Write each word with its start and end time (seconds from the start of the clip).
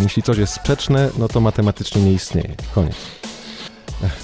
Jeśli 0.00 0.22
coś 0.22 0.38
jest 0.38 0.52
sprzeczne, 0.52 1.10
no 1.18 1.28
to 1.28 1.40
matematycznie 1.40 2.02
nie 2.02 2.12
istnieje. 2.12 2.54
Koniec. 2.74 2.96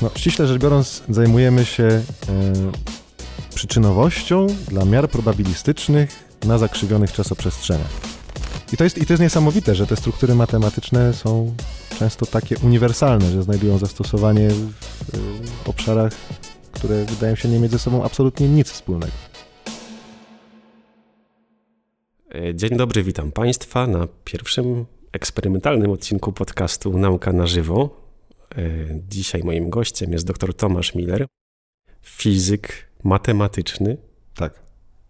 No, 0.03 0.11
ściśle 0.17 0.47
rzecz 0.47 0.63
biorąc, 0.63 1.03
zajmujemy 1.09 1.65
się 1.65 1.85
e, 1.85 2.03
przyczynowością 3.55 4.47
dla 4.69 4.85
miar 4.85 5.09
probabilistycznych 5.09 6.11
na 6.45 6.59
zakrzywionych 6.59 7.13
czasoprzestrzeniach. 7.13 7.91
I 8.73 8.77
to, 8.77 8.85
jest, 8.85 8.99
I 8.99 9.07
to 9.07 9.13
jest 9.13 9.23
niesamowite, 9.23 9.75
że 9.75 9.87
te 9.87 9.97
struktury 9.97 10.35
matematyczne 10.35 11.15
są 11.15 11.55
często 11.99 12.27
takie 12.27 12.59
uniwersalne, 12.59 13.31
że 13.31 13.43
znajdują 13.43 13.79
zastosowanie 13.79 14.49
w 14.51 15.15
y, 15.15 15.71
obszarach, 15.71 16.13
które 16.73 17.05
wydają 17.05 17.35
się 17.35 17.49
nie 17.49 17.59
mieć 17.59 17.73
ze 17.73 17.79
sobą 17.79 18.05
absolutnie 18.05 18.49
nic 18.49 18.71
wspólnego. 18.71 19.13
E, 22.35 22.55
dzień 22.55 22.77
dobry, 22.77 23.03
witam 23.03 23.33
Państwa 23.33 23.87
na 23.87 24.07
pierwszym 24.25 24.87
eksperymentalnym 25.13 25.91
odcinku 25.91 26.33
podcastu 26.33 26.99
Nauka 26.99 27.33
na 27.33 27.47
żywo. 27.47 27.91
E, 28.57 28.65
dzisiaj 29.09 29.43
moim 29.45 29.71
gościem 29.71 30.13
jest 30.13 30.27
dr 30.27 30.55
Tomasz 30.55 30.95
Miller, 30.95 31.27
fizyk 32.03 32.89
matematyczny. 33.03 33.97
Tak. 34.35 34.63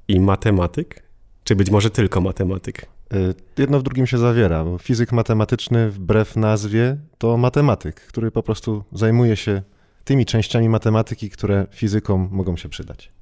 I 0.09 0.21
matematyk? 0.21 1.03
Czy 1.45 1.57
być 1.57 1.71
może 1.71 1.91
tylko 1.91 2.21
matematyk? 2.21 2.87
E, 3.13 3.35
jedno 3.59 3.81
w 3.81 3.83
drugim 3.83 4.07
się 4.07 4.19
zawiera, 4.19 4.65
bo 4.65 4.79
fizyk 4.79 5.13
matematyczny, 5.13 5.91
wbrew 5.91 6.37
nazwie, 6.37 6.97
to 7.19 7.37
matematyk, 7.37 8.01
który 8.01 8.31
po 8.31 8.43
prostu 8.43 8.85
zajmuje 8.93 9.37
się 9.37 9.63
tymi 10.05 10.27
częściami 10.27 10.69
matematyki, 10.69 11.31
które 11.31 11.67
fizykom 11.71 12.29
mogą 12.33 12.57
się 12.57 12.69
przydać. 12.69 13.13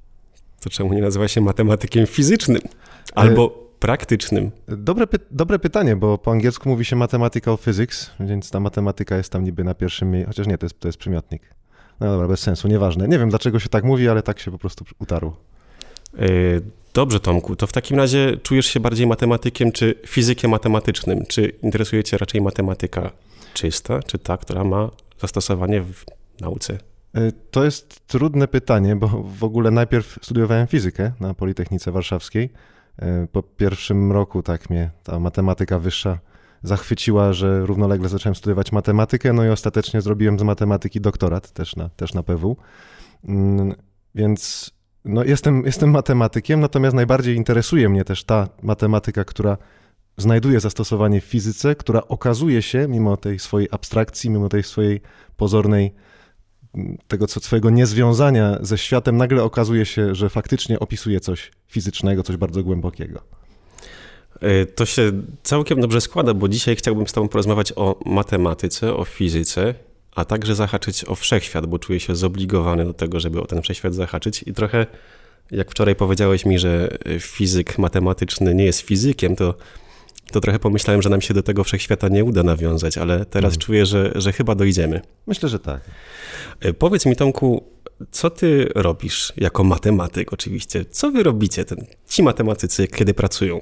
To 0.59 0.69
czemu 0.69 0.93
nie 0.93 1.01
nazywa 1.01 1.27
się 1.27 1.41
matematykiem 1.41 2.07
fizycznym? 2.07 2.61
Albo 3.15 3.70
praktycznym? 3.81 4.51
Dobre, 4.67 5.07
py 5.07 5.19
dobre 5.31 5.59
pytanie, 5.59 5.95
bo 5.95 6.17
po 6.17 6.31
angielsku 6.31 6.69
mówi 6.69 6.85
się 6.85 6.95
mathematical 6.95 7.57
physics, 7.57 8.11
więc 8.19 8.51
ta 8.51 8.59
matematyka 8.59 9.17
jest 9.17 9.31
tam 9.31 9.43
niby 9.43 9.63
na 9.63 9.73
pierwszym 9.73 10.11
miejscu, 10.11 10.29
chociaż 10.29 10.47
nie, 10.47 10.57
to 10.57 10.65
jest, 10.65 10.79
to 10.79 10.87
jest 10.87 10.97
przymiotnik. 10.97 11.41
No 11.99 12.07
dobra, 12.07 12.27
bez 12.27 12.39
sensu, 12.39 12.67
nieważne. 12.67 13.07
Nie 13.07 13.19
wiem, 13.19 13.29
dlaczego 13.29 13.59
się 13.59 13.69
tak 13.69 13.83
mówi, 13.83 14.09
ale 14.09 14.23
tak 14.23 14.39
się 14.39 14.51
po 14.51 14.57
prostu 14.57 14.85
utarło. 14.99 15.37
E, 16.17 16.27
dobrze, 16.93 17.19
Tomku, 17.19 17.55
to 17.55 17.67
w 17.67 17.71
takim 17.71 17.97
razie 17.97 18.37
czujesz 18.43 18.65
się 18.65 18.79
bardziej 18.79 19.07
matematykiem 19.07 19.71
czy 19.71 19.95
fizykiem 20.07 20.51
matematycznym? 20.51 21.25
Czy 21.25 21.47
interesuje 21.63 22.03
cię 22.03 22.17
raczej 22.17 22.41
matematyka 22.41 23.11
czysta, 23.53 23.99
czy 24.03 24.19
ta, 24.19 24.37
która 24.37 24.63
ma 24.63 24.89
zastosowanie 25.19 25.81
w 25.81 26.05
nauce? 26.41 26.77
E, 27.15 27.31
to 27.51 27.63
jest 27.63 28.07
trudne 28.07 28.47
pytanie, 28.47 28.95
bo 28.95 29.07
w 29.39 29.43
ogóle 29.43 29.71
najpierw 29.71 30.19
studiowałem 30.21 30.67
fizykę 30.67 31.11
na 31.19 31.33
Politechnice 31.33 31.91
Warszawskiej, 31.91 32.49
po 33.31 33.43
pierwszym 33.43 34.11
roku 34.11 34.43
tak 34.43 34.69
mnie 34.69 34.91
ta 35.03 35.19
matematyka 35.19 35.79
wyższa 35.79 36.19
zachwyciła, 36.63 37.33
że 37.33 37.65
równolegle 37.65 38.09
zacząłem 38.09 38.35
studiować 38.35 38.71
matematykę, 38.71 39.33
no 39.33 39.45
i 39.45 39.49
ostatecznie 39.49 40.01
zrobiłem 40.01 40.39
z 40.39 40.43
matematyki 40.43 41.01
doktorat 41.01 41.51
też 41.51 41.75
na, 41.75 41.89
też 41.89 42.13
na 42.13 42.23
PW. 42.23 42.57
Mm, 43.27 43.75
więc 44.15 44.71
no 45.05 45.23
jestem, 45.23 45.63
jestem 45.65 45.91
matematykiem, 45.91 46.59
natomiast 46.59 46.95
najbardziej 46.95 47.35
interesuje 47.35 47.89
mnie 47.89 48.03
też 48.03 48.23
ta 48.23 48.47
matematyka, 48.63 49.23
która 49.23 49.57
znajduje 50.17 50.59
zastosowanie 50.59 51.21
w 51.21 51.25
fizyce, 51.25 51.75
która 51.75 52.01
okazuje 52.07 52.61
się, 52.61 52.87
mimo 52.87 53.17
tej 53.17 53.39
swojej 53.39 53.67
abstrakcji, 53.71 54.29
mimo 54.29 54.49
tej 54.49 54.63
swojej 54.63 55.01
pozornej 55.37 55.93
tego 57.07 57.27
co, 57.27 57.39
swojego 57.39 57.69
niezwiązania 57.69 58.57
ze 58.61 58.77
światem, 58.77 59.17
nagle 59.17 59.43
okazuje 59.43 59.85
się, 59.85 60.15
że 60.15 60.29
faktycznie 60.29 60.79
opisuje 60.79 61.19
coś 61.19 61.51
fizycznego, 61.67 62.23
coś 62.23 62.37
bardzo 62.37 62.63
głębokiego. 62.63 63.21
E, 64.41 64.65
to 64.65 64.85
się 64.85 65.11
całkiem 65.43 65.81
dobrze 65.81 66.01
składa, 66.01 66.33
bo 66.33 66.47
dzisiaj 66.47 66.75
chciałbym 66.75 67.07
z 67.07 67.11
Tobą 67.11 67.27
porozmawiać 67.27 67.73
o 67.75 67.99
matematyce, 68.05 68.93
o 68.93 69.05
fizyce, 69.05 69.73
a 70.15 70.25
także 70.25 70.55
zahaczyć 70.55 71.05
o 71.05 71.15
wszechświat, 71.15 71.65
bo 71.65 71.79
czuję 71.79 71.99
się 71.99 72.15
zobligowany 72.15 72.85
do 72.85 72.93
tego, 72.93 73.19
żeby 73.19 73.41
o 73.41 73.45
ten 73.45 73.61
wszechświat 73.61 73.95
zahaczyć 73.95 74.43
i 74.47 74.53
trochę, 74.53 74.85
jak 75.51 75.71
wczoraj 75.71 75.95
powiedziałeś 75.95 76.45
mi, 76.45 76.59
że 76.59 76.97
fizyk 77.19 77.77
matematyczny 77.77 78.55
nie 78.55 78.65
jest 78.65 78.79
fizykiem, 78.79 79.35
to 79.35 79.55
to 80.31 80.41
trochę 80.41 80.59
pomyślałem, 80.59 81.01
że 81.01 81.09
nam 81.09 81.21
się 81.21 81.33
do 81.33 81.43
tego 81.43 81.63
wszechświata 81.63 82.07
nie 82.07 82.23
uda 82.23 82.43
nawiązać, 82.43 82.97
ale 82.97 83.25
teraz 83.25 83.51
hmm. 83.51 83.59
czuję, 83.59 83.85
że, 83.85 84.11
że 84.15 84.33
chyba 84.33 84.55
dojdziemy. 84.55 85.01
Myślę, 85.27 85.49
że 85.49 85.59
tak. 85.59 85.81
E, 86.59 86.73
powiedz 86.73 87.05
mi, 87.05 87.15
Tomku, 87.15 87.63
co 88.11 88.29
ty 88.29 88.69
robisz 88.75 89.33
jako 89.37 89.63
matematyk 89.63 90.33
oczywiście? 90.33 90.85
Co 90.85 91.11
wy 91.11 91.23
robicie, 91.23 91.65
ten, 91.65 91.85
ci 92.09 92.23
matematycy, 92.23 92.87
kiedy 92.87 93.13
pracują? 93.13 93.57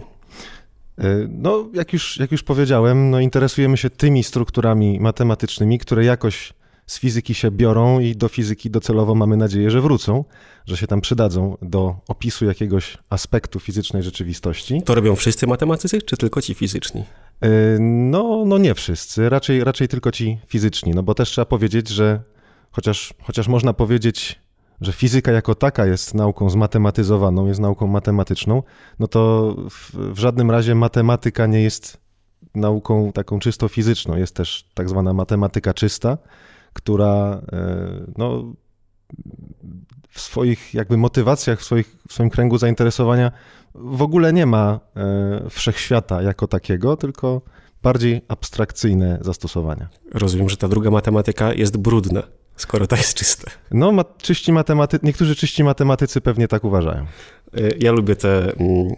E, 0.99 1.27
no, 1.29 1.69
jak 1.73 1.93
już, 1.93 2.17
jak 2.17 2.31
już 2.31 2.43
powiedziałem, 2.43 3.09
no, 3.09 3.19
interesujemy 3.19 3.77
się 3.77 3.89
tymi 3.89 4.23
strukturami 4.23 4.99
matematycznymi, 4.99 5.79
które 5.79 6.05
jakoś 6.05 6.53
z 6.89 6.99
fizyki 6.99 7.33
się 7.33 7.51
biorą 7.51 7.99
i 7.99 8.15
do 8.15 8.27
fizyki 8.27 8.69
docelowo 8.69 9.15
mamy 9.15 9.37
nadzieję, 9.37 9.71
że 9.71 9.81
wrócą, 9.81 10.25
że 10.65 10.77
się 10.77 10.87
tam 10.87 11.01
przydadzą 11.01 11.57
do 11.61 11.95
opisu 12.07 12.45
jakiegoś 12.45 12.97
aspektu 13.09 13.59
fizycznej 13.59 14.03
rzeczywistości. 14.03 14.81
To 14.85 14.95
robią 14.95 15.15
wszyscy 15.15 15.47
matematycy, 15.47 16.01
czy 16.01 16.17
tylko 16.17 16.41
ci 16.41 16.53
fizyczni? 16.53 17.03
E, 17.41 17.49
no, 17.79 18.43
no 18.45 18.57
nie 18.57 18.73
wszyscy, 18.73 19.29
raczej, 19.29 19.63
raczej 19.63 19.87
tylko 19.87 20.11
ci 20.11 20.39
fizyczni, 20.47 20.91
no 20.95 21.03
bo 21.03 21.13
też 21.13 21.29
trzeba 21.29 21.45
powiedzieć, 21.45 21.89
że 21.89 22.21
chociaż, 22.71 23.13
chociaż 23.21 23.47
można 23.47 23.73
powiedzieć, 23.73 24.39
że 24.81 24.93
fizyka 24.93 25.31
jako 25.31 25.55
taka 25.55 25.85
jest 25.85 26.13
nauką 26.13 26.49
zmatematyzowaną, 26.49 27.47
jest 27.47 27.59
nauką 27.59 27.87
matematyczną, 27.87 28.63
no 28.99 29.07
to 29.07 29.55
w, 29.69 29.93
w 30.13 30.19
żadnym 30.19 30.51
razie 30.51 30.75
matematyka 30.75 31.45
nie 31.45 31.61
jest 31.61 31.97
nauką 32.55 33.11
taką 33.11 33.39
czysto 33.39 33.67
fizyczną. 33.67 34.15
Jest 34.17 34.35
też 34.35 34.69
tak 34.73 34.89
zwana 34.89 35.13
matematyka 35.13 35.73
czysta, 35.73 36.17
która 36.73 37.41
e, 37.51 38.13
no, 38.17 38.53
w 40.09 40.21
swoich 40.21 40.73
jakby 40.73 40.97
motywacjach, 40.97 41.59
w, 41.59 41.63
swoich, 41.63 41.95
w 42.07 42.13
swoim 42.13 42.29
kręgu 42.29 42.57
zainteresowania 42.57 43.31
w 43.75 44.01
ogóle 44.01 44.33
nie 44.33 44.45
ma 44.45 44.79
e, 44.95 45.49
wszechświata 45.49 46.21
jako 46.21 46.47
takiego, 46.47 46.97
tylko 46.97 47.41
bardziej 47.83 48.21
abstrakcyjne 48.27 49.19
zastosowania. 49.21 49.89
Rozumiem, 50.13 50.49
że 50.49 50.57
ta 50.57 50.67
druga 50.67 50.91
matematyka 50.91 51.53
jest 51.53 51.77
brudna 51.77 52.23
skoro 52.59 52.87
to 52.87 52.95
jest 52.95 53.13
czyste. 53.13 53.51
No, 53.71 53.91
ma, 53.91 54.03
czyści 54.03 54.51
matematy... 54.51 54.99
niektórzy 55.03 55.35
czyści 55.35 55.63
matematycy 55.63 56.21
pewnie 56.21 56.47
tak 56.47 56.63
uważają. 56.63 57.05
Y, 57.57 57.77
ja 57.79 57.91
lubię 57.91 58.15
te, 58.15 58.53
mm, 58.53 58.95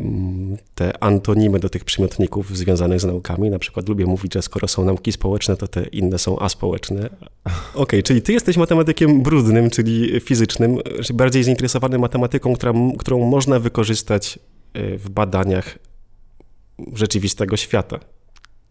mm, 0.00 0.56
te 0.74 1.02
antonimy 1.02 1.58
do 1.58 1.68
tych 1.68 1.84
przymiotników 1.84 2.56
związanych 2.56 3.00
z 3.00 3.04
naukami. 3.04 3.50
Na 3.50 3.58
przykład 3.58 3.88
lubię 3.88 4.06
mówić, 4.06 4.34
że 4.34 4.42
skoro 4.42 4.68
są 4.68 4.84
nauki 4.84 5.12
społeczne, 5.12 5.56
to 5.56 5.68
te 5.68 5.82
inne 5.82 6.18
są 6.18 6.38
aspołeczne. 6.38 7.00
Okej, 7.44 7.82
okay, 7.82 8.02
czyli 8.02 8.22
ty 8.22 8.32
jesteś 8.32 8.56
matematykiem 8.56 9.22
brudnym, 9.22 9.70
czyli 9.70 10.20
fizycznym, 10.20 10.78
bardziej 11.14 11.44
zainteresowanym 11.44 12.00
matematyką, 12.00 12.54
która, 12.54 12.72
którą 12.98 13.24
można 13.26 13.58
wykorzystać 13.58 14.38
y, 14.76 14.98
w 14.98 15.10
badaniach 15.10 15.78
rzeczywistego 16.92 17.56
świata. 17.56 18.00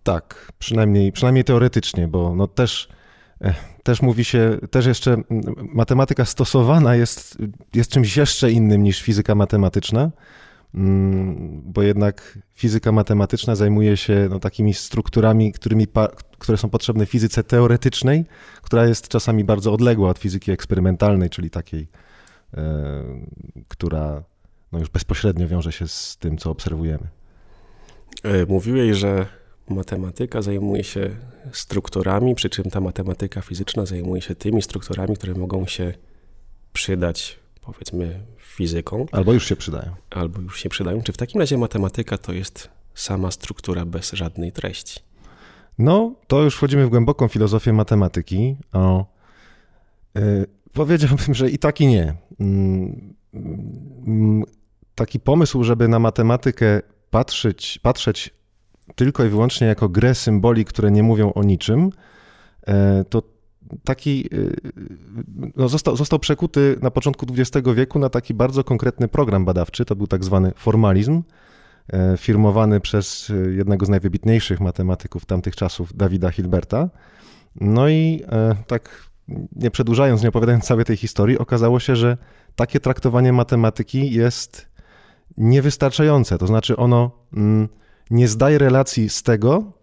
Tak, 0.03 0.51
przynajmniej, 0.59 1.11
przynajmniej 1.11 1.43
teoretycznie, 1.43 2.07
bo 2.07 2.35
no 2.35 2.47
też 2.47 2.89
też 3.83 4.01
mówi 4.01 4.25
się, 4.25 4.57
też 4.71 4.85
jeszcze 4.85 5.17
matematyka 5.73 6.25
stosowana 6.25 6.95
jest, 6.95 7.37
jest 7.73 7.91
czymś 7.91 8.17
jeszcze 8.17 8.51
innym 8.51 8.83
niż 8.83 9.01
fizyka 9.01 9.35
matematyczna, 9.35 10.11
mm, 10.75 11.61
bo 11.65 11.81
jednak 11.81 12.39
fizyka 12.53 12.91
matematyczna 12.91 13.55
zajmuje 13.55 13.97
się 13.97 14.27
no, 14.29 14.39
takimi 14.39 14.73
strukturami, 14.73 15.51
którymi, 15.51 15.87
które 16.37 16.57
są 16.57 16.69
potrzebne 16.69 17.05
fizyce 17.05 17.43
teoretycznej, 17.43 18.25
która 18.61 18.85
jest 18.85 19.07
czasami 19.07 19.43
bardzo 19.43 19.73
odległa 19.73 20.09
od 20.09 20.19
fizyki 20.19 20.51
eksperymentalnej, 20.51 21.29
czyli 21.29 21.49
takiej, 21.49 21.87
e, 22.53 23.03
która 23.67 24.23
no, 24.71 24.79
już 24.79 24.89
bezpośrednio 24.89 25.47
wiąże 25.47 25.71
się 25.71 25.87
z 25.87 26.17
tym, 26.17 26.37
co 26.37 26.51
obserwujemy. 26.51 27.07
E, 28.23 28.45
mówiłeś, 28.45 28.97
że 28.97 29.38
matematyka 29.69 30.41
zajmuje 30.41 30.83
się 30.83 31.09
strukturami, 31.51 32.35
przy 32.35 32.49
czym 32.49 32.65
ta 32.65 32.81
matematyka 32.81 33.41
fizyczna 33.41 33.85
zajmuje 33.85 34.21
się 34.21 34.35
tymi 34.35 34.61
strukturami, 34.61 35.15
które 35.15 35.33
mogą 35.33 35.67
się 35.67 35.93
przydać, 36.73 37.39
powiedzmy, 37.61 38.19
fizyką. 38.37 39.05
Albo 39.11 39.33
już 39.33 39.47
się 39.47 39.55
przydają. 39.55 39.95
Albo 40.09 40.41
już 40.41 40.59
się 40.59 40.69
przydają. 40.69 41.01
Czy 41.01 41.13
w 41.13 41.17
takim 41.17 41.41
razie 41.41 41.57
matematyka 41.57 42.17
to 42.17 42.33
jest 42.33 42.69
sama 42.93 43.31
struktura 43.31 43.85
bez 43.85 44.11
żadnej 44.11 44.51
treści? 44.51 44.99
No, 45.77 46.13
to 46.27 46.43
już 46.43 46.55
wchodzimy 46.55 46.85
w 46.85 46.89
głęboką 46.89 47.27
filozofię 47.27 47.73
matematyki. 47.73 48.55
O, 48.73 49.05
yy, 50.15 50.45
powiedziałbym, 50.73 51.33
że 51.33 51.49
i 51.49 51.57
tak 51.57 51.81
i 51.81 51.87
nie. 51.87 52.15
Yy, 52.39 54.43
taki 54.95 55.19
pomysł, 55.19 55.63
żeby 55.63 55.87
na 55.87 55.99
matematykę 55.99 56.81
patrzeć, 57.09 57.79
patrzeć 57.83 58.38
tylko 58.95 59.25
i 59.25 59.29
wyłącznie 59.29 59.67
jako 59.67 59.89
grę 59.89 60.15
symboli, 60.15 60.65
które 60.65 60.91
nie 60.91 61.03
mówią 61.03 61.33
o 61.33 61.43
niczym, 61.43 61.89
e, 62.67 63.05
to 63.09 63.23
taki 63.83 64.29
e, 64.31 64.37
no 65.55 65.69
został, 65.69 65.95
został 65.95 66.19
przekuty 66.19 66.77
na 66.81 66.91
początku 66.91 67.25
XX 67.37 67.67
wieku 67.75 67.99
na 67.99 68.09
taki 68.09 68.33
bardzo 68.33 68.63
konkretny 68.63 69.07
program 69.07 69.45
badawczy, 69.45 69.85
to 69.85 69.95
był 69.95 70.07
tak 70.07 70.23
zwany 70.23 70.51
formalizm, 70.55 71.23
firmowany 72.17 72.79
przez 72.79 73.31
jednego 73.57 73.85
z 73.85 73.89
najwybitniejszych 73.89 74.59
matematyków 74.59 75.25
tamtych 75.25 75.55
czasów, 75.55 75.97
Dawida 75.97 76.31
Hilberta. 76.31 76.89
No 77.61 77.89
i 77.89 78.23
tak 78.67 79.09
nie 79.55 79.71
przedłużając, 79.71 80.23
nie 80.23 80.29
opowiadając 80.29 80.65
całej 80.65 80.85
tej 80.85 80.97
historii, 80.97 81.37
okazało 81.37 81.79
się, 81.79 81.95
że 81.95 82.17
takie 82.55 82.79
traktowanie 82.79 83.33
matematyki 83.33 84.11
jest 84.11 84.69
niewystarczające. 85.37 86.37
To 86.37 86.47
znaczy 86.47 86.77
ono 86.77 87.11
mm, 87.33 87.69
nie 88.11 88.27
zdaje 88.27 88.57
relacji 88.57 89.09
z 89.09 89.23
tego, 89.23 89.79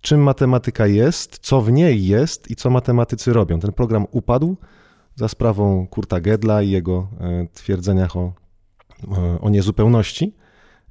czym 0.00 0.22
matematyka 0.22 0.86
jest, 0.86 1.38
co 1.38 1.60
w 1.60 1.72
niej 1.72 2.06
jest 2.06 2.50
i 2.50 2.56
co 2.56 2.70
matematycy 2.70 3.32
robią. 3.32 3.60
Ten 3.60 3.72
program 3.72 4.06
upadł 4.10 4.56
za 5.14 5.28
sprawą 5.28 5.86
Kurta 5.86 6.20
Gedla 6.20 6.62
i 6.62 6.70
jego 6.70 7.08
e, 7.20 7.46
twierdzeniach 7.52 8.16
o, 8.16 8.32
e, 9.12 9.40
o 9.40 9.50
niezupełności, 9.50 10.34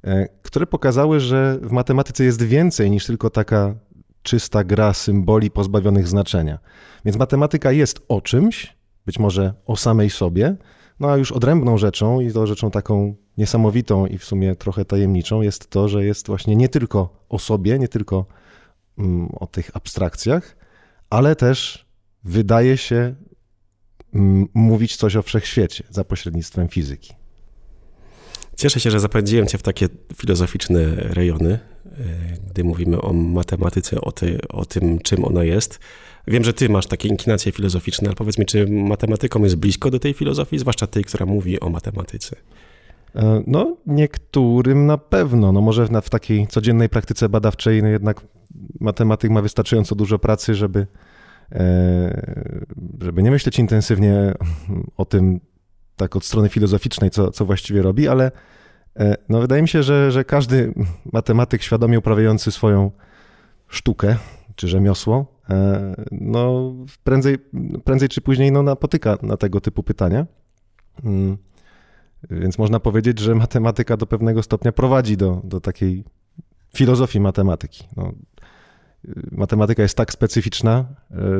e, 0.04 0.28
które 0.42 0.66
pokazały, 0.66 1.20
że 1.20 1.58
w 1.62 1.70
matematyce 1.70 2.24
jest 2.24 2.42
więcej 2.42 2.90
niż 2.90 3.06
tylko 3.06 3.30
taka 3.30 3.74
czysta 4.22 4.64
gra 4.64 4.94
symboli 4.94 5.50
pozbawionych 5.50 6.08
znaczenia. 6.08 6.58
Więc 7.04 7.16
matematyka 7.16 7.72
jest 7.72 8.00
o 8.08 8.20
czymś, 8.20 8.76
być 9.06 9.18
może 9.18 9.54
o 9.66 9.76
samej 9.76 10.10
sobie, 10.10 10.56
no 11.02 11.10
a 11.10 11.16
już 11.16 11.32
odrębną 11.32 11.78
rzeczą 11.78 12.20
i 12.20 12.32
to 12.32 12.46
rzeczą 12.46 12.70
taką 12.70 13.14
niesamowitą 13.38 14.06
i 14.06 14.18
w 14.18 14.24
sumie 14.24 14.56
trochę 14.56 14.84
tajemniczą 14.84 15.42
jest 15.42 15.70
to, 15.70 15.88
że 15.88 16.04
jest 16.04 16.26
właśnie 16.26 16.56
nie 16.56 16.68
tylko 16.68 17.24
o 17.28 17.38
sobie, 17.38 17.78
nie 17.78 17.88
tylko 17.88 18.26
mm, 18.98 19.28
o 19.32 19.46
tych 19.46 19.76
abstrakcjach, 19.76 20.56
ale 21.10 21.36
też 21.36 21.86
wydaje 22.24 22.76
się 22.76 23.14
mm, 24.14 24.48
mówić 24.54 24.96
coś 24.96 25.16
o 25.16 25.22
wszechświecie 25.22 25.84
za 25.90 26.04
pośrednictwem 26.04 26.68
fizyki. 26.68 27.14
Cieszę 28.56 28.80
się, 28.80 28.90
że 28.90 29.00
zapędziłem 29.00 29.46
cię 29.46 29.58
w 29.58 29.62
takie 29.62 29.88
filozoficzne 30.16 30.94
rejony, 30.94 31.52
e, 31.52 31.90
gdy 32.50 32.64
mówimy 32.64 33.00
o 33.00 33.12
matematyce, 33.12 34.00
o, 34.00 34.12
ty, 34.12 34.38
o 34.48 34.64
tym, 34.64 34.98
czym 34.98 35.24
ona 35.24 35.44
jest. 35.44 35.78
Wiem, 36.26 36.44
że 36.44 36.52
ty 36.52 36.68
masz 36.68 36.86
takie 36.86 37.08
inklinacje 37.08 37.52
filozoficzne, 37.52 38.08
ale 38.08 38.16
powiedz 38.16 38.38
mi, 38.38 38.46
czy 38.46 38.66
matematyką 38.66 39.44
jest 39.44 39.56
blisko 39.56 39.90
do 39.90 39.98
tej 39.98 40.14
filozofii, 40.14 40.58
zwłaszcza 40.58 40.86
tej, 40.86 41.04
która 41.04 41.26
mówi 41.26 41.60
o 41.60 41.68
matematyce? 41.68 42.36
E, 43.16 43.42
no, 43.46 43.76
niektórym 43.86 44.86
na 44.86 44.98
pewno. 44.98 45.52
No 45.52 45.60
może 45.60 45.86
w, 45.86 45.90
w 46.02 46.10
takiej 46.10 46.46
codziennej 46.46 46.88
praktyce 46.88 47.28
badawczej 47.28 47.82
no 47.82 47.88
jednak 47.88 48.20
matematyk 48.80 49.30
ma 49.30 49.42
wystarczająco 49.42 49.94
dużo 49.94 50.18
pracy, 50.18 50.54
żeby, 50.54 50.86
e, 51.52 52.46
żeby 53.00 53.22
nie 53.22 53.30
myśleć 53.30 53.58
intensywnie 53.58 54.34
o 54.96 55.04
tym 55.04 55.40
tak 55.96 56.16
od 56.16 56.24
strony 56.24 56.48
filozoficznej, 56.48 57.10
co, 57.10 57.30
co 57.30 57.44
właściwie 57.44 57.82
robi, 57.82 58.08
ale 58.08 58.32
e, 58.98 59.16
no 59.28 59.40
wydaje 59.40 59.62
mi 59.62 59.68
się, 59.68 59.82
że, 59.82 60.12
że 60.12 60.24
każdy 60.24 60.74
matematyk 61.12 61.62
świadomie 61.62 61.98
uprawiający 61.98 62.52
swoją 62.52 62.90
sztukę 63.68 64.16
czy 64.56 64.68
rzemiosło, 64.68 65.41
no 66.12 66.74
prędzej, 67.04 67.38
prędzej 67.84 68.08
czy 68.08 68.20
później 68.20 68.52
no, 68.52 68.62
napotyka 68.62 69.18
na 69.22 69.36
tego 69.36 69.60
typu 69.60 69.82
pytania. 69.82 70.26
Mm. 71.04 71.36
Więc 72.30 72.58
można 72.58 72.80
powiedzieć, 72.80 73.18
że 73.18 73.34
matematyka 73.34 73.96
do 73.96 74.06
pewnego 74.06 74.42
stopnia 74.42 74.72
prowadzi 74.72 75.16
do, 75.16 75.40
do 75.44 75.60
takiej 75.60 76.04
filozofii 76.76 77.20
matematyki. 77.20 77.84
No, 77.96 78.12
matematyka 79.32 79.82
jest 79.82 79.96
tak 79.96 80.12
specyficzna, 80.12 80.84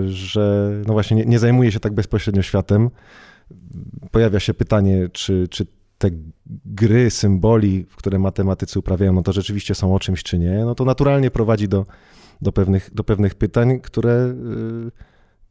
że 0.06 0.70
no 0.86 0.92
właśnie 0.92 1.16
nie, 1.16 1.24
nie 1.24 1.38
zajmuje 1.38 1.72
się 1.72 1.80
tak 1.80 1.94
bezpośrednio 1.94 2.42
światem. 2.42 2.90
Pojawia 4.10 4.40
się 4.40 4.54
pytanie, 4.54 5.08
czy, 5.12 5.48
czy 5.48 5.66
te 5.98 6.10
gry, 6.66 7.10
symboli, 7.10 7.86
które 7.96 8.18
matematycy 8.18 8.78
uprawiają, 8.78 9.12
no 9.12 9.22
to 9.22 9.32
rzeczywiście 9.32 9.74
są 9.74 9.94
o 9.94 9.98
czymś, 9.98 10.22
czy 10.22 10.38
nie, 10.38 10.64
no 10.64 10.74
to 10.74 10.84
naturalnie 10.84 11.30
prowadzi 11.30 11.68
do, 11.68 11.86
do, 12.42 12.52
pewnych, 12.52 12.94
do 12.94 13.04
pewnych 13.04 13.34
pytań, 13.34 13.80
które 13.80 14.34
y, 14.88 14.90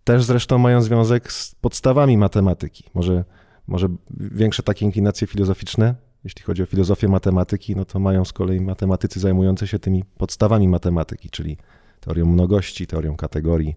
też 0.03 0.23
zresztą 0.23 0.57
mają 0.57 0.81
związek 0.81 1.31
z 1.31 1.55
podstawami 1.55 2.17
matematyki. 2.17 2.83
Może 2.93 3.23
może 3.67 3.87
większe 4.09 4.63
takie 4.63 4.85
inklinacje 4.85 5.27
filozoficzne, 5.27 5.95
jeśli 6.23 6.43
chodzi 6.43 6.63
o 6.63 6.65
filozofię 6.65 7.07
matematyki, 7.07 7.75
no 7.75 7.85
to 7.85 7.99
mają 7.99 8.25
z 8.25 8.33
kolei 8.33 8.61
matematycy 8.61 9.19
zajmujący 9.19 9.67
się 9.67 9.79
tymi 9.79 10.03
podstawami 10.17 10.67
matematyki, 10.67 11.29
czyli 11.29 11.57
teorią 11.99 12.25
mnogości, 12.25 12.87
teorią 12.87 13.15
kategorii, 13.15 13.75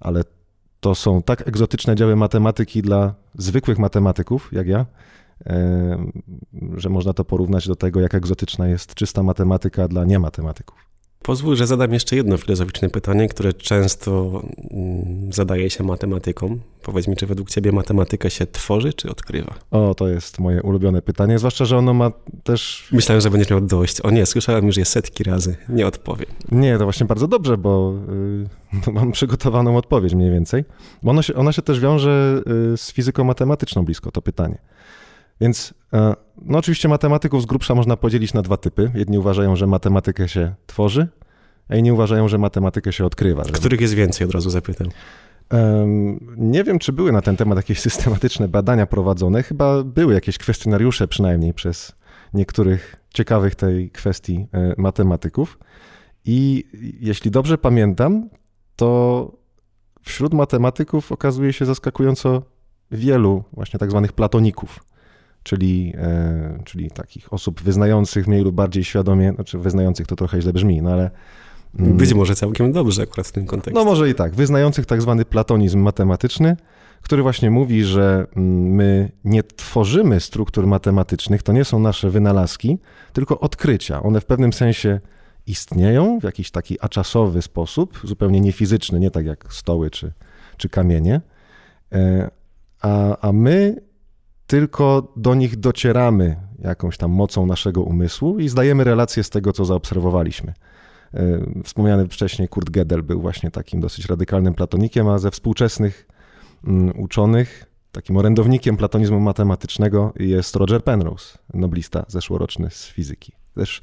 ale 0.00 0.24
to 0.80 0.94
są 0.94 1.22
tak 1.22 1.48
egzotyczne 1.48 1.94
działy 1.94 2.16
matematyki 2.16 2.82
dla 2.82 3.14
zwykłych 3.34 3.78
matematyków, 3.78 4.52
jak 4.52 4.66
ja, 4.66 4.86
że 6.76 6.88
można 6.88 7.12
to 7.12 7.24
porównać 7.24 7.68
do 7.68 7.76
tego, 7.76 8.00
jak 8.00 8.14
egzotyczna 8.14 8.68
jest 8.68 8.94
czysta 8.94 9.22
matematyka 9.22 9.88
dla 9.88 10.04
niematematyków. 10.04 10.89
Pozwól, 11.30 11.56
że 11.56 11.66
zadam 11.66 11.92
jeszcze 11.92 12.16
jedno 12.16 12.36
filozoficzne 12.36 12.88
pytanie, 12.88 13.28
które 13.28 13.52
często 13.52 14.42
mm, 14.70 15.32
zadaje 15.32 15.70
się 15.70 15.84
matematykom. 15.84 16.60
Powiedz 16.82 17.08
mi, 17.08 17.16
czy 17.16 17.26
według 17.26 17.50
ciebie 17.50 17.72
matematyka 17.72 18.30
się 18.30 18.46
tworzy, 18.46 18.92
czy 18.92 19.10
odkrywa? 19.10 19.54
O, 19.70 19.94
to 19.94 20.08
jest 20.08 20.38
moje 20.38 20.62
ulubione 20.62 21.02
pytanie, 21.02 21.38
zwłaszcza, 21.38 21.64
że 21.64 21.78
ono 21.78 21.94
ma 21.94 22.10
też... 22.44 22.88
Myślałem, 22.92 23.20
że 23.20 23.30
będziesz 23.30 23.50
miał 23.50 23.60
dość. 23.60 24.00
O 24.00 24.10
nie, 24.10 24.26
słyszałem 24.26 24.66
już 24.66 24.76
je 24.76 24.84
setki 24.84 25.24
razy, 25.24 25.56
nie 25.68 25.86
odpowiem. 25.86 26.28
Nie, 26.52 26.78
to 26.78 26.84
właśnie 26.84 27.06
bardzo 27.06 27.28
dobrze, 27.28 27.58
bo 27.58 27.94
y, 28.88 28.92
mam 28.92 29.12
przygotowaną 29.12 29.76
odpowiedź 29.76 30.14
mniej 30.14 30.30
więcej. 30.30 30.64
Bo 31.02 31.10
ono 31.10 31.22
się, 31.22 31.34
ona 31.34 31.52
się 31.52 31.62
też 31.62 31.80
wiąże 31.80 32.42
y, 32.74 32.76
z 32.76 32.92
fizyką 32.92 33.24
matematyczną 33.24 33.84
blisko, 33.84 34.10
to 34.10 34.22
pytanie. 34.22 34.58
Więc 35.40 35.74
e, 35.92 36.14
no 36.42 36.58
oczywiście 36.58 36.88
matematyków 36.88 37.42
z 37.42 37.46
grubsza 37.46 37.74
można 37.74 37.96
podzielić 37.96 38.34
na 38.34 38.42
dwa 38.42 38.56
typy. 38.56 38.90
Jedni 38.94 39.18
uważają, 39.18 39.56
że 39.56 39.66
matematykę 39.66 40.28
się 40.28 40.54
tworzy, 40.66 41.08
a 41.68 41.76
inni 41.76 41.92
uważają, 41.92 42.28
że 42.28 42.38
matematykę 42.38 42.92
się 42.92 43.04
odkrywa. 43.04 43.44
Że... 43.44 43.52
Których 43.52 43.80
jest 43.80 43.94
więcej, 43.94 44.26
od 44.26 44.32
razu 44.32 44.50
zapytam. 44.50 44.88
Nie 46.36 46.64
wiem, 46.64 46.78
czy 46.78 46.92
były 46.92 47.12
na 47.12 47.22
ten 47.22 47.36
temat 47.36 47.56
jakieś 47.56 47.80
systematyczne 47.90 48.48
badania 48.48 48.86
prowadzone. 48.86 49.42
Chyba 49.42 49.84
były 49.84 50.14
jakieś 50.14 50.38
kwestionariusze 50.38 51.08
przynajmniej 51.08 51.54
przez 51.54 51.92
niektórych 52.34 52.96
ciekawych 53.14 53.54
tej 53.54 53.90
kwestii 53.90 54.46
e, 54.52 54.74
matematyków. 54.78 55.58
I 56.24 56.64
jeśli 57.00 57.30
dobrze 57.30 57.58
pamiętam, 57.58 58.28
to 58.76 59.32
wśród 60.02 60.34
matematyków 60.34 61.12
okazuje 61.12 61.52
się 61.52 61.64
zaskakująco 61.64 62.42
wielu 62.90 63.44
właśnie 63.52 63.78
tak 63.78 63.90
zwanych 63.90 64.12
platoników 64.12 64.84
czyli, 65.42 65.92
e, 65.96 66.58
czyli 66.64 66.90
takich 66.90 67.32
osób 67.32 67.62
wyznających 67.62 68.28
mniej 68.28 68.42
lub 68.42 68.54
bardziej 68.54 68.84
świadomie, 68.84 69.32
znaczy 69.34 69.58
wyznających 69.58 70.06
to 70.06 70.16
trochę 70.16 70.42
źle 70.42 70.52
brzmi, 70.52 70.82
no 70.82 70.92
ale... 70.92 71.10
Mm, 71.78 71.96
Być 71.96 72.14
może 72.14 72.34
całkiem 72.34 72.72
dobrze 72.72 73.02
akurat 73.02 73.26
w 73.26 73.32
tym 73.32 73.46
kontekście. 73.46 73.84
No 73.84 73.90
może 73.90 74.10
i 74.10 74.14
tak, 74.14 74.34
wyznających 74.34 74.86
tak 74.86 75.02
zwany 75.02 75.24
platonizm 75.24 75.78
matematyczny, 75.78 76.56
który 77.02 77.22
właśnie 77.22 77.50
mówi, 77.50 77.84
że 77.84 78.26
mm, 78.36 78.74
my 78.74 79.12
nie 79.24 79.42
tworzymy 79.42 80.20
struktur 80.20 80.66
matematycznych, 80.66 81.42
to 81.42 81.52
nie 81.52 81.64
są 81.64 81.78
nasze 81.78 82.10
wynalazki, 82.10 82.78
tylko 83.12 83.40
odkrycia. 83.40 84.02
One 84.02 84.20
w 84.20 84.24
pewnym 84.24 84.52
sensie 84.52 85.00
istnieją 85.46 86.20
w 86.20 86.22
jakiś 86.22 86.50
taki 86.50 86.76
aczasowy 86.80 87.42
sposób, 87.42 88.00
zupełnie 88.04 88.40
niefizyczny, 88.40 89.00
nie 89.00 89.10
tak 89.10 89.26
jak 89.26 89.52
stoły 89.52 89.90
czy, 89.90 90.12
czy 90.56 90.68
kamienie, 90.68 91.20
e, 91.92 92.30
a, 92.80 93.16
a 93.28 93.32
my 93.32 93.76
tylko 94.50 95.12
do 95.16 95.34
nich 95.34 95.56
docieramy 95.56 96.36
jakąś 96.58 96.96
tam 96.96 97.10
mocą 97.10 97.46
naszego 97.46 97.82
umysłu 97.82 98.38
i 98.38 98.48
zdajemy 98.48 98.84
relację 98.84 99.24
z 99.24 99.30
tego, 99.30 99.52
co 99.52 99.64
zaobserwowaliśmy. 99.64 100.54
E, 101.14 101.40
wspomniany 101.64 102.08
wcześniej 102.08 102.48
Kurt 102.48 102.70
Gödel 102.70 103.02
był 103.02 103.20
właśnie 103.20 103.50
takim 103.50 103.80
dosyć 103.80 104.06
radykalnym 104.06 104.54
platonikiem, 104.54 105.08
a 105.08 105.18
ze 105.18 105.30
współczesnych 105.30 106.06
mm, 106.64 107.00
uczonych 107.00 107.66
takim 107.92 108.16
orędownikiem 108.16 108.76
platonizmu 108.76 109.20
matematycznego 109.20 110.12
jest 110.16 110.56
Roger 110.56 110.84
Penrose, 110.84 111.38
noblista 111.54 112.04
zeszłoroczny 112.08 112.70
z 112.70 112.86
fizyki. 112.86 113.32
Też 113.54 113.82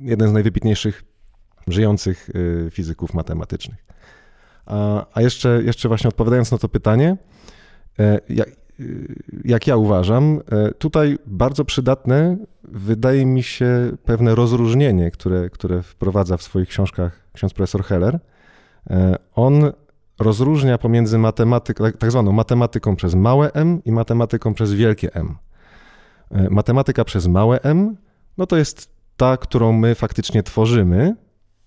jeden 0.00 0.28
z 0.28 0.32
najwybitniejszych 0.32 1.04
żyjących 1.66 2.30
y, 2.30 2.70
fizyków 2.70 3.14
matematycznych. 3.14 3.84
A, 4.66 5.06
a 5.14 5.22
jeszcze, 5.22 5.62
jeszcze 5.62 5.88
właśnie 5.88 6.08
odpowiadając 6.08 6.52
na 6.52 6.58
to 6.58 6.68
pytanie, 6.68 7.16
e, 7.98 8.20
jak 9.44 9.66
ja 9.66 9.76
uważam, 9.76 10.40
e, 10.50 10.72
tutaj 10.74 11.18
bardzo 11.26 11.64
przydatne 11.64 12.36
wydaje 12.64 13.26
mi 13.26 13.42
się 13.42 13.92
pewne 14.04 14.34
rozróżnienie, 14.34 15.10
które, 15.10 15.50
które 15.50 15.82
wprowadza 15.82 16.36
w 16.36 16.42
swoich 16.42 16.68
książkach 16.68 17.20
ksiądz 17.32 17.54
profesor 17.54 17.84
Heller. 17.84 18.18
E, 18.90 19.16
on 19.34 19.72
rozróżnia 20.18 20.78
pomiędzy 20.78 21.18
matematyką, 21.18 21.84
tak, 21.84 21.96
tak 21.96 22.10
zwaną 22.10 22.32
matematyką 22.32 22.96
przez 22.96 23.14
małe 23.14 23.52
m 23.52 23.82
i 23.84 23.92
matematyką 23.92 24.54
przez 24.54 24.72
wielkie 24.72 25.14
M. 25.14 25.36
E, 26.30 26.50
matematyka 26.50 27.04
przez 27.04 27.26
małe 27.26 27.60
m, 27.62 27.96
no 28.38 28.46
to 28.46 28.56
jest 28.56 28.96
ta, 29.16 29.36
którą 29.36 29.72
my 29.72 29.94
faktycznie 29.94 30.42
tworzymy, 30.42 31.16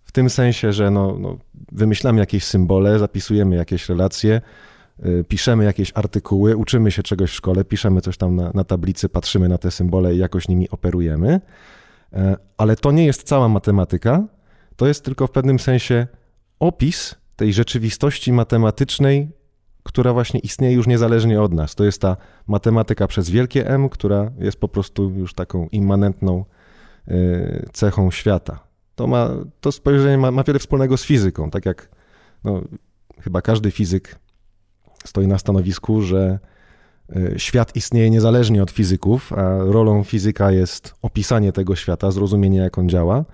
w 0.04 0.12
tym 0.12 0.30
sensie, 0.30 0.74
że 0.74 0.92
no, 0.92 1.18
no 1.20 1.38
wymyślamy 1.72 2.20
jakieś 2.20 2.44
symbole, 2.44 3.00
zapisujemy 3.00 3.56
jakieś 3.56 3.90
relacje, 3.90 4.42
Y, 4.42 4.42
piszemy 5.28 5.64
jakieś 5.64 5.92
artykuły, 5.96 6.58
uczymy 6.58 6.92
się 6.92 7.04
czegoś 7.04 7.32
w 7.32 7.34
szkole, 7.34 7.64
piszemy 7.64 8.02
coś 8.02 8.18
tam 8.18 8.36
na, 8.36 8.52
na 8.54 8.64
tablicy, 8.64 9.10
patrzymy 9.10 9.50
na 9.50 9.58
te 9.58 9.72
symbole 9.72 10.16
i 10.16 10.18
jakoś 10.18 10.48
nimi 10.48 10.70
operujemy. 10.70 11.42
E, 12.14 12.38
ale 12.58 12.76
to 12.76 12.92
nie 12.92 13.06
jest 13.06 13.24
cała 13.24 13.50
matematyka, 13.50 14.28
to 14.76 14.88
jest 14.88 15.06
tylko 15.06 15.28
w 15.28 15.32
pewnym 15.32 15.60
sensie 15.60 16.08
opis 16.60 17.16
tej 17.36 17.54
rzeczywistości 17.54 18.34
matematycznej, 18.34 19.30
która 19.84 20.14
właśnie 20.14 20.40
istnieje 20.40 20.74
już 20.74 20.88
niezależnie 20.88 21.42
od 21.42 21.54
nas. 21.54 21.76
To 21.76 21.84
jest 21.84 22.02
ta 22.02 22.18
matematyka 22.48 23.08
przez 23.08 23.30
wielkie 23.30 23.68
M, 23.68 23.90
która 23.90 24.32
jest 24.40 24.60
po 24.60 24.68
prostu 24.68 25.10
już 25.10 25.34
taką 25.34 25.68
immanentną 25.72 26.46
e, 27.08 27.14
cechą 27.74 28.12
świata. 28.12 28.60
To, 28.96 29.08
ma, 29.08 29.30
to 29.62 29.72
spojrzenie 29.72 30.18
ma, 30.18 30.32
ma 30.32 30.44
wiele 30.44 30.60
wspólnego 30.60 30.98
z 30.98 31.04
fizyką, 31.04 31.50
tak 31.52 31.66
jak 31.66 31.90
no, 32.44 32.62
chyba 33.22 33.42
każdy 33.42 33.72
fizyk 33.72 34.20
stoi 35.06 35.28
na 35.28 35.38
stanowisku, 35.38 36.02
że 36.02 36.40
e, 37.16 37.40
świat 37.40 37.76
istnieje 37.76 38.10
niezależnie 38.10 38.64
od 38.64 38.72
fizyków, 38.72 39.34
a 39.34 39.58
rolą 39.58 40.04
fizyka 40.04 40.52
jest 40.52 40.94
opisanie 41.02 41.52
tego 41.52 41.76
świata, 41.76 42.12
zrozumienie 42.12 42.60
jak 42.60 42.78
on 42.78 42.90
działa, 42.90 43.26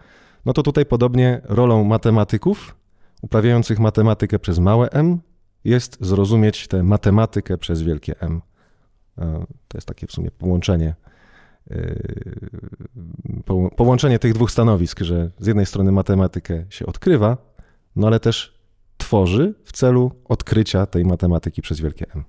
no 0.46 0.54
to 0.54 0.64
tutaj 0.64 0.86
podobnie 0.86 1.42
rolą 1.44 1.84
matematyków 1.84 2.76
uprawiających 3.22 3.80
matematykę 3.80 4.40
przez 4.40 4.60
małe 4.60 4.90
m 4.90 5.20
jest 5.64 5.98
zrozumieć 6.02 6.68
tę 6.68 6.84
matematykę 6.84 7.58
przez 7.58 7.82
wielkie 7.82 8.20
M. 8.20 8.42
E, 9.18 9.46
to 9.68 9.78
jest 9.78 9.88
takie 9.88 10.08
w 10.08 10.12
sumie 10.12 10.32
połączenie, 10.32 10.96
e, 11.72 11.96
połączenie 13.76 14.20
tych 14.20 14.34
dwóch 14.34 14.52
stanowisk, 14.52 15.00
że 15.00 15.32
z 15.40 15.48
jednej 15.48 15.66
strony 15.66 15.92
matematykę 15.92 16.66
się 16.70 16.86
odkrywa, 16.86 17.38
no 17.96 18.08
ale 18.08 18.20
też 18.20 18.55
tworzy 19.06 19.54
w 19.64 19.72
celu 19.72 20.12
odkrycia 20.30 20.86
tej 20.86 21.06
matematyki 21.06 21.62
przez 21.62 21.80
wielkie 21.80 22.06
M. 22.16 22.24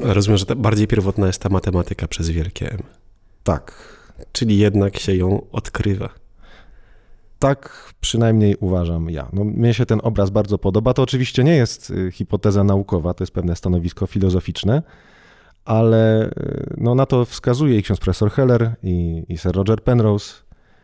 Rozumiem, 0.00 0.38
że 0.38 0.56
bardziej 0.56 0.86
pierwotna 0.86 1.26
jest 1.26 1.42
ta 1.42 1.48
matematyka 1.48 2.08
przez 2.08 2.30
wielkie 2.30 2.72
M. 2.72 2.82
Tak. 3.42 3.98
Czyli 4.32 4.58
jednak 4.58 4.98
się 4.98 5.14
ją 5.16 5.46
odkrywa. 5.52 6.08
Tak 7.38 7.92
przynajmniej 8.00 8.56
uważam 8.60 9.10
ja. 9.10 9.28
No, 9.32 9.44
mnie 9.44 9.74
się 9.74 9.86
ten 9.86 10.00
obraz 10.02 10.30
bardzo 10.30 10.58
podoba. 10.58 10.94
To 10.94 11.02
oczywiście 11.02 11.44
nie 11.44 11.56
jest 11.56 11.90
y, 11.90 12.12
hipoteza 12.12 12.64
naukowa, 12.64 13.14
to 13.14 13.22
jest 13.22 13.34
pewne 13.34 13.56
stanowisko 13.56 14.06
filozoficzne, 14.06 14.82
ale 15.64 16.26
y, 16.26 16.74
no, 16.76 16.94
na 16.94 17.06
to 17.06 17.24
wskazuje 17.24 17.78
i 17.78 17.82
ksiądz 17.82 18.00
profesor 18.00 18.30
Heller, 18.30 18.74
i, 18.82 19.24
i 19.28 19.38
Sir 19.38 19.52
Roger 19.52 19.82
Penrose, 19.82 20.34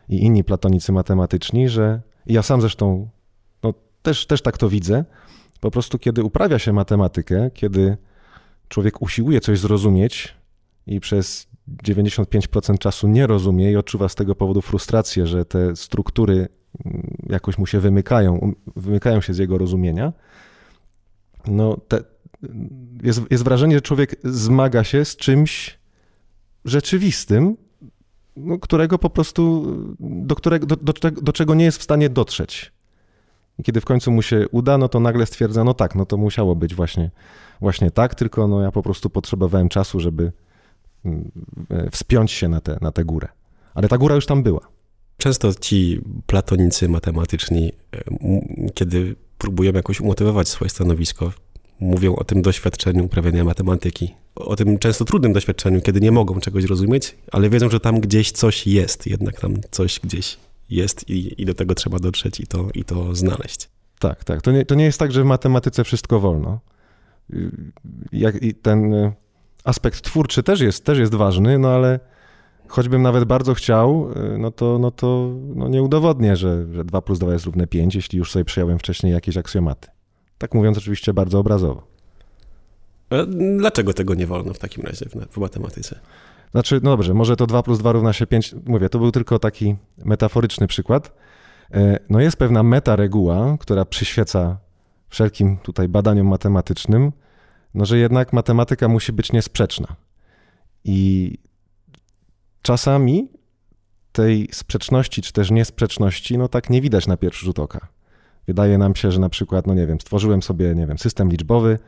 i 0.09 0.25
inni 0.25 0.45
platonicy 0.45 0.93
matematyczni, 0.93 1.69
że 1.69 2.01
ja 2.27 2.43
sam 2.43 2.61
zresztą 2.61 3.09
też, 4.03 4.27
też 4.27 4.43
tak 4.43 4.59
to 4.59 4.69
widzę. 4.69 5.05
Po 5.61 5.71
prostu, 5.71 5.99
kiedy 5.99 6.23
uprawia 6.23 6.59
się 6.59 6.73
matematykę, 6.73 7.51
kiedy 7.55 7.97
człowiek 8.69 9.03
usiłuje 9.03 9.41
coś 9.41 9.59
zrozumieć 9.59 10.35
i 10.87 11.01
przez 11.01 11.49
95% 11.85 12.79
czasu 12.79 13.09
nie 13.09 13.27
rozumie 13.27 13.73
i 13.73 13.77
odczuwa 13.77 14.09
z 14.09 14.15
tego 14.15 14.35
powodu 14.35 14.63
frustrację, 14.63 15.27
że 15.27 15.45
te 15.45 15.77
struktury 15.77 16.49
mm, 16.85 17.17
jakoś 17.29 17.59
mu 17.59 17.67
się 17.67 17.81
wymykają, 17.81 18.39
um, 18.39 18.55
wymykają 18.77 19.21
się 19.21 19.35
z 19.35 19.39
jego 19.39 19.59
rozumienia, 19.59 20.13
no 21.47 21.77
te, 21.89 22.05
jest, 23.03 23.21
jest 23.31 23.45
wrażenie, 23.45 23.75
że 23.75 23.81
człowiek 23.81 24.17
zmaga 24.25 24.85
się 24.85 25.05
z 25.05 25.17
czymś 25.17 25.79
rzeczywistym, 26.65 27.57
no, 28.37 28.59
którego 28.59 28.99
po 28.99 29.11
prostu, 29.11 29.75
do, 30.01 30.35
którego, 30.35 30.67
do, 30.67 30.77
do, 30.77 30.93
do 31.11 31.33
czego 31.33 31.55
nie 31.55 31.65
jest 31.65 31.79
w 31.79 31.83
stanie 31.83 32.09
dotrzeć. 32.09 32.73
I 33.59 33.63
kiedy 33.63 33.81
w 33.81 33.85
końcu 33.85 34.13
mu 34.13 34.23
się 34.23 34.49
uda, 34.51 34.79
no 34.79 34.89
to 34.89 35.01
nagle 35.01 35.27
stwierdza, 35.27 35.65
no 35.65 35.75
tak, 35.75 35.95
no 35.95 36.07
to 36.07 36.17
musiało 36.17 36.57
być 36.57 36.75
właśnie, 36.75 37.11
właśnie 37.61 37.91
tak, 37.91 38.15
tylko 38.15 38.49
no 38.49 38.63
ja 38.63 38.73
po 38.73 38.83
prostu 38.83 39.11
potrzebowałem 39.11 39.69
czasu, 39.69 40.01
żeby, 40.01 40.33
E, 41.71 41.91
wspiąć 41.91 42.33
się 42.33 42.49
na 42.49 42.61
tę 42.61 42.79
na 42.81 42.93
tę 42.93 43.05
górę. 43.05 43.29
Ale 43.75 43.89
ta 43.89 43.99
góra 43.99 44.15
już 44.15 44.27
tam 44.27 44.43
była. 44.43 44.69
Często 45.17 45.55
ci 45.55 46.01
platonicy 46.27 46.89
matematyczni, 46.89 47.73
e, 47.95 48.05
kiedy 48.75 49.17
próbują 49.39 49.73
jakoś 49.73 50.01
umotywować 50.01 50.49
swoje 50.49 50.69
stanowisko, 50.69 51.33
mówią 51.81 52.17
o 52.17 52.25
tym 52.25 52.43
doświadczeniu 52.43 53.05
uprawiania 53.05 53.45
matematyki, 53.45 54.15
o 54.35 54.57
tym 54.57 54.79
często 54.79 55.05
trudnym 55.05 55.33
doświadczeniu, 55.33 55.81
kiedy 55.81 56.01
nie 56.01 56.13
mogą 56.13 56.41
czegoś 56.41 56.65
rozumieć, 56.65 57.17
ale 57.33 57.51
wiedzą, 57.51 57.71
że 57.71 57.81
tam 57.81 58.01
gdzieś 58.01 58.33
coś 58.33 58.67
jest, 58.67 59.07
jednak 59.07 59.41
tam 59.41 59.57
coś 59.71 60.01
gdzieś 60.01 60.39
jest 60.71 61.11
i, 61.11 61.43
i 61.43 61.45
do 61.45 61.55
tego 61.55 61.75
trzeba 61.75 61.99
dotrzeć 61.99 62.41
i 62.41 62.47
to, 62.47 62.69
i 62.75 62.85
to 62.85 63.15
znaleźć. 63.15 63.69
Tak, 63.99 64.25
tak. 64.25 64.43
To 64.43 64.53
nie, 64.53 64.65
to 64.65 64.75
nie 64.75 64.85
jest 64.85 64.99
tak, 64.99 65.13
że 65.13 65.23
w 65.23 65.27
matematyce 65.27 65.85
wszystko 65.85 66.21
wolno. 66.21 66.61
Jak, 68.13 68.43
i 68.43 68.55
ten 68.55 68.95
aspekt 69.65 70.03
twórczy 70.03 70.43
też 70.43 70.61
jest, 70.61 70.85
też 70.85 70.99
jest 70.99 71.15
ważny, 71.15 71.59
no 71.59 71.69
ale 71.69 72.01
choćbym 72.69 73.03
nawet 73.03 73.25
bardzo 73.25 73.55
chciał, 73.55 74.11
y, 74.35 74.39
no 74.39 74.51
to, 74.51 74.79
no 74.79 74.91
to 74.91 75.35
no 75.55 75.69
nie 75.69 75.83
udowodnię, 75.83 76.37
że, 76.37 76.67
że 76.73 76.85
2 76.85 77.03
plus 77.03 77.19
2 77.19 77.33
jest 77.33 77.45
równe 77.45 77.67
5, 77.67 77.95
jeśli 77.95 78.19
już 78.19 78.33
sobie 78.33 78.45
przejąłem 78.45 78.79
wcześniej 78.79 79.13
jakieś 79.13 79.37
aksjomaty. 79.37 79.89
Tak 80.39 80.55
mówiąc 80.55 80.79
oczywiście 80.79 81.15
bardzo 81.15 81.39
obrazowo. 81.39 81.87
A 83.11 83.17
dlaczego 83.59 83.95
tego 83.95 84.15
nie 84.15 84.27
wolno 84.27 84.55
w 84.55 84.59
takim 84.59 84.85
razie 84.85 85.07
w, 85.07 85.35
w 85.35 85.37
matematyce? 85.37 86.01
Znaczy, 86.51 86.81
no 86.83 86.91
dobrze, 86.91 87.15
może 87.15 87.37
to 87.37 87.47
2 87.47 87.63
plus 87.63 87.79
2 87.79 87.93
równa 87.93 88.13
się 88.13 88.27
5, 88.27 88.55
mówię, 88.67 88.89
to 88.89 88.99
był 88.99 89.11
tylko 89.11 89.39
taki 89.39 89.77
metaforyczny 90.05 90.67
przykład. 90.67 91.13
E, 91.75 91.99
no 92.11 92.21
jest 92.21 92.37
pewna 92.37 92.63
metareguła, 92.63 93.57
która 93.61 93.85
przyświeca 93.85 94.59
wszelkim 95.09 95.57
tutaj 95.57 95.89
badaniom 95.89 96.27
matematycznym, 96.27 97.13
no 97.75 97.87
że 97.87 97.99
jednak 97.99 98.33
matematyka 98.33 98.89
musi 98.89 99.13
być 99.13 99.33
niesprzeczna. 99.33 99.97
I 100.85 101.39
czasami 102.63 103.29
tej 104.13 104.49
sprzeczności, 104.53 105.23
czy 105.23 105.33
też 105.33 105.51
niesprzeczności, 105.51 106.39
no 106.39 106.49
tak 106.49 106.71
nie 106.71 106.81
widać 106.81 107.07
na 107.07 107.17
pierwszy 107.17 107.45
rzut 107.45 107.59
oka. 107.59 107.89
Wydaje 108.47 108.79
nam 108.79 108.97
się, 108.97 109.11
że 109.13 109.21
na 109.21 109.29
przykład, 109.29 109.67
no 109.67 109.75
nie 109.75 109.87
wiem, 109.87 110.01
stworzyłem 110.01 110.43
sobie, 110.43 110.75
nie 110.75 110.87
wiem, 110.87 110.99
system 110.99 111.31
liczbowy, 111.31 111.79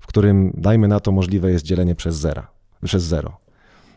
w 0.00 0.06
którym, 0.06 0.52
dajmy 0.54 0.88
na 0.88 1.00
to, 1.00 1.12
możliwe 1.12 1.50
jest 1.50 1.64
dzielenie 1.64 1.94
przez 1.94 2.16
zera, 2.16 2.50
przez 2.84 3.02
zero. 3.02 3.47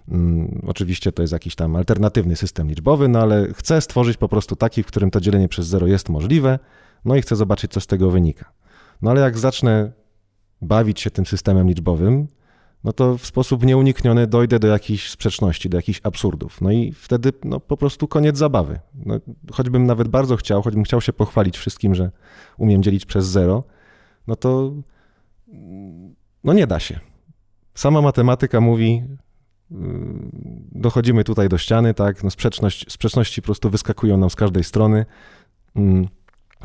Hmm, 0.09 0.61
oczywiście 0.67 1.11
to 1.11 1.23
jest 1.23 1.33
jakiś 1.33 1.55
tam 1.55 1.75
alternatywny 1.75 2.35
system 2.35 2.69
liczbowy, 2.69 3.07
no 3.07 3.19
ale 3.19 3.47
chcę 3.53 3.81
stworzyć 3.81 4.17
po 4.17 4.29
prostu 4.29 4.55
taki, 4.55 4.83
w 4.83 4.85
którym 4.85 5.11
to 5.11 5.21
dzielenie 5.21 5.47
przez 5.47 5.67
zero 5.67 5.87
jest 5.87 6.09
możliwe, 6.09 6.59
no 7.05 7.15
i 7.15 7.21
chcę 7.21 7.35
zobaczyć, 7.35 7.71
co 7.71 7.81
z 7.81 7.87
tego 7.87 8.11
wynika. 8.11 8.51
No 9.01 9.11
ale 9.11 9.21
jak 9.21 9.37
zacznę 9.37 9.91
bawić 10.61 11.01
się 11.01 11.11
tym 11.11 11.25
systemem 11.25 11.67
liczbowym, 11.67 12.27
no 12.83 12.93
to 12.93 13.17
w 13.17 13.25
sposób 13.25 13.65
nieunikniony 13.65 14.27
dojdę 14.27 14.59
do 14.59 14.67
jakichś 14.67 15.09
sprzeczności, 15.09 15.69
do 15.69 15.77
jakichś 15.77 16.01
absurdów. 16.03 16.61
No 16.61 16.71
i 16.71 16.91
wtedy 16.91 17.33
no, 17.43 17.59
po 17.59 17.77
prostu 17.77 18.07
koniec 18.07 18.37
zabawy. 18.37 18.79
No, 19.05 19.19
choćbym 19.51 19.85
nawet 19.85 20.07
bardzo 20.07 20.37
chciał, 20.37 20.61
choćbym 20.61 20.83
chciał 20.83 21.01
się 21.01 21.13
pochwalić 21.13 21.57
wszystkim, 21.57 21.95
że 21.95 22.11
umiem 22.57 22.83
dzielić 22.83 23.05
przez 23.05 23.25
zero, 23.25 23.63
no 24.27 24.35
to 24.35 24.73
no 26.43 26.53
nie 26.53 26.67
da 26.67 26.79
się. 26.79 26.99
Sama 27.73 28.01
matematyka 28.01 28.61
mówi, 28.61 29.03
dochodzimy 30.71 31.23
tutaj 31.23 31.49
do 31.49 31.57
ściany, 31.57 31.93
tak, 31.93 32.23
no 32.23 32.29
sprzeczność, 32.29 32.91
sprzeczności 32.91 33.41
po 33.41 33.45
prostu 33.45 33.69
wyskakują 33.69 34.17
nam 34.17 34.29
z 34.29 34.35
każdej 34.35 34.63
strony. 34.63 35.05
Mm, 35.75 36.07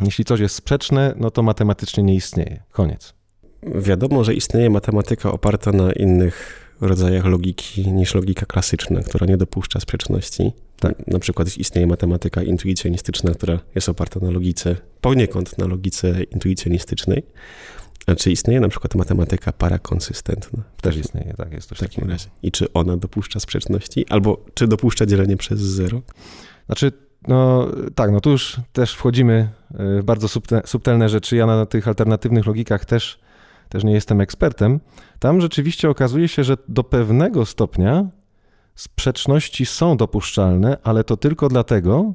jeśli 0.01 0.25
coś 0.25 0.41
jest 0.41 0.55
sprzeczne, 0.55 1.15
no 1.17 1.31
to 1.31 1.43
matematycznie 1.43 2.03
nie 2.03 2.15
istnieje. 2.15 2.63
Koniec. 2.71 3.15
Wiadomo, 3.63 4.25
że 4.25 4.35
istnieje 4.35 4.71
matematyka 4.71 5.33
oparta 5.33 5.73
na 5.73 5.93
innych 5.93 6.67
rodzajach 6.81 7.25
logiki 7.25 7.93
niż 7.93 8.15
logika 8.15 8.47
klasyczna, 8.47 9.01
która 9.01 9.27
nie 9.27 9.37
dopuszcza 9.37 9.81
sprzeczności. 9.81 10.53
Tak. 10.81 11.07
Na 11.07 11.19
przykład 11.19 11.57
istnieje 11.59 11.87
matematyka 11.87 12.43
intuicjonistyczna, 12.43 13.35
która 13.35 13.59
jest 13.75 13.89
oparta 13.89 14.21
na 14.21 14.31
logice, 14.31 14.77
poniekąd 15.01 15.59
na 15.59 15.67
logice 15.67 16.23
intuicjonistycznej. 16.23 17.23
Czy 18.19 18.31
istnieje 18.31 18.61
na 18.61 18.69
przykład 18.69 18.95
matematyka 18.95 19.53
parakonsystentna? 19.53 20.63
Też 20.81 20.97
istnieje, 20.97 21.35
tak, 21.35 21.53
jest 21.53 21.69
coś 21.69 21.79
w 21.79 21.81
takim 21.81 22.11
razie. 22.11 22.29
I 22.43 22.53
czy 22.53 22.73
ona 22.73 22.97
dopuszcza 22.97 23.41
sprzeczności? 23.41 24.07
Albo 24.09 24.45
czy 24.55 24.69
dopuszcza 24.69 25.07
dzielenie 25.07 25.37
przez 25.37 25.61
zero? 25.61 26.03
Znaczy, 26.67 26.93
no 27.29 27.69
tak, 27.95 28.11
no 28.11 28.21
tu 28.21 28.31
już 28.31 28.57
też 28.73 28.95
wchodzimy 28.95 29.49
w 29.71 30.03
bardzo 30.05 30.29
subtelne 30.65 31.09
rzeczy. 31.09 31.37
Ja 31.37 31.47
na 31.47 31.67
tych 31.67 31.89
alternatywnych 31.89 32.47
logikach 32.47 32.85
też 32.85 33.19
też 33.69 33.85
nie 33.85 33.93
jestem 33.93 34.21
ekspertem, 34.21 34.81
tam 35.19 35.41
rzeczywiście 35.41 35.91
okazuje 35.91 36.29
się, 36.29 36.45
że 36.45 36.57
do 36.69 36.85
pewnego 36.85 37.47
stopnia 37.47 38.09
sprzeczności 38.75 39.67
są 39.67 39.97
dopuszczalne, 39.97 40.77
ale 40.83 41.05
to 41.05 41.17
tylko 41.17 41.49
dlatego, 41.49 42.15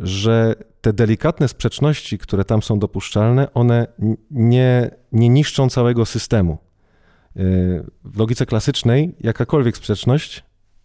że 0.00 0.54
te 0.80 0.92
delikatne 0.92 1.48
sprzeczności, 1.48 2.18
które 2.18 2.44
tam 2.44 2.62
są 2.62 2.78
dopuszczalne, 2.78 3.54
one 3.54 3.86
nie, 4.30 4.90
nie 5.12 5.28
niszczą 5.28 5.68
całego 5.68 6.06
systemu. 6.06 6.58
Yy, 7.36 7.42
w 8.04 8.18
logice 8.18 8.46
klasycznej 8.46 9.14
jakakolwiek 9.20 9.76
sprzeczność, 9.76 10.44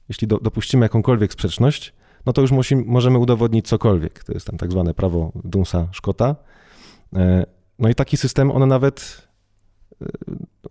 jeśli 0.09 0.27
do, 0.27 0.37
dopuścimy 0.37 0.85
jakąkolwiek 0.85 1.33
sprzeczność, 1.33 1.93
no 2.25 2.33
to 2.33 2.41
już 2.41 2.51
musi, 2.51 2.75
możemy 2.75 3.17
udowodnić 3.17 3.67
cokolwiek. 3.67 4.23
To 4.23 4.33
jest 4.33 4.47
tam 4.47 4.57
tak 4.57 4.71
zwane 4.71 4.93
prawo 4.93 5.31
Dunsa-Scotta. 5.35 6.35
Yy, 7.13 7.19
no 7.79 7.89
i 7.89 7.95
taki 7.95 8.17
system, 8.17 8.51
on 8.51 8.67
nawet 8.67 9.25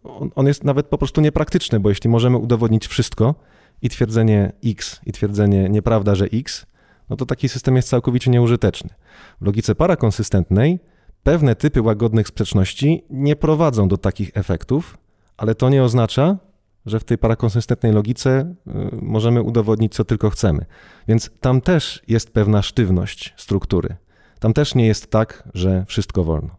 on, 0.05 0.31
on 0.35 0.47
jest 0.47 0.65
nawet 0.65 0.87
po 0.87 0.99
prostu 0.99 1.21
niepraktyczny, 1.21 1.81
bo 1.81 1.89
jeśli 1.89 2.11
możemy 2.11 2.37
udowodnić 2.37 2.87
wszystko 2.87 3.35
i 3.83 3.89
twierdzenie 3.89 4.53
X, 4.65 5.01
i 5.07 5.13
twierdzenie 5.13 5.69
nieprawda, 5.69 6.15
że 6.15 6.25
X, 6.25 6.67
no 7.11 7.17
to 7.17 7.27
taki 7.27 7.49
system 7.49 7.77
jest 7.77 7.89
całkowicie 7.89 8.31
nieużyteczny. 8.31 8.91
W 9.41 9.47
logice 9.47 9.75
parakonsystentnej 9.75 10.79
pewne 11.23 11.57
typy 11.57 11.83
łagodnych 11.83 12.29
sprzeczności 12.29 13.05
nie 13.11 13.37
prowadzą 13.37 13.89
do 13.89 13.97
takich 13.97 14.31
efektów, 14.35 14.99
ale 15.37 15.55
to 15.55 15.69
nie 15.69 15.83
oznacza, 15.83 16.39
że 16.87 17.01
w 17.01 17.05
tej 17.05 17.19
parakonsystentnej 17.19 17.93
logice 17.93 18.55
y, 18.67 18.73
możemy 19.03 19.43
udowodnić, 19.43 19.95
co 19.95 20.05
tylko 20.05 20.31
chcemy. 20.31 20.67
Więc 21.09 21.31
tam 21.41 21.61
też 21.61 22.03
jest 22.09 22.31
pewna 22.31 22.63
sztywność 22.63 23.35
struktury. 23.37 23.97
Tam 24.41 24.53
też 24.53 24.75
nie 24.75 24.87
jest 24.87 25.11
tak, 25.11 25.49
że 25.55 25.85
wszystko 25.89 26.25
wolno. 26.25 26.57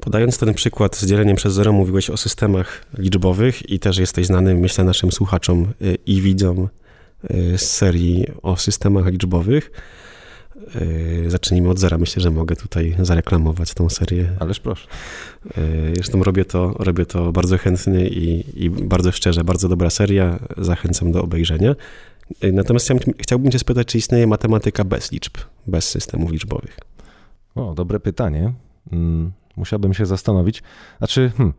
Podając 0.00 0.38
ten 0.38 0.54
przykład 0.54 0.96
z 0.96 1.06
dzieleniem 1.06 1.36
przez 1.36 1.54
zero, 1.54 1.72
mówiłeś 1.72 2.10
o 2.10 2.16
systemach 2.16 2.84
liczbowych 2.98 3.70
i 3.70 3.78
też 3.78 3.98
jesteś 3.98 4.26
znany, 4.26 4.54
myślę, 4.54 4.84
naszym 4.84 5.12
słuchaczom 5.12 5.72
y, 5.82 5.98
i 6.06 6.20
widzom 6.20 6.68
z 7.56 7.60
serii 7.60 8.26
o 8.42 8.56
systemach 8.56 9.06
liczbowych. 9.06 9.70
Y, 10.76 11.30
zacznijmy 11.30 11.68
od 11.68 11.78
zera. 11.78 11.98
Myślę, 11.98 12.22
że 12.22 12.30
mogę 12.30 12.56
tutaj 12.56 12.96
zareklamować 12.98 13.74
tą 13.74 13.88
serię. 13.88 14.30
Ależ 14.40 14.60
proszę. 14.60 14.88
Zresztą 15.94 16.22
robię 16.22 16.44
to, 16.44 16.74
robię 16.78 17.06
to 17.06 17.32
bardzo 17.32 17.58
chętnie 17.58 18.08
i, 18.08 18.44
i 18.64 18.70
bardzo 18.70 19.12
szczerze. 19.12 19.44
Bardzo 19.44 19.68
dobra 19.68 19.90
seria. 19.90 20.38
Zachęcam 20.58 21.12
do 21.12 21.22
obejrzenia. 21.22 21.74
Natomiast 22.52 22.86
chciałbym, 22.86 23.14
chciałbym 23.18 23.52
Cię 23.52 23.58
spytać, 23.58 23.86
czy 23.86 23.98
istnieje 23.98 24.26
matematyka 24.26 24.84
bez 24.84 25.12
liczb, 25.12 25.32
bez 25.66 25.88
systemów 25.88 26.30
liczbowych? 26.30 26.78
O, 27.54 27.74
dobre 27.74 28.00
pytanie. 28.00 28.52
Mm, 28.92 29.32
musiałbym 29.56 29.94
się 29.94 30.06
zastanowić. 30.06 30.62
Znaczy, 30.98 31.32
hmm, 31.36 31.54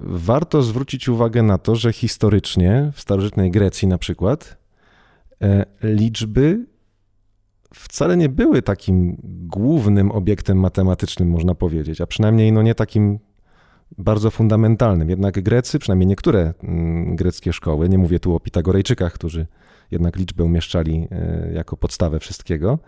warto 0.00 0.62
zwrócić 0.62 1.08
uwagę 1.08 1.42
na 1.42 1.58
to, 1.58 1.76
że 1.76 1.92
historycznie 1.92 2.90
w 2.94 3.00
starożytnej 3.00 3.50
Grecji 3.50 3.88
na 3.88 3.98
przykład 3.98 4.59
liczby 5.82 6.66
wcale 7.74 8.16
nie 8.16 8.28
były 8.28 8.62
takim 8.62 9.16
głównym 9.24 10.10
obiektem 10.10 10.58
matematycznym, 10.58 11.30
można 11.30 11.54
powiedzieć, 11.54 12.00
a 12.00 12.06
przynajmniej 12.06 12.52
no 12.52 12.62
nie 12.62 12.74
takim 12.74 13.18
bardzo 13.98 14.30
fundamentalnym. 14.30 15.10
Jednak 15.10 15.42
Grecy, 15.42 15.78
przynajmniej 15.78 16.06
niektóre 16.06 16.54
mm, 16.62 17.16
greckie 17.16 17.52
szkoły, 17.52 17.88
nie 17.88 17.98
mówię 17.98 18.20
tu 18.20 18.34
o 18.34 18.40
Pitagorejczykach, 18.40 19.12
którzy 19.12 19.46
jednak 19.90 20.16
liczbę 20.16 20.44
umieszczali 20.44 21.08
e, 21.10 21.52
jako 21.52 21.76
podstawę 21.76 22.18
wszystkiego, 22.18 22.78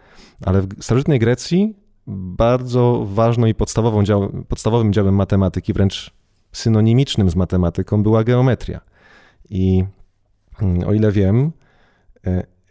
ale 0.44 0.62
w 0.62 0.82
starożytnej 0.84 1.18
Grecji 1.18 1.76
bardzo 2.06 3.06
ważną 3.10 3.46
i 3.46 3.54
podstawową 3.54 4.04
dział, 4.04 4.32
podstawowym 4.48 4.92
działem 4.92 5.14
matematyki, 5.14 5.72
wręcz 5.72 6.10
synonimicznym 6.52 7.30
z 7.30 7.36
matematyką, 7.36 8.02
była 8.02 8.24
geometria. 8.24 8.80
I 9.50 9.84
mm, 10.62 10.88
o 10.88 10.92
ile 10.92 11.12
wiem, 11.12 11.38
e, 11.46 11.61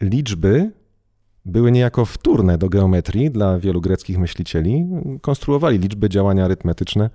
liczby 0.01 0.71
były 1.45 1.71
niejako 1.71 2.05
wtórne 2.05 2.57
do 2.57 2.69
geometrii 2.69 3.31
dla 3.31 3.59
wielu 3.59 3.81
greckich 3.81 4.17
myślicieli. 4.17 4.87
Konstruowali 5.21 5.79
liczby, 5.79 6.09
działania 6.09 6.45
arytmetyczne 6.45 7.09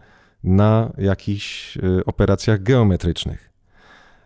na 0.44 0.92
jakichś 0.98 1.76
e, 1.76 1.80
operacjach 2.04 2.62
geometrycznych. 2.62 3.52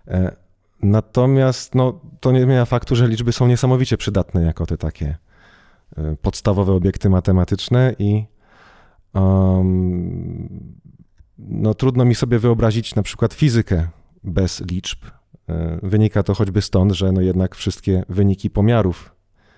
E, 0.09 0.37
natomiast 0.83 1.75
no, 1.75 2.01
to 2.21 2.33
nie 2.33 2.43
zmienia 2.43 2.65
faktu, 2.65 2.97
że 2.97 3.09
liczby 3.09 3.33
są 3.33 3.47
niesamowicie 3.47 3.97
przydatne 3.97 4.43
jako 4.43 4.67
te 4.67 4.77
takie 4.77 5.17
E, 5.97 6.17
podstawowe 6.17 6.73
obiekty 6.73 7.11
matematyczne 7.11 7.95
i 7.99 8.25
um, 9.15 10.75
no, 11.39 11.75
trudno 11.75 12.05
mi 12.05 12.15
sobie 12.15 12.39
wyobrazić 12.39 12.95
na 12.95 13.03
przykład 13.03 13.35
fizykę 13.35 13.89
bez 14.25 14.61
liczb. 14.61 14.99
E, 15.51 15.79
wynika 15.83 16.23
to 16.23 16.35
choćby 16.35 16.63
stąd, 16.63 16.93
że 16.93 17.13
no 17.13 17.21
jednak 17.21 17.55
wszystkie 17.55 18.03
wyniki 18.09 18.51
pomiarów 18.51 19.15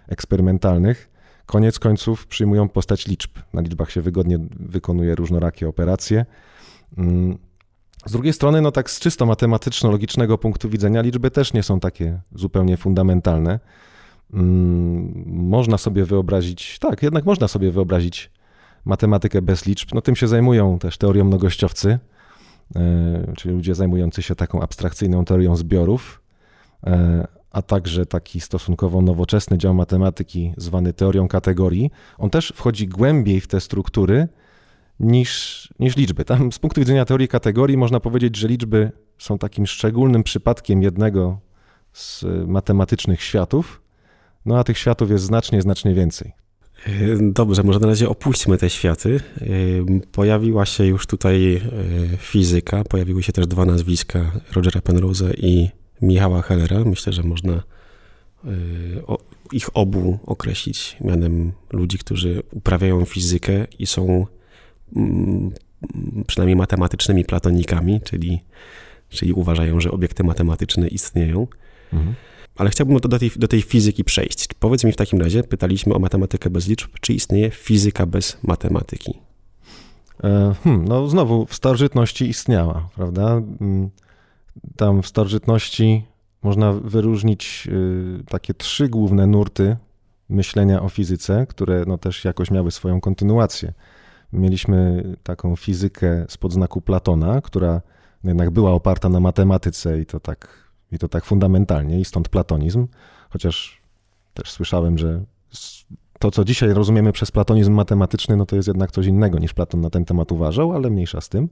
eksperymentalnych 0.09 1.11
koniec 1.47 1.79
końców 1.79 2.27
przyjmują 2.27 2.69
postać 2.69 3.07
liczb. 3.07 3.31
Na 3.53 3.61
liczbach 3.61 3.91
się 3.91 4.01
wygodnie 4.03 4.39
wykonuje 4.61 5.15
różnorakie 5.15 5.69
operacje. 5.69 6.27
Mm, 6.99 7.39
z 8.07 8.13
drugiej 8.13 8.33
strony, 8.33 8.61
no 8.61 8.73
tak 8.73 8.91
z 8.91 9.01
czysto 9.01 9.27
matematyczno-logicznego 9.27 10.39
punktu 10.39 10.69
widzenia, 10.69 11.03
liczby 11.03 11.31
też 11.31 11.53
nie 11.53 11.63
są 11.63 11.81
takie 11.81 12.21
zupełnie 12.35 12.77
fundamentalne. 12.77 13.61
Mm, 14.33 15.25
można 15.27 15.79
sobie 15.79 16.05
wyobrazić, 16.05 16.79
tak, 16.79 17.03
jednak 17.03 17.25
można 17.25 17.49
sobie 17.49 17.71
wyobrazić 17.71 18.31
matematykę 18.85 19.43
bez 19.43 19.67
liczb. 19.67 19.89
No 19.95 20.01
tym 20.01 20.17
się 20.17 20.29
zajmują 20.29 20.79
też 20.79 20.99
teorią 20.99 21.25
mnogościowcy, 21.25 21.99
czyli 23.37 23.55
ludzie 23.55 23.75
zajmujący 23.75 24.23
się 24.23 24.35
taką 24.35 24.63
abstrakcyjną 24.63 25.25
teorią 25.25 25.57
zbiorów, 25.57 26.23
e, 26.87 27.27
a 27.51 27.63
także 27.63 28.07
taki 28.07 28.41
stosunkowo 28.41 29.03
nowoczesny 29.03 29.59
dział 29.59 29.75
matematyki 29.75 30.55
zwany 30.57 30.93
teorią 30.93 31.29
kategorii. 31.29 31.91
On 32.19 32.31
też 32.31 32.53
wchodzi 32.57 32.89
głębiej 32.89 33.41
w 33.41 33.47
te 33.47 33.61
struktury 33.61 34.29
niż, 35.01 35.69
niż 35.79 35.97
liczby. 35.97 36.25
Tam 36.25 36.53
z 36.53 36.59
punktu 36.59 36.81
widzenia 36.81 37.05
teorii 37.05 37.29
kategorii 37.29 37.77
można 37.77 38.01
powiedzieć, 38.01 38.37
że 38.37 38.49
liczby 38.49 38.93
są 39.19 39.39
takim 39.39 39.67
szczególnym 39.67 40.23
przypadkiem 40.23 40.83
jednego 40.83 41.41
z 41.93 42.25
matematycznych 42.47 43.23
światów, 43.23 43.83
no 44.47 44.59
a 44.59 44.65
tych 44.65 44.79
światów 44.79 45.11
jest 45.11 45.25
znacznie, 45.25 45.63
znacznie 45.63 45.95
więcej. 45.95 46.42
Dobrze, 47.21 47.63
może 47.63 47.79
na 47.79 47.87
razie 47.87 48.09
opuśćmy 48.09 48.59
te 48.59 48.71
światy. 48.71 49.21
Pojawiła 50.13 50.67
się 50.67 50.87
już 50.87 51.07
tutaj 51.07 51.55
e, 51.55 51.61
fizyka, 52.17 52.85
pojawiły 52.85 53.23
się 53.23 53.33
też 53.33 53.47
dwa 53.47 53.65
nazwiska, 53.65 54.33
Rogera 54.53 54.81
Penrose 54.81 55.35
i 55.35 55.69
Michała 56.03 56.43
Hellera. 56.43 56.85
Myślę, 56.85 57.13
że 57.13 57.23
można 57.23 57.53
e, 57.53 57.61
ich 59.53 59.77
obu 59.77 60.19
określić 60.27 60.97
mianem 61.01 61.53
ludzi, 61.73 61.99
którzy 61.99 62.43
uprawiają 62.53 63.05
fizykę 63.05 63.67
i 63.79 63.87
są 63.87 64.27
mm, 64.97 65.53
przynajmniej 66.27 66.57
matematycznymi 66.57 67.25
platonikami, 67.25 68.01
czyli, 68.01 68.41
czyli 69.09 69.33
uważają, 69.33 69.81
że 69.81 69.91
obiekty 69.91 70.25
matematyczne 70.25 70.89
istnieją. 70.89 71.47
Mhm. 71.93 72.15
Ale 72.57 72.71
chciałbym 72.71 72.97
do 72.97 73.19
tej, 73.19 73.31
do 73.37 73.49
tej 73.49 73.63
fizyki 73.63 74.05
przejść. 74.05 74.49
Powiedz 74.55 74.85
mi 74.85 74.93
w 74.93 74.97
takim 74.97 75.21
razie, 75.21 75.43
pytaliśmy 75.43 75.95
o 75.95 75.99
matematykę 75.99 76.51
bez 76.51 76.69
liczb, 76.69 76.91
czy 77.01 77.13
istnieje 77.13 77.51
fizyka 77.51 78.07
bez 78.07 78.39
matematyki? 78.43 79.19
E, 80.25 80.55
hmm, 80.65 80.89
no 80.89 81.09
znowu, 81.09 81.47
w 81.47 81.55
starożytności 81.55 82.29
istniała, 82.29 82.89
prawda? 82.95 83.43
Mm, 83.61 83.91
tam 84.77 85.03
w 85.03 85.07
starożytności 85.07 86.05
można 86.43 86.73
wyróżnić 86.73 87.69
y, 87.73 88.25
takie 88.29 88.55
trzy 88.55 88.89
główne 88.89 89.27
nurty 89.27 89.77
myślenia 90.29 90.83
o 90.83 90.89
fizyce, 90.89 91.47
które 91.49 91.85
no 91.87 91.99
też 91.99 92.25
jakoś 92.25 92.51
miały 92.51 92.71
swoją 92.71 93.01
kontynuację. 93.01 93.73
Mieliśmy 94.33 95.05
taką 95.23 95.57
fizykę 95.57 96.27
spod 96.29 96.53
znaku 96.53 96.81
Platona, 96.81 97.41
która 97.41 97.81
jednak 98.25 98.51
była 98.51 98.71
oparta 98.71 99.09
na 99.09 99.21
matematyce 99.21 100.01
i 100.01 100.07
to 100.07 100.21
tak 100.21 100.62
i 100.93 100.99
to 100.99 101.09
tak 101.09 101.25
fundamentalnie, 101.25 102.01
i 102.01 102.05
stąd 102.05 102.29
platonizm, 102.29 102.87
chociaż 103.31 103.83
też 104.35 104.51
słyszałem, 104.51 104.99
że 104.99 105.25
to, 106.19 106.31
co 106.31 106.45
dzisiaj 106.45 106.75
rozumiemy 106.75 107.13
przez 107.13 107.31
platonizm 107.31 107.73
matematyczny, 107.73 108.37
no 108.37 108.47
to 108.47 108.57
jest 108.57 108.69
jednak 108.69 108.91
coś 108.93 109.07
innego 109.07 109.39
niż 109.39 109.55
Platon 109.55 109.81
na 109.81 109.91
ten 109.91 110.05
temat 110.05 110.33
uważał, 110.33 110.73
ale 110.73 110.91
mniejsza 110.91 111.21
z 111.21 111.29
tym. 111.29 111.49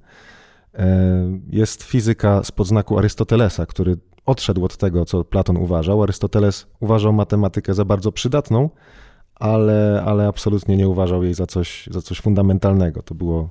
E, 0.74 1.38
jest 1.50 1.83
fizyka 1.83 2.44
z 2.44 2.53
podznaku 2.53 2.98
Arystotelesa, 2.98 3.66
który 3.66 3.96
odszedł 4.26 4.64
od 4.64 4.76
tego, 4.76 5.05
co 5.05 5.24
Platon 5.24 5.57
uważał. 5.57 6.03
Arystoteles 6.03 6.66
uważał 6.81 7.12
matematykę 7.12 7.74
za 7.74 7.85
bardzo 7.85 8.12
przydatną, 8.12 8.70
ale, 9.35 10.03
ale 10.07 10.26
absolutnie 10.26 10.76
nie 10.76 10.88
uważał 10.88 11.24
jej 11.24 11.35
za 11.35 11.46
coś, 11.46 11.88
za 11.90 12.03
coś 12.03 12.20
fundamentalnego. 12.20 13.03
To 13.03 13.14
było 13.14 13.50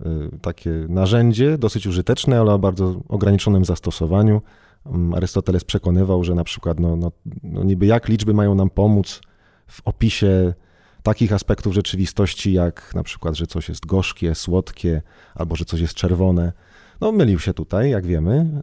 e, 0.00 0.04
takie 0.42 0.70
narzędzie 0.88 1.58
dosyć 1.58 1.86
użyteczne, 1.86 2.40
ale 2.40 2.52
o 2.52 2.58
bardzo 2.58 3.00
ograniczonym 3.08 3.64
zastosowaniu. 3.64 4.42
Mm, 4.86 5.14
Arystoteles 5.14 5.64
przekonywał, 5.64 6.24
że 6.24 6.34
na 6.34 6.44
przykład 6.44 6.80
no, 6.80 6.96
no, 6.96 7.12
no 7.42 7.64
niby 7.64 7.86
jak 7.86 8.08
liczby 8.08 8.34
mają 8.34 8.54
nam 8.54 8.70
pomóc 8.70 9.20
w 9.66 9.80
opisie 9.84 10.54
takich 11.02 11.32
aspektów 11.32 11.74
rzeczywistości, 11.74 12.52
jak 12.52 12.94
na 12.94 13.02
przykład, 13.02 13.34
że 13.34 13.46
coś 13.46 13.68
jest 13.68 13.86
gorzkie, 13.86 14.34
słodkie, 14.34 15.02
albo 15.34 15.56
że 15.56 15.64
coś 15.64 15.80
jest 15.80 15.94
czerwone. 15.94 16.52
No 17.00 17.12
mylił 17.12 17.38
się 17.38 17.54
tutaj, 17.54 17.90
jak 17.90 18.06
wiemy. 18.06 18.62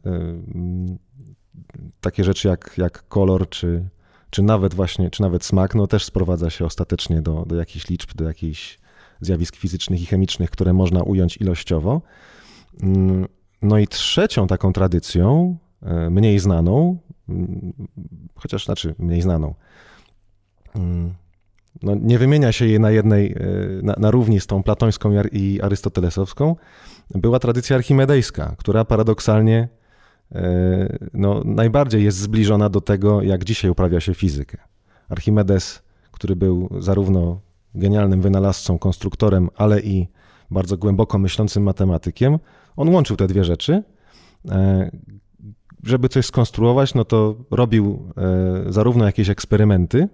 Takie 2.01 2.23
rzeczy 2.23 2.47
jak, 2.47 2.73
jak 2.77 3.07
kolor, 3.07 3.49
czy, 3.49 3.89
czy 4.29 4.41
nawet 4.41 4.73
właśnie, 4.73 5.09
czy 5.09 5.21
nawet 5.21 5.43
smak, 5.43 5.75
no 5.75 5.87
też 5.87 6.05
sprowadza 6.05 6.49
się 6.49 6.65
ostatecznie 6.65 7.21
do, 7.21 7.45
do 7.47 7.55
jakichś 7.55 7.89
liczb, 7.89 8.13
do 8.15 8.23
jakichś 8.23 8.79
zjawisk 9.21 9.55
fizycznych 9.55 10.01
i 10.01 10.05
chemicznych, 10.05 10.49
które 10.51 10.73
można 10.73 11.03
ująć 11.03 11.37
ilościowo. 11.37 12.01
No 13.61 13.77
i 13.77 13.87
trzecią 13.87 14.47
taką 14.47 14.73
tradycją 14.73 15.57
mniej 16.09 16.39
znaną, 16.39 16.97
chociaż 18.35 18.65
znaczy 18.65 18.95
mniej 18.99 19.21
znaną. 19.21 19.53
Mm, 20.75 21.13
no, 21.83 21.95
nie 21.95 22.19
wymienia 22.19 22.51
się 22.51 22.65
jej 22.65 22.79
na 22.79 22.91
jednej, 22.91 23.31
e, 23.31 23.37
na, 23.83 23.95
na 23.97 24.11
równi 24.11 24.39
z 24.39 24.47
tą 24.47 24.63
platońską 24.63 25.11
i 25.31 25.61
arystotelesowską. 25.61 26.55
Była 27.09 27.39
tradycja 27.39 27.75
archimedejska, 27.75 28.55
która 28.57 28.85
paradoksalnie 28.85 29.69
e, 30.31 30.97
no, 31.13 31.41
najbardziej 31.45 32.03
jest 32.03 32.17
zbliżona 32.17 32.69
do 32.69 32.81
tego, 32.81 33.21
jak 33.21 33.43
dzisiaj 33.43 33.71
uprawia 33.71 33.99
się 33.99 34.13
fizykę. 34.13 34.57
Archimedes 35.09 35.85
który 36.15 36.35
był 36.35 36.69
zarówno 36.79 37.39
genialnym 37.75 38.21
wynalazcą, 38.21 38.79
konstruktorem, 38.79 39.49
ale 39.55 39.81
i 39.81 40.07
bardzo 40.51 40.77
głęboko 40.77 41.17
myślącym 41.17 41.63
matematykiem, 41.63 42.39
on 42.75 42.89
łączył 42.89 43.17
te 43.17 43.27
dwie 43.27 43.43
rzeczy. 43.43 43.83
Żeby 45.85 46.09
coś 46.09 46.25
skonstruować, 46.25 46.93
no 46.93 47.05
to 47.05 47.35
robił 47.51 48.11
e, 48.67 48.73
zarówno 48.73 49.05
jakieś 49.05 49.29
eksperymenty, 49.29 50.07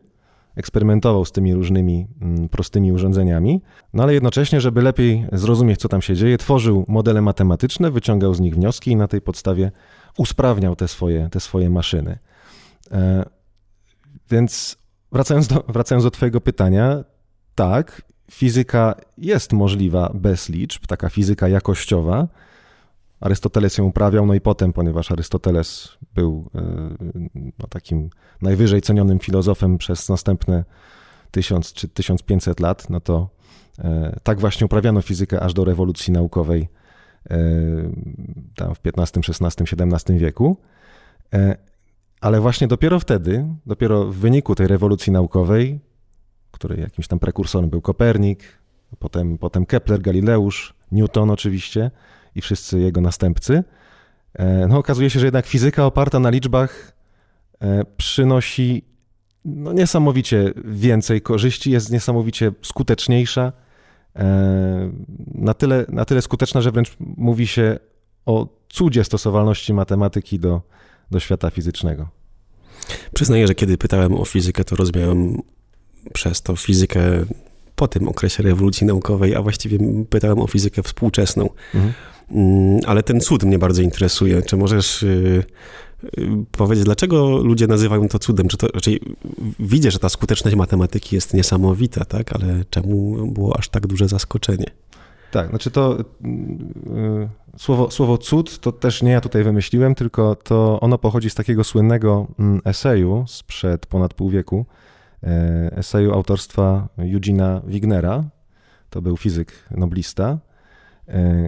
eksperymentował 0.55 1.25
z 1.25 1.31
tymi 1.31 1.53
różnymi 1.53 2.07
mm, 2.21 2.49
prostymi 2.49 2.91
urządzeniami, 2.91 3.61
no 3.93 4.03
ale 4.03 4.13
jednocześnie, 4.13 4.61
żeby 4.61 4.81
lepiej 4.81 5.25
zrozumieć, 5.31 5.79
co 5.79 5.89
tam 5.89 6.01
się 6.01 6.15
dzieje, 6.15 6.37
tworzył 6.37 6.85
modele 6.87 7.21
matematyczne, 7.21 7.91
wyciągał 7.91 8.33
z 8.33 8.39
nich 8.39 8.55
wnioski 8.55 8.91
i 8.91 8.95
na 8.95 9.07
tej 9.07 9.21
podstawie 9.21 9.71
usprawniał 10.17 10.75
te 10.75 10.87
swoje, 10.87 11.29
te 11.29 11.39
swoje 11.39 11.69
maszyny. 11.69 12.17
E, 12.91 13.25
więc 14.29 14.77
wracając 15.11 15.47
do, 15.47 15.63
wracając 15.67 16.03
do 16.03 16.11
Twojego 16.11 16.41
pytania, 16.41 17.03
tak, 17.55 18.01
fizyka 18.31 18.95
jest 19.17 19.53
możliwa 19.53 20.11
bez 20.13 20.49
liczb, 20.49 20.87
taka 20.87 21.09
fizyka 21.09 21.47
jakościowa. 21.47 22.27
Arystoteles 23.21 23.77
ją 23.77 23.85
uprawiał, 23.85 24.25
no 24.25 24.33
i 24.33 24.41
potem, 24.41 24.73
ponieważ 24.73 25.11
Arystoteles 25.11 25.97
był 26.15 26.49
e, 26.55 26.61
no, 27.35 27.67
takim 27.69 28.09
najwyżej 28.41 28.81
cenionym 28.81 29.19
filozofem 29.19 29.77
przez 29.77 30.09
następne 30.09 30.63
1000 31.31 31.73
czy 31.73 31.87
1500 31.87 32.59
lat, 32.59 32.89
no 32.89 32.99
to 32.99 33.29
e, 33.79 34.19
tak 34.23 34.39
właśnie 34.39 34.65
uprawiano 34.65 35.01
fizykę 35.01 35.39
aż 35.39 35.53
do 35.53 35.65
rewolucji 35.65 36.13
naukowej 36.13 36.69
e, 37.29 37.37
tam 38.55 38.75
w 38.75 38.79
XV, 38.97 39.19
XVI, 39.29 39.63
XVII 39.83 40.17
wieku. 40.17 40.57
Ale 42.21 42.41
właśnie 42.41 42.67
dopiero 42.67 42.99
wtedy, 42.99 43.45
dopiero 43.65 44.05
w 44.05 44.15
wyniku 44.15 44.55
tej 44.55 44.67
rewolucji 44.67 45.11
naukowej, 45.11 45.79
której 46.51 46.81
jakimś 46.81 47.07
tam 47.07 47.19
prekursorem 47.19 47.69
był 47.69 47.81
Kopernik, 47.81 48.43
potem, 48.99 49.37
potem 49.37 49.65
Kepler, 49.65 50.01
Galileusz, 50.01 50.73
Newton 50.91 51.29
oczywiście 51.29 51.91
i 52.35 52.41
wszyscy 52.41 52.79
jego 52.79 53.01
następcy, 53.01 53.63
e, 54.33 54.67
no 54.67 54.77
okazuje 54.77 55.09
się, 55.09 55.19
że 55.19 55.27
jednak 55.27 55.45
fizyka 55.45 55.85
oparta 55.85 56.19
na 56.19 56.29
liczbach 56.29 56.93
e, 57.61 57.85
przynosi 57.97 58.83
no, 59.45 59.73
niesamowicie 59.73 60.53
więcej 60.65 61.21
korzyści, 61.21 61.71
jest 61.71 61.91
niesamowicie 61.91 62.51
skuteczniejsza, 62.61 63.53
e, 64.15 64.91
na 65.35 65.53
tyle, 65.53 65.85
na 65.89 66.05
tyle 66.05 66.21
skuteczna, 66.21 66.61
że 66.61 66.71
wręcz 66.71 66.95
mówi 66.99 67.47
się 67.47 67.79
o 68.25 68.47
cudzie 68.69 69.03
stosowalności 69.03 69.73
matematyki 69.73 70.39
do, 70.39 70.61
do 71.11 71.19
świata 71.19 71.49
fizycznego. 71.49 72.07
Przyznaję, 73.13 73.47
że 73.47 73.55
kiedy 73.55 73.77
pytałem 73.77 74.13
o 74.13 74.25
fizykę, 74.25 74.63
to 74.63 74.75
rozumiałem 74.75 75.41
przez 76.13 76.41
to 76.41 76.55
fizykę 76.55 77.01
po 77.75 77.87
tym 77.87 78.07
okresie 78.07 78.43
rewolucji 78.43 78.87
naukowej, 78.87 79.35
a 79.35 79.41
właściwie 79.41 79.77
pytałem 80.09 80.39
o 80.39 80.47
fizykę 80.47 80.83
współczesną. 80.83 81.49
Mhm. 81.75 81.93
Mm, 82.31 82.79
ale 82.85 83.03
ten 83.03 83.19
cud 83.19 83.43
mnie 83.43 83.59
bardzo 83.59 83.81
interesuje. 83.81 84.41
Czy 84.41 84.57
możesz 84.57 85.03
y, 85.03 85.43
y, 86.17 86.27
powiedzieć, 86.51 86.85
dlaczego 86.85 87.37
ludzie 87.37 87.67
nazywają 87.67 88.07
to 88.07 88.19
cudem? 88.19 88.47
Czy 88.47 88.57
to, 88.57 88.67
widzę, 89.59 89.91
że 89.91 89.99
ta 89.99 90.09
skuteczność 90.09 90.57
matematyki 90.57 91.15
jest 91.15 91.33
niesamowita, 91.33 92.05
tak? 92.05 92.33
ale 92.33 92.65
czemu 92.69 93.27
było 93.27 93.57
aż 93.57 93.69
tak 93.69 93.87
duże 93.87 94.07
zaskoczenie? 94.07 94.65
Tak, 95.31 95.49
znaczy 95.49 95.71
to 95.71 95.99
y, 95.99 96.03
słowo, 97.57 97.91
słowo 97.91 98.17
cud 98.17 98.59
to 98.59 98.71
też 98.71 99.01
nie 99.01 99.11
ja 99.11 99.21
tutaj 99.21 99.43
wymyśliłem, 99.43 99.95
tylko 99.95 100.35
to 100.35 100.79
ono 100.79 100.97
pochodzi 100.97 101.29
z 101.29 101.35
takiego 101.35 101.63
słynnego 101.63 102.27
mm, 102.39 102.61
eseju 102.65 103.25
sprzed 103.27 103.85
ponad 103.85 104.13
pół 104.13 104.29
wieku, 104.29 104.65
eseju 105.71 106.13
autorstwa 106.13 106.87
Eugena 106.97 107.61
Wignera, 107.67 108.23
to 108.89 109.01
był 109.01 109.17
fizyk 109.17 109.53
noblista, 109.71 110.37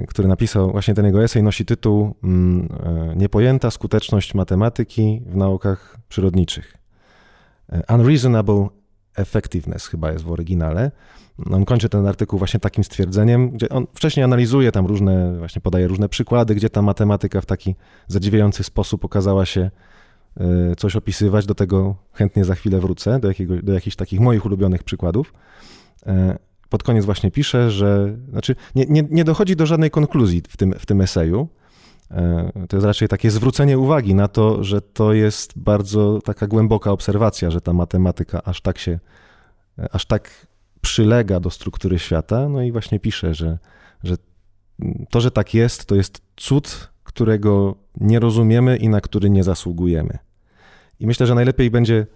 który 0.07 0.27
napisał, 0.27 0.71
właśnie 0.71 0.93
ten 0.93 1.05
jego 1.05 1.23
esej 1.23 1.43
nosi 1.43 1.65
tytuł 1.65 2.15
mm, 2.23 2.69
e, 2.83 3.15
Niepojęta 3.15 3.71
skuteczność 3.71 4.33
matematyki 4.33 5.21
w 5.25 5.35
naukach 5.35 5.97
przyrodniczych. 6.09 6.77
Unreasonable 7.89 8.67
effectiveness 9.15 9.87
chyba 9.87 10.11
jest 10.11 10.23
w 10.23 10.31
oryginale. 10.31 10.91
On 11.51 11.65
kończy 11.65 11.89
ten 11.89 12.07
artykuł 12.07 12.39
właśnie 12.39 12.59
takim 12.59 12.83
stwierdzeniem, 12.83 13.51
gdzie 13.51 13.69
on 13.69 13.87
wcześniej 13.93 14.23
analizuje 14.23 14.71
tam 14.71 14.85
różne, 14.85 15.37
właśnie 15.37 15.61
podaje 15.61 15.87
różne 15.87 16.09
przykłady, 16.09 16.55
gdzie 16.55 16.69
ta 16.69 16.81
matematyka 16.81 17.41
w 17.41 17.45
taki 17.45 17.75
zadziwiający 18.07 18.63
sposób 18.63 19.05
okazała 19.05 19.45
się 19.45 19.71
e, 20.37 20.75
coś 20.75 20.95
opisywać. 20.95 21.45
Do 21.45 21.55
tego 21.55 21.95
chętnie 22.13 22.45
za 22.45 22.55
chwilę 22.55 22.79
wrócę, 22.79 23.19
do, 23.19 23.27
jakiego, 23.27 23.55
do 23.63 23.73
jakichś 23.73 23.95
takich 23.95 24.19
moich 24.19 24.45
ulubionych 24.45 24.83
przykładów. 24.83 25.33
Pod 26.73 26.83
koniec 26.83 27.05
właśnie 27.05 27.31
pisze, 27.31 27.71
że 27.71 28.17
znaczy 28.29 28.55
nie, 28.75 28.85
nie, 28.85 29.03
nie 29.09 29.23
dochodzi 29.23 29.55
do 29.55 29.65
żadnej 29.65 29.91
konkluzji 29.91 30.41
w 30.49 30.57
tym, 30.57 30.73
w 30.79 30.85
tym 30.85 31.01
eseju. 31.01 31.47
E, 32.11 32.51
to 32.69 32.77
jest 32.77 32.85
raczej 32.85 33.07
takie 33.07 33.31
zwrócenie 33.31 33.79
uwagi 33.79 34.15
na 34.15 34.27
to, 34.27 34.63
że 34.63 34.81
to 34.81 35.13
jest 35.13 35.59
bardzo 35.59 36.19
taka 36.25 36.47
głęboka 36.47 36.91
obserwacja, 36.91 37.51
że 37.51 37.61
ta 37.61 37.73
matematyka 37.73 38.43
aż 38.43 38.61
tak 38.61 38.77
się, 38.77 38.99
aż 39.91 40.05
tak 40.05 40.47
przylega 40.81 41.39
do 41.39 41.49
struktury 41.49 41.99
świata, 41.99 42.49
no 42.49 42.61
i 42.61 42.71
właśnie 42.71 42.99
pisze, 42.99 43.33
że, 43.33 43.57
że 44.03 44.15
to, 45.09 45.21
że 45.21 45.31
tak 45.31 45.53
jest, 45.53 45.85
to 45.85 45.95
jest 45.95 46.21
cud, 46.35 46.89
którego 47.03 47.75
nie 47.97 48.19
rozumiemy 48.19 48.77
i 48.77 48.89
na 48.89 49.01
który 49.01 49.29
nie 49.29 49.43
zasługujemy. 49.43 50.17
I 50.99 51.07
myślę, 51.07 51.27
że 51.27 51.35
najlepiej 51.35 51.71
będzie 51.71 52.07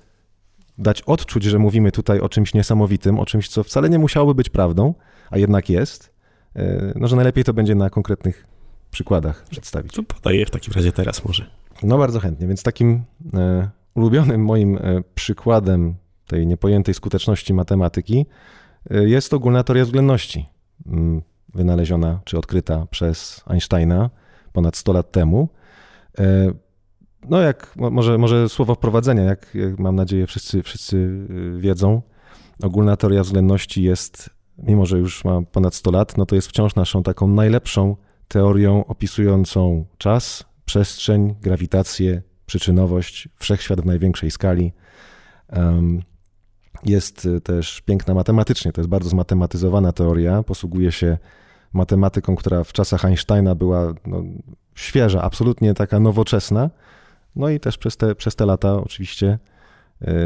dać 0.78 1.02
odczuć, 1.02 1.44
że 1.44 1.60
mówimy 1.60 1.92
tutaj 1.92 2.20
o 2.20 2.30
czymś 2.30 2.54
niesamowitym, 2.54 3.20
o 3.20 3.26
czymś, 3.26 3.50
co 3.50 3.64
wcale 3.64 3.90
nie 3.90 4.00
musiałoby 4.00 4.36
być 4.36 4.50
prawdą, 4.50 4.94
a 5.30 5.38
jednak 5.38 5.70
jest. 5.70 6.14
E, 6.56 6.94
no, 6.96 7.08
że 7.08 7.16
najlepiej 7.16 7.44
to 7.44 7.54
będzie 7.54 7.76
na 7.76 7.90
konkretnych 7.90 8.48
przykładach 8.92 9.44
przedstawić. 9.50 9.94
To 9.94 10.04
podaję 10.04 10.46
w 10.46 10.50
takim 10.50 10.74
razie 10.74 10.92
teraz 10.92 11.26
może. 11.26 11.46
No 11.84 11.98
bardzo 11.98 12.20
chętnie, 12.20 12.48
więc 12.48 12.64
takim 12.64 13.04
e, 13.34 13.70
ulubionym 13.96 14.46
moim 14.46 14.78
e, 14.78 14.82
przykładem 15.16 15.96
tej 16.28 16.48
niepojętej 16.48 16.94
skuteczności 16.94 17.54
matematyki 17.54 18.26
jest 18.90 19.34
ogólna 19.34 19.64
teoria 19.64 19.86
względności, 19.86 20.46
mm, 20.86 21.22
wynaleziona 21.54 22.20
czy 22.26 22.38
odkryta 22.38 22.86
przez 22.86 23.44
Einsteina 23.48 24.10
ponad 24.54 24.78
100 24.78 24.94
lat 24.94 25.12
temu. 25.12 25.50
No 27.30 27.42
jak, 27.42 27.74
może, 27.76 28.18
może 28.18 28.50
słowo 28.50 28.76
wprowadzenia, 28.76 29.24
jak, 29.24 29.56
jak 29.56 29.80
mam 29.80 29.96
nadzieję 29.96 30.28
wszyscy, 30.28 30.64
wszyscy 30.64 30.98
y, 30.98 31.60
wiedzą, 31.60 32.02
ogólna 32.64 32.98
teoria 32.98 33.24
względności 33.24 33.84
jest, 33.84 34.30
mimo 34.58 34.86
że 34.86 35.00
już 35.00 35.26
ma 35.26 35.42
ponad 35.42 35.76
100 35.76 35.92
lat, 35.92 36.18
no 36.18 36.26
to 36.26 36.36
jest 36.36 36.48
wciąż 36.48 36.76
naszą 36.76 37.04
taką 37.04 37.28
najlepszą 37.28 37.96
teorią 38.28 38.86
opisującą 38.86 39.86
czas, 39.98 40.46
przestrzeń, 40.66 41.36
grawitację, 41.42 42.22
przyczynowość, 42.46 43.30
wszechświat 43.36 43.82
w 43.82 43.86
największej 43.86 44.32
skali. 44.32 44.74
Jest 46.86 47.26
y, 47.26 47.42
też 47.42 47.82
piękna 47.82 48.14
matematycznie, 48.14 48.72
to 48.72 48.82
jest 48.82 48.90
bardzo 48.90 49.10
zmatematyzowana 49.10 49.92
teoria, 49.92 50.44
posługuje 50.44 50.92
się 50.92 51.18
matematyką, 51.74 52.36
która 52.36 52.64
w 52.64 52.74
czasach 52.74 53.06
Einsteina 53.06 53.56
była 53.56 53.94
no, 54.06 54.24
świeża, 54.76 55.22
absolutnie 55.22 55.74
taka 55.74 56.00
nowoczesna. 56.00 56.70
No 57.38 57.50
i 57.50 57.60
też 57.60 57.78
przez 57.78 57.98
te, 57.98 58.16
przez 58.16 58.36
te 58.36 58.46
lata 58.46 58.74
oczywiście 58.74 59.40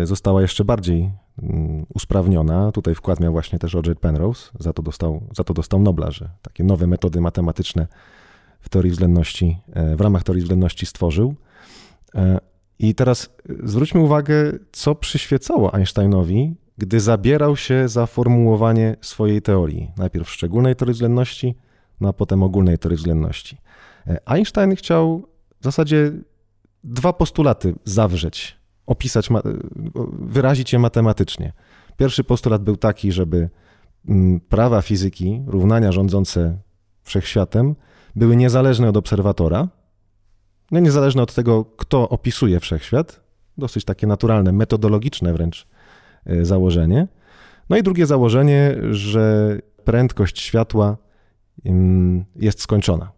y, 0.02 0.06
została 0.06 0.42
jeszcze 0.42 0.66
bardziej 0.66 1.12
mm, 1.44 1.86
usprawniona. 1.94 2.72
Tutaj 2.72 2.96
wkład 2.96 3.20
miał 3.20 3.32
właśnie 3.32 3.60
też 3.60 3.74
Roger 3.74 3.98
Penrose, 3.98 4.52
za 4.60 4.74
to 4.74 4.82
dostał, 4.82 5.22
za 5.36 5.44
to 5.44 5.54
dostał 5.54 5.82
Nobla, 5.82 6.12
że 6.12 6.30
takie 6.42 6.64
nowe 6.64 6.88
metody 6.88 7.22
matematyczne 7.22 7.88
w 8.62 8.70
teorii 8.70 8.92
względności, 8.92 9.58
e, 9.74 9.96
w 9.96 10.02
ramach 10.02 10.24
teorii 10.24 10.42
względności 10.42 10.86
stworzył. 10.86 11.36
E, 12.16 12.40
i 12.80 12.96
teraz 12.96 13.30
zwróćmy 13.64 14.02
uwagę, 14.02 14.52
co 14.72 14.96
przyświecało 14.96 15.74
Einsteinowi, 15.74 16.56
gdy 16.78 17.00
zabierał 17.00 17.56
się 17.56 17.88
za 17.88 18.06
formułowanie 18.06 18.96
swojej 19.02 19.42
teorii. 19.42 19.92
Najpierw 19.98 20.30
szczególnej 20.30 20.76
teorii 20.76 20.94
względności, 20.94 21.56
no 22.02 22.10
a 22.10 22.14
potem 22.14 22.44
ogólnej 22.44 22.78
teorii 22.78 22.98
względności. 22.98 23.58
E, 24.08 24.28
Einstein 24.30 24.76
chciał 24.76 25.28
w 25.60 25.64
zasadzie 25.64 26.12
dwa 26.84 27.14
postulaty 27.14 27.76
zawrzeć, 27.84 28.58
opisać, 28.86 29.30
wyrazić 30.20 30.74
je 30.74 30.80
matematycznie. 30.80 31.54
Pierwszy 31.98 32.24
postulat 32.24 32.64
był 32.64 32.78
taki, 32.78 33.12
żeby 33.12 33.50
mm, 34.08 34.40
prawa 34.40 34.82
fizyki, 34.82 35.44
równania 35.48 35.92
rządzące 35.92 36.58
wszechświatem, 37.04 37.76
były 38.16 38.36
niezależne 38.36 38.90
od 38.90 38.98
obserwatora, 38.98 39.68
no 40.72 40.80
niezależne 40.80 41.24
od 41.24 41.34
tego, 41.34 41.66
kto 41.66 42.10
opisuje 42.10 42.60
wszechświat, 42.60 43.22
dosyć 43.58 43.86
takie 43.86 44.08
naturalne, 44.08 44.52
metodologiczne 44.52 45.34
wręcz 45.34 45.68
e, 46.26 46.46
założenie. 46.46 47.08
No 47.70 47.78
i 47.78 47.84
drugie 47.84 48.06
założenie, 48.06 48.76
że 48.92 49.58
prędkość 49.84 50.40
światła 50.40 50.98
jest 52.36 52.62
skończona. 52.62 53.12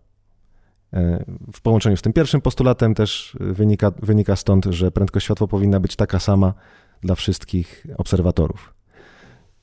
E, 0.94 1.26
w 1.54 1.62
połączeniu 1.62 1.98
z 1.98 2.02
tym 2.02 2.14
pierwszym 2.14 2.42
postulatem 2.42 2.96
też 2.96 3.38
wynika, 3.40 3.92
wynika 4.02 4.36
stąd, 4.36 4.66
że 4.66 4.92
prędkość 4.92 5.26
światła 5.26 5.48
powinna 5.48 5.80
być 5.80 5.96
taka 5.96 6.20
sama 6.20 6.54
dla 7.02 7.16
wszystkich 7.16 7.88
obserwatorów. 7.98 8.74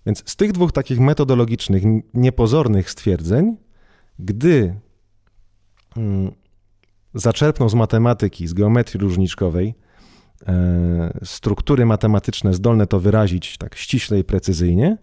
Więc 0.06 0.30
z 0.30 0.36
tych 0.36 0.52
dwóch 0.52 0.72
takich 0.72 1.00
metodologicznych, 1.00 1.82
niepozornych 2.14 2.90
stwierdzeń, 2.90 3.56
gdy 4.18 4.74
mm, 5.96 6.32
zaczerpnął 7.14 7.68
z 7.68 7.74
matematyki, 7.74 8.46
z 8.46 8.52
geometrii 8.52 9.00
różniczkowej, 9.00 9.74
e, 10.46 11.18
struktury 11.24 11.86
matematyczne 11.86 12.54
zdolne 12.54 12.86
to 12.86 13.00
wyrazić 13.00 13.58
tak 13.58 13.74
ściśle 13.74 14.18
i 14.18 14.24
precyzyjnie, 14.24 14.98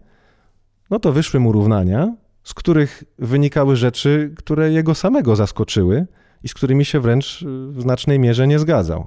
no 0.90 0.98
to 0.98 1.12
wyszły 1.12 1.40
mu 1.40 1.52
równania, 1.52 2.16
z 2.44 2.54
których 2.54 3.04
wynikały 3.18 3.76
rzeczy, 3.76 4.34
które 4.36 4.72
jego 4.72 4.94
samego 4.94 5.36
zaskoczyły 5.36 6.06
i 6.42 6.48
z 6.48 6.54
którymi 6.54 6.84
się 6.84 7.00
wręcz 7.00 7.44
w 7.70 7.82
znacznej 7.82 8.18
mierze 8.18 8.46
nie 8.46 8.58
zgadzał. 8.58 9.06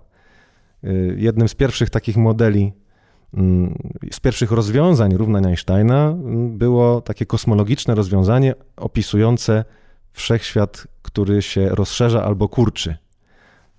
E, 0.83 0.93
jednym 1.15 1.49
z 1.49 1.55
pierwszych 1.55 1.89
takich 1.89 2.17
modeli, 2.17 2.73
mm, 3.33 3.77
z 4.11 4.19
pierwszych 4.19 4.51
rozwiązań 4.51 5.17
równań 5.17 5.45
Einsteina 5.45 6.07
mm, 6.07 6.57
było 6.57 7.01
takie 7.01 7.25
kosmologiczne 7.25 7.95
rozwiązanie 7.95 8.53
opisujące 8.77 9.65
wszechświat, 10.11 10.87
który 11.01 11.41
się 11.41 11.69
rozszerza 11.69 12.23
albo 12.23 12.49
kurczy. 12.49 12.95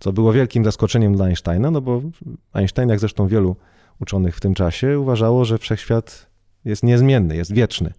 Co 0.01 0.13
było 0.13 0.33
wielkim 0.33 0.65
zaskoczeniem 0.65 1.17
dla 1.17 1.25
Einsteina, 1.25 1.71
no 1.71 1.81
bo 1.81 2.03
Einstein, 2.53 2.89
jak 2.89 3.01
zresztą 3.01 3.27
wielu 3.27 3.57
uczonych 4.01 4.37
w 4.37 4.41
tym 4.41 4.55
czasie, 4.55 4.99
uważało, 4.99 5.45
że 5.45 5.59
wszechświat 5.59 6.27
jest 6.65 6.83
niezmienny, 6.83 7.37
jest 7.37 7.53
wieczny. 7.53 7.93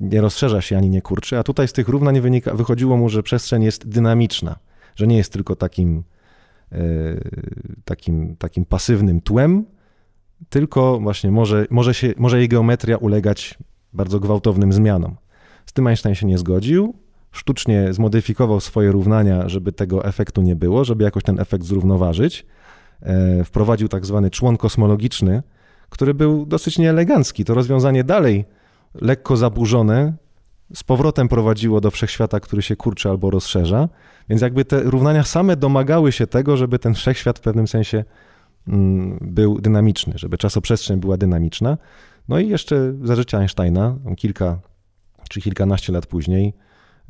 Nie 0.00 0.20
rozszerza 0.20 0.60
się 0.60 0.76
ani 0.76 0.90
nie 0.90 1.02
kurczy, 1.02 1.38
a 1.38 1.42
tutaj 1.42 1.68
z 1.68 1.72
tych 1.72 1.88
równań 1.88 2.20
wynika, 2.20 2.54
wychodziło 2.54 2.96
mu, 2.96 3.08
że 3.08 3.22
przestrzeń 3.22 3.62
jest 3.62 3.88
dynamiczna, 3.88 4.58
że 4.98 5.06
nie 5.06 5.16
jest 5.16 5.32
tylko 5.32 5.56
takim, 5.56 6.02
e, 6.72 6.78
takim, 7.84 8.36
takim 8.36 8.64
pasywnym 8.64 9.20
tłem, 9.20 9.64
tylko 10.48 11.00
właśnie 11.00 11.30
może, 11.30 11.66
może, 11.70 11.94
się, 11.94 12.14
może 12.16 12.38
jej 12.38 12.48
geometria 12.48 12.96
ulegać 12.96 13.58
bardzo 13.92 14.20
gwałtownym 14.20 14.72
zmianom. 14.72 15.16
Z 15.66 15.72
tym 15.72 15.86
Einstein 15.86 16.14
się 16.14 16.26
nie 16.26 16.38
zgodził, 16.38 16.94
sztucznie 17.32 17.92
zmodyfikował 17.92 18.60
swoje 18.60 18.92
równania, 18.92 19.48
żeby 19.48 19.72
tego 19.72 20.04
efektu 20.04 20.42
nie 20.42 20.56
było, 20.56 20.84
żeby 20.84 21.04
jakoś 21.04 21.22
ten 21.22 21.40
efekt 21.40 21.64
zrównoważyć. 21.64 22.46
E, 23.02 23.44
wprowadził 23.44 23.88
tak 23.88 24.06
zwany 24.06 24.30
człon 24.30 24.56
kosmologiczny, 24.56 25.42
który 25.88 26.14
był 26.14 26.46
dosyć 26.46 26.78
nieelegancki. 26.78 27.44
To 27.44 27.54
rozwiązanie 27.54 28.04
dalej 28.04 28.44
lekko 28.94 29.36
zaburzone 29.36 30.12
z 30.74 30.84
powrotem 30.84 31.28
prowadziło 31.28 31.80
do 31.80 31.90
wszechświata, 31.90 32.40
który 32.40 32.62
się 32.62 32.76
kurczy 32.76 33.08
albo 33.08 33.30
rozszerza, 33.30 33.88
więc 34.28 34.42
jakby 34.42 34.64
te 34.64 34.82
równania 34.82 35.24
same 35.24 35.56
domagały 35.56 36.12
się 36.12 36.26
tego, 36.26 36.56
żeby 36.56 36.78
ten 36.78 36.94
wszechświat 36.94 37.38
w 37.38 37.42
pewnym 37.42 37.68
sensie 37.68 38.04
mm, 38.68 39.18
był 39.20 39.60
dynamiczny, 39.60 40.12
żeby 40.16 40.38
czasoprzestrzeń 40.38 41.00
była 41.00 41.16
dynamiczna. 41.16 41.78
No 42.28 42.38
i 42.38 42.48
jeszcze 42.48 42.94
za 43.02 43.16
życia 43.16 43.38
Einsteina, 43.38 43.96
kilka 44.16 44.58
czy 45.28 45.40
kilkanaście 45.40 45.92
lat 45.92 46.06
później, 46.06 46.54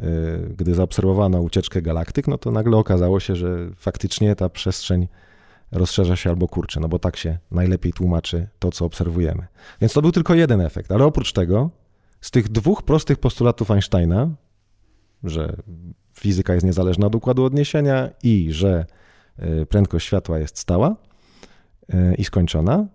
Y, 0.05 0.55
gdy 0.57 0.75
zaobserwowano 0.75 1.41
ucieczkę 1.41 1.83
galaktyk, 1.83 2.29
no 2.29 2.39
to 2.39 2.51
nagle 2.51 2.77
okazało 2.77 3.21
się, 3.21 3.37
że 3.37 3.71
faktycznie 3.77 4.37
ta 4.37 4.49
przestrzeń 4.49 5.09
rozszerza 5.73 6.17
się 6.17 6.31
albo 6.31 6.49
kurczy, 6.49 6.81
no 6.81 6.89
bo 6.89 6.99
tak 6.99 7.17
się 7.17 7.39
najlepiej 7.51 7.93
tłumaczy 7.93 8.49
to, 8.59 8.71
co 8.71 8.85
obserwujemy. 8.85 9.47
Więc 9.81 9.93
to 9.93 10.03
był 10.03 10.13
tylko 10.13 10.35
jeden 10.35 10.61
efekt, 10.61 10.93
ale 10.93 11.05
oprócz 11.05 11.33
tego, 11.33 11.71
z 12.21 12.31
tych 12.31 12.49
dwóch 12.49 12.83
prostych 12.83 13.19
postulatów 13.19 13.71
Einsteina, 13.71 14.31
że 15.25 15.57
fizyka 16.15 16.55
jest 16.55 16.67
niezależna 16.67 17.07
od 17.07 17.15
układu 17.15 17.45
odniesienia 17.45 18.11
i 18.23 18.53
że 18.53 18.87
y, 19.43 19.67
prędkość 19.67 20.07
światła 20.07 20.39
jest 20.39 20.59
stała 20.59 20.97
y, 21.95 22.15
i 22.15 22.25
skończona, 22.25 22.87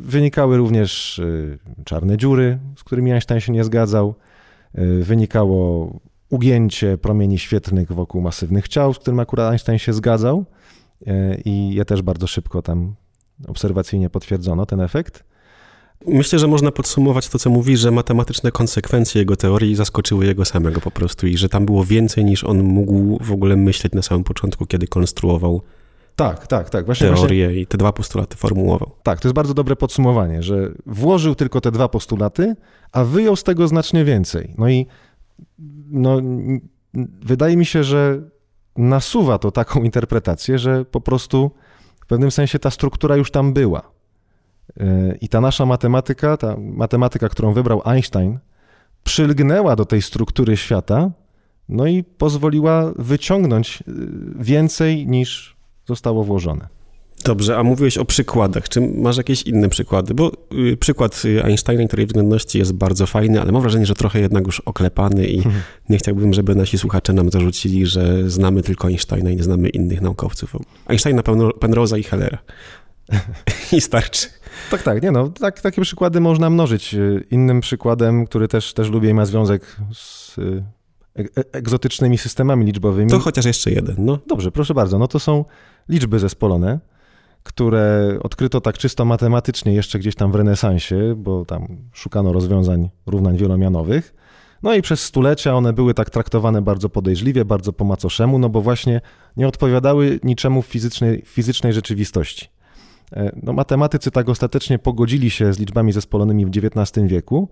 wynikały 0.00 0.56
również 0.56 1.20
czarne 1.84 2.16
dziury, 2.16 2.58
z 2.76 2.84
którymi 2.84 3.12
Einstein 3.12 3.40
się 3.40 3.52
nie 3.52 3.64
zgadzał, 3.64 4.14
Y, 4.78 5.04
wynikało 5.04 5.90
ugięcie 6.28 6.98
promieni 6.98 7.38
świetlnych 7.38 7.92
wokół 7.92 8.20
masywnych 8.20 8.68
ciał, 8.68 8.94
z 8.94 8.98
którym 8.98 9.20
akurat 9.20 9.50
Einstein 9.50 9.78
się 9.78 9.92
zgadzał 9.92 10.44
y, 11.02 11.42
i 11.44 11.74
je 11.74 11.84
też 11.84 12.02
bardzo 12.02 12.26
szybko 12.26 12.62
tam 12.62 12.94
obserwacyjnie 13.48 14.10
potwierdzono 14.10 14.66
ten 14.66 14.80
efekt. 14.80 15.24
Myślę, 16.06 16.38
że 16.38 16.46
można 16.46 16.72
podsumować 16.72 17.28
to, 17.28 17.38
co 17.38 17.50
mówi, 17.50 17.76
że 17.76 17.90
matematyczne 17.90 18.52
konsekwencje 18.52 19.18
jego 19.18 19.36
teorii 19.36 19.74
zaskoczyły 19.74 20.26
jego 20.26 20.44
samego 20.44 20.80
po 20.80 20.90
prostu 20.90 21.26
i 21.26 21.36
że 21.36 21.48
tam 21.48 21.66
było 21.66 21.84
więcej 21.84 22.24
niż 22.24 22.44
on 22.44 22.62
mógł 22.62 23.18
w 23.24 23.32
ogóle 23.32 23.56
myśleć 23.56 23.92
na 23.92 24.02
samym 24.02 24.24
początku, 24.24 24.66
kiedy 24.66 24.86
konstruował 24.86 25.62
tak, 26.16 26.46
tak, 26.46 26.70
tak. 26.70 26.86
Właśnie, 26.86 27.06
teorię 27.06 27.46
właśnie, 27.46 27.60
i 27.60 27.66
te 27.66 27.78
dwa 27.78 27.92
postulaty 27.92 28.36
formułował. 28.36 28.90
Tak, 29.02 29.20
to 29.20 29.28
jest 29.28 29.34
bardzo 29.34 29.54
dobre 29.54 29.76
podsumowanie, 29.76 30.42
że 30.42 30.72
włożył 30.86 31.34
tylko 31.34 31.60
te 31.60 31.70
dwa 31.70 31.88
postulaty, 31.88 32.54
a 32.92 33.04
wyjął 33.04 33.36
z 33.36 33.44
tego 33.44 33.68
znacznie 33.68 34.04
więcej. 34.04 34.54
No 34.58 34.68
i 34.68 34.86
no, 35.90 36.20
wydaje 37.22 37.56
mi 37.56 37.66
się, 37.66 37.84
że 37.84 38.22
nasuwa 38.76 39.38
to 39.38 39.50
taką 39.50 39.82
interpretację, 39.88 40.58
że 40.58 40.84
po 40.84 41.00
prostu 41.00 41.50
w 42.04 42.06
pewnym 42.06 42.30
sensie 42.30 42.58
ta 42.58 42.70
struktura 42.70 43.16
już 43.16 43.30
tam 43.30 43.52
była. 43.52 43.95
Yy, 44.76 45.18
I 45.20 45.28
ta 45.28 45.40
nasza 45.40 45.66
matematyka, 45.66 46.36
ta 46.36 46.56
matematyka, 46.58 47.28
którą 47.28 47.52
wybrał 47.52 47.82
Einstein, 47.84 48.38
przylgnęła 49.04 49.76
do 49.76 49.84
tej 49.84 50.02
struktury 50.02 50.56
świata, 50.56 51.10
no 51.68 51.86
i 51.86 52.04
pozwoliła 52.04 52.92
wyciągnąć 52.96 53.82
yy, 53.86 53.94
więcej 54.38 55.06
niż 55.06 55.56
zostało 55.86 56.24
włożone. 56.24 56.76
Dobrze, 57.24 57.58
a 57.58 57.62
mówiłeś 57.62 57.98
o 57.98 58.04
przykładach. 58.04 58.68
Czy 58.68 58.80
masz 58.80 59.16
jakieś 59.16 59.42
inne 59.42 59.68
przykłady? 59.68 60.14
Bo 60.14 60.32
y, 60.72 60.76
przykład 60.76 61.22
y, 61.24 61.44
Einsteina 61.44 61.88
teorii 61.88 62.06
względności 62.06 62.58
jest 62.58 62.72
bardzo 62.72 63.06
fajny, 63.06 63.40
ale 63.40 63.52
mam 63.52 63.62
wrażenie, 63.62 63.86
że 63.86 63.94
trochę 63.94 64.20
jednak 64.20 64.46
już 64.46 64.60
oklepany 64.60 65.26
i 65.26 65.36
mhm. 65.36 65.54
nie 65.88 65.98
chciałbym, 65.98 66.32
żeby 66.32 66.54
nasi 66.54 66.78
słuchacze 66.78 67.12
nam 67.12 67.30
zarzucili, 67.30 67.86
że 67.86 68.30
znamy 68.30 68.62
tylko 68.62 68.88
Einsteina 68.88 69.30
i 69.30 69.36
nie 69.36 69.42
znamy 69.42 69.68
innych 69.68 70.00
naukowców. 70.00 70.56
Einsteina, 70.86 71.22
Penrose'a 71.22 71.98
i 71.98 72.02
Hellera. 72.02 72.38
I 73.76 73.80
starczy. 73.80 74.26
Tak, 74.70 74.82
tak, 74.82 75.02
nie 75.02 75.10
no, 75.10 75.28
tak, 75.28 75.60
takie 75.60 75.82
przykłady 75.82 76.20
można 76.20 76.50
mnożyć. 76.50 76.94
Y, 76.94 77.24
innym 77.30 77.60
przykładem, 77.60 78.26
który 78.26 78.48
też, 78.48 78.74
też 78.74 78.90
lubię 78.90 79.10
i 79.10 79.14
ma 79.14 79.26
związek 79.26 79.76
z 79.92 80.36
E, 81.18 81.44
egzotycznymi 81.52 82.18
systemami 82.18 82.64
liczbowymi. 82.64 83.10
To 83.10 83.18
chociaż 83.18 83.44
jeszcze 83.44 83.70
jeden, 83.70 83.96
no. 83.98 84.18
Dobrze, 84.26 84.52
proszę 84.52 84.74
bardzo. 84.74 84.98
No 84.98 85.08
to 85.08 85.18
są 85.18 85.44
liczby 85.88 86.18
zespolone, 86.18 86.80
które 87.42 88.18
odkryto 88.22 88.60
tak 88.60 88.78
czysto 88.78 89.04
matematycznie 89.04 89.74
jeszcze 89.74 89.98
gdzieś 89.98 90.14
tam 90.14 90.32
w 90.32 90.34
renesansie, 90.34 91.14
bo 91.16 91.44
tam 91.44 91.66
szukano 91.92 92.32
rozwiązań 92.32 92.90
równań 93.06 93.36
wielomianowych. 93.36 94.14
No 94.62 94.74
i 94.74 94.82
przez 94.82 95.02
stulecia 95.02 95.54
one 95.54 95.72
były 95.72 95.94
tak 95.94 96.10
traktowane 96.10 96.62
bardzo 96.62 96.88
podejrzliwie, 96.88 97.44
bardzo 97.44 97.72
po 97.72 97.84
macoszemu, 97.84 98.38
no 98.38 98.48
bo 98.48 98.60
właśnie 98.60 99.00
nie 99.36 99.48
odpowiadały 99.48 100.20
niczemu 100.22 100.62
w 100.62 100.66
fizycznej, 100.66 101.22
fizycznej 101.26 101.72
rzeczywistości. 101.72 102.48
E, 103.12 103.32
no, 103.42 103.52
matematycy 103.52 104.10
tak 104.10 104.28
ostatecznie 104.28 104.78
pogodzili 104.78 105.30
się 105.30 105.52
z 105.52 105.58
liczbami 105.58 105.92
zespolonymi 105.92 106.46
w 106.46 106.48
XIX 106.48 107.06
wieku, 107.06 107.48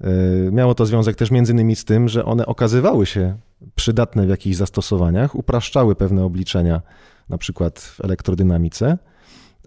E, 0.00 0.10
miało 0.50 0.74
to 0.74 0.86
związek 0.86 1.16
też 1.16 1.30
między 1.30 1.52
innymi 1.52 1.76
z 1.76 1.84
tym, 1.84 2.08
że 2.08 2.24
one 2.24 2.46
okazywały 2.46 3.06
się 3.06 3.36
przydatne 3.74 4.26
w 4.26 4.28
jakichś 4.28 4.56
zastosowaniach, 4.56 5.34
upraszczały 5.34 5.94
pewne 5.94 6.24
obliczenia, 6.24 6.82
na 7.28 7.38
przykład 7.38 7.80
w 7.80 8.04
elektrodynamice. 8.04 8.98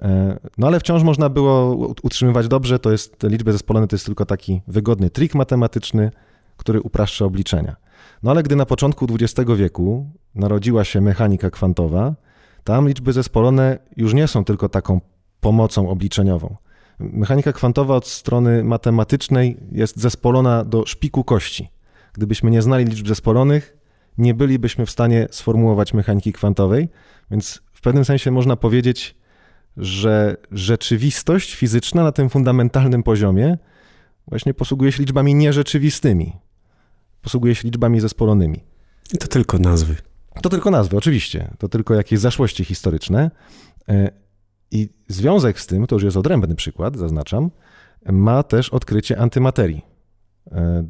E, 0.01 0.39
no 0.57 0.67
ale 0.67 0.79
wciąż 0.79 1.03
można 1.03 1.29
było 1.29 1.75
utrzymywać 2.03 2.47
dobrze, 2.47 2.79
to 2.79 2.91
jest, 2.91 3.23
liczby 3.23 3.51
zespolone 3.51 3.87
to 3.87 3.95
jest 3.95 4.05
tylko 4.05 4.25
taki 4.25 4.61
wygodny 4.67 5.09
trik 5.09 5.35
matematyczny, 5.35 6.11
który 6.57 6.81
upraszcza 6.81 7.25
obliczenia. 7.25 7.75
No 8.23 8.31
ale 8.31 8.43
gdy 8.43 8.55
na 8.55 8.65
początku 8.65 9.07
XX 9.11 9.51
wieku 9.55 10.09
narodziła 10.35 10.83
się 10.83 11.01
mechanika 11.01 11.49
kwantowa, 11.49 12.15
tam 12.63 12.87
liczby 12.87 13.13
zespolone 13.13 13.77
już 13.97 14.13
nie 14.13 14.27
są 14.27 14.43
tylko 14.43 14.69
taką 14.69 15.01
pomocą 15.39 15.89
obliczeniową. 15.89 16.55
Mechanika 16.99 17.53
kwantowa 17.53 17.95
od 17.95 18.07
strony 18.07 18.63
matematycznej 18.63 19.57
jest 19.71 19.99
zespolona 19.99 20.63
do 20.63 20.85
szpiku 20.85 21.23
kości. 21.23 21.69
Gdybyśmy 22.13 22.51
nie 22.51 22.61
znali 22.61 22.85
liczb 22.85 23.07
zespolonych, 23.07 23.77
nie 24.17 24.33
bylibyśmy 24.33 24.85
w 24.85 24.91
stanie 24.91 25.27
sformułować 25.31 25.93
mechaniki 25.93 26.33
kwantowej, 26.33 26.89
więc 27.31 27.61
w 27.73 27.81
pewnym 27.81 28.05
sensie 28.05 28.31
można 28.31 28.55
powiedzieć, 28.55 29.15
że 29.77 30.37
rzeczywistość 30.51 31.55
fizyczna 31.55 32.03
na 32.03 32.11
tym 32.11 32.29
fundamentalnym 32.29 33.03
poziomie 33.03 33.57
właśnie 34.27 34.53
posługuje 34.53 34.91
się 34.91 34.99
liczbami 34.99 35.35
nierzeczywistymi. 35.35 36.33
Posługuje 37.21 37.55
się 37.55 37.63
liczbami 37.63 37.99
zespolonymi. 37.99 38.63
I 39.13 39.17
to 39.17 39.27
tylko 39.27 39.59
nazwy. 39.59 39.95
To 40.41 40.49
tylko 40.49 40.71
nazwy, 40.71 40.97
oczywiście. 40.97 41.51
To 41.57 41.69
tylko 41.69 41.93
jakieś 41.93 42.19
zaszłości 42.19 42.65
historyczne. 42.65 43.31
E, 44.73 44.77
i 44.77 44.89
związek 45.07 45.59
z 45.59 45.67
tym, 45.67 45.87
to 45.87 45.95
już 45.95 46.03
jest 46.03 46.17
odrębny 46.17 46.55
przykład, 46.55 46.97
zaznaczam, 46.97 47.51
ma 48.11 48.43
też 48.43 48.69
odkrycie 48.69 49.19
antymaterii. 49.19 49.85
E, 50.51 50.85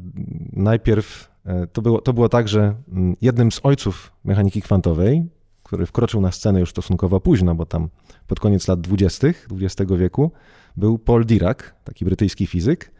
najpierw 0.52 1.30
e, 1.44 1.66
to 1.66 1.82
było, 1.82 2.00
to 2.00 2.12
było 2.12 2.28
tak, 2.28 2.48
że 2.48 2.74
mm, 2.92 3.16
jednym 3.20 3.52
z 3.52 3.60
ojców 3.62 4.12
mechaniki 4.24 4.62
kwantowej, 4.62 5.28
który 5.62 5.86
wkroczył 5.86 6.20
na 6.20 6.32
scenę 6.32 6.60
już 6.60 6.70
stosunkowo 6.70 7.20
późno, 7.20 7.54
bo 7.54 7.66
tam 7.66 7.88
pod 8.26 8.40
koniec 8.40 8.68
lat 8.68 8.80
20. 8.80 9.28
XX 9.28 9.92
wieku, 9.98 10.32
był 10.76 10.98
Paul 10.98 11.26
Dirac, 11.26 11.58
taki 11.84 12.04
brytyjski 12.04 12.46
fizyk. 12.46 12.92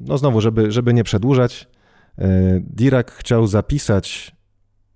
No 0.00 0.18
znowu, 0.18 0.40
żeby, 0.40 0.72
żeby 0.72 0.94
nie 0.94 1.04
przedłużać, 1.04 1.68
Dirac 2.60 3.10
chciał 3.10 3.46
zapisać 3.46 4.36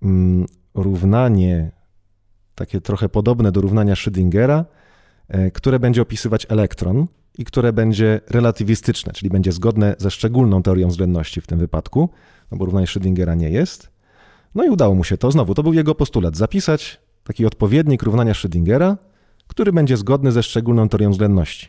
mm, 0.01 0.45
równanie 0.73 1.71
takie 2.55 2.81
trochę 2.81 3.09
podobne 3.09 3.51
do 3.51 3.61
równania 3.61 3.93
Schrödingera, 3.93 4.65
które 5.53 5.79
będzie 5.79 6.01
opisywać 6.01 6.47
elektron 6.49 7.07
i 7.37 7.45
które 7.45 7.73
będzie 7.73 8.21
relatywistyczne, 8.29 9.13
czyli 9.13 9.29
będzie 9.29 9.51
zgodne 9.51 9.95
ze 9.97 10.11
szczególną 10.11 10.63
teorią 10.63 10.87
względności 10.87 11.41
w 11.41 11.47
tym 11.47 11.59
wypadku, 11.59 12.09
no 12.51 12.57
bo 12.57 12.65
równanie 12.65 12.87
Schrödingera 12.87 13.37
nie 13.37 13.49
jest. 13.49 13.89
No 14.55 14.63
i 14.65 14.69
udało 14.69 14.95
mu 14.95 15.03
się 15.03 15.17
to. 15.17 15.31
Znowu, 15.31 15.53
to 15.53 15.63
był 15.63 15.73
jego 15.73 15.95
postulat. 15.95 16.37
Zapisać 16.37 17.01
taki 17.23 17.45
odpowiednik 17.45 18.03
równania 18.03 18.33
Schrödingera, 18.33 18.97
który 19.47 19.73
będzie 19.73 19.97
zgodny 19.97 20.31
ze 20.31 20.43
szczególną 20.43 20.89
teorią 20.89 21.11
względności. 21.11 21.67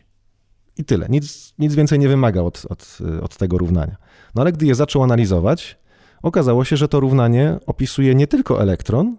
I 0.77 0.85
tyle. 0.85 1.07
Nic, 1.09 1.55
nic 1.59 1.75
więcej 1.75 1.99
nie 1.99 2.09
wymaga 2.09 2.43
od, 2.43 2.67
od, 2.69 2.99
od 3.23 3.37
tego 3.37 3.59
równania. 3.59 3.97
No 4.35 4.43
ale 4.43 4.53
gdy 4.53 4.67
je 4.67 4.75
zaczął 4.75 5.03
analizować, 5.03 5.79
okazało 6.23 6.65
się, 6.65 6.77
że 6.77 6.89
to 6.89 7.01
równanie 7.01 7.59
opisuje 7.67 8.15
nie 8.15 8.27
tylko 8.27 8.63
elektron, 8.63 9.17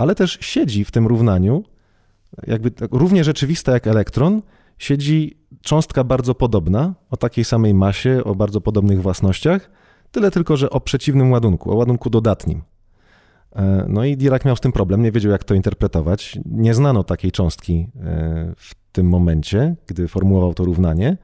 ale 0.00 0.14
też 0.14 0.38
siedzi 0.40 0.84
w 0.84 0.90
tym 0.90 1.06
równaniu, 1.06 1.64
jakby 2.46 2.70
tak 2.70 2.92
równie 2.92 3.24
rzeczywista 3.24 3.72
jak 3.72 3.86
elektron, 3.86 4.42
siedzi 4.78 5.36
cząstka 5.62 6.04
bardzo 6.04 6.34
podobna, 6.34 6.94
o 7.10 7.16
takiej 7.16 7.44
samej 7.44 7.74
masie, 7.74 8.24
o 8.24 8.34
bardzo 8.34 8.60
podobnych 8.60 9.02
własnościach, 9.02 9.70
tyle 10.10 10.30
tylko, 10.30 10.56
że 10.56 10.70
o 10.70 10.80
przeciwnym 10.80 11.32
ładunku, 11.32 11.72
o 11.72 11.76
ładunku 11.76 12.10
dodatnim. 12.10 12.62
E, 13.56 13.84
no 13.88 14.04
i 14.04 14.16
Dirac 14.16 14.44
miał 14.44 14.56
z 14.56 14.60
tym 14.60 14.72
problem, 14.72 15.02
nie 15.02 15.12
wiedział 15.12 15.32
jak 15.32 15.44
to 15.44 15.54
interpretować. 15.54 16.38
Nie 16.46 16.74
znano 16.74 17.04
takiej 17.04 17.32
cząstki 17.32 17.88
e, 17.96 18.52
w 18.56 18.74
tym 18.92 19.08
momencie, 19.08 19.76
gdy 19.86 20.08
formułował 20.08 20.54
to 20.54 20.64
równanie. 20.64 21.16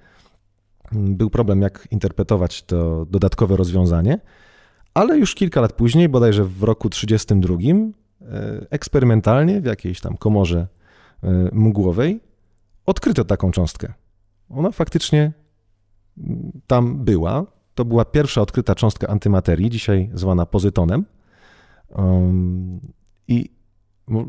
Był 0.92 1.30
problem, 1.30 1.62
jak 1.62 1.88
interpretować 1.90 2.62
to 2.62 3.06
dodatkowe 3.10 3.56
rozwiązanie, 3.56 4.18
ale 4.94 5.18
już 5.18 5.34
kilka 5.34 5.60
lat 5.60 5.72
później, 5.72 6.08
bodajże 6.08 6.44
w 6.44 6.62
roku 6.62 6.90
1932, 6.90 7.56
e, 7.72 8.05
eksperymentalnie 8.70 9.60
w 9.60 9.64
jakiejś 9.64 10.00
tam 10.00 10.16
komorze 10.16 10.66
mgłowej 11.52 12.20
odkryto 12.86 13.24
taką 13.24 13.50
cząstkę. 13.50 13.92
Ona 14.50 14.70
faktycznie 14.70 15.32
tam 16.66 17.04
była. 17.04 17.46
To 17.74 17.84
była 17.84 18.04
pierwsza 18.04 18.42
odkryta 18.42 18.74
cząstka 18.74 19.06
antymaterii, 19.06 19.70
dzisiaj 19.70 20.10
zwana 20.14 20.46
pozytonem. 20.46 21.04
Um, 21.88 22.80
I 23.28 23.50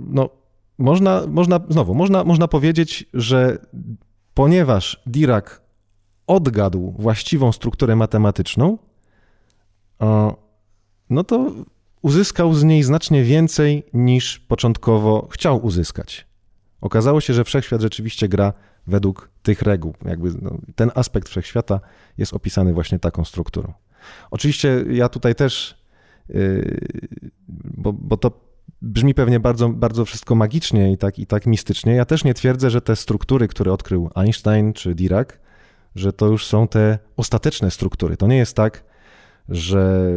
no, 0.10 0.30
można, 0.78 1.22
można, 1.28 1.60
znowu, 1.70 1.96
można, 1.96 2.24
można 2.24 2.48
powiedzieć, 2.48 3.10
że 3.14 3.58
ponieważ 4.34 5.02
Dirac 5.06 5.46
odgadł 6.28 6.94
właściwą 6.98 7.52
strukturę 7.52 7.96
matematyczną, 7.96 8.78
no 11.10 11.24
to 11.24 11.52
uzyskał 12.02 12.54
z 12.54 12.64
niej 12.64 12.84
znacznie 12.84 13.24
więcej 13.24 13.84
niż 13.94 14.40
początkowo 14.40 15.28
chciał 15.32 15.66
uzyskać. 15.66 16.28
Okazało 16.82 17.22
się, 17.22 17.34
że 17.34 17.44
wszechświat 17.44 17.82
rzeczywiście 17.82 18.30
gra 18.30 18.54
według 18.88 19.30
tych 19.44 19.62
reguł. 19.62 19.94
Jakby 20.06 20.30
no, 20.42 20.58
ten 20.76 20.92
aspekt 20.96 21.30
wszechświata 21.30 21.80
jest 22.18 22.34
opisany 22.34 22.74
właśnie 22.74 23.00
taką 23.00 23.26
strukturą. 23.26 23.74
Oczywiście 24.32 24.86
ja 24.90 25.10
tutaj 25.10 25.36
też, 25.36 25.84
yy, 26.30 26.80
bo, 27.78 27.94
bo 27.94 28.18
to 28.18 28.48
brzmi 28.82 29.14
pewnie 29.14 29.40
bardzo, 29.40 29.70
bardzo 29.70 30.06
wszystko 30.06 30.36
magicznie 30.36 30.92
i 30.92 30.98
tak, 30.98 31.20
i 31.20 31.28
tak 31.28 31.46
mistycznie. 31.46 31.96
Ja 31.96 32.06
też 32.06 32.24
nie 32.24 32.34
twierdzę, 32.34 32.70
że 32.70 32.82
te 32.82 32.96
struktury, 32.96 33.48
które 33.48 33.74
odkrył 33.74 34.10
Einstein 34.16 34.74
czy 34.74 34.96
Dirac, 34.96 35.30
że 35.96 36.14
to 36.14 36.28
już 36.28 36.46
są 36.46 36.68
te 36.68 37.00
ostateczne 37.16 37.72
struktury. 37.72 38.18
To 38.18 38.28
nie 38.28 38.38
jest 38.38 38.56
tak, 38.56 38.84
że, 39.50 40.14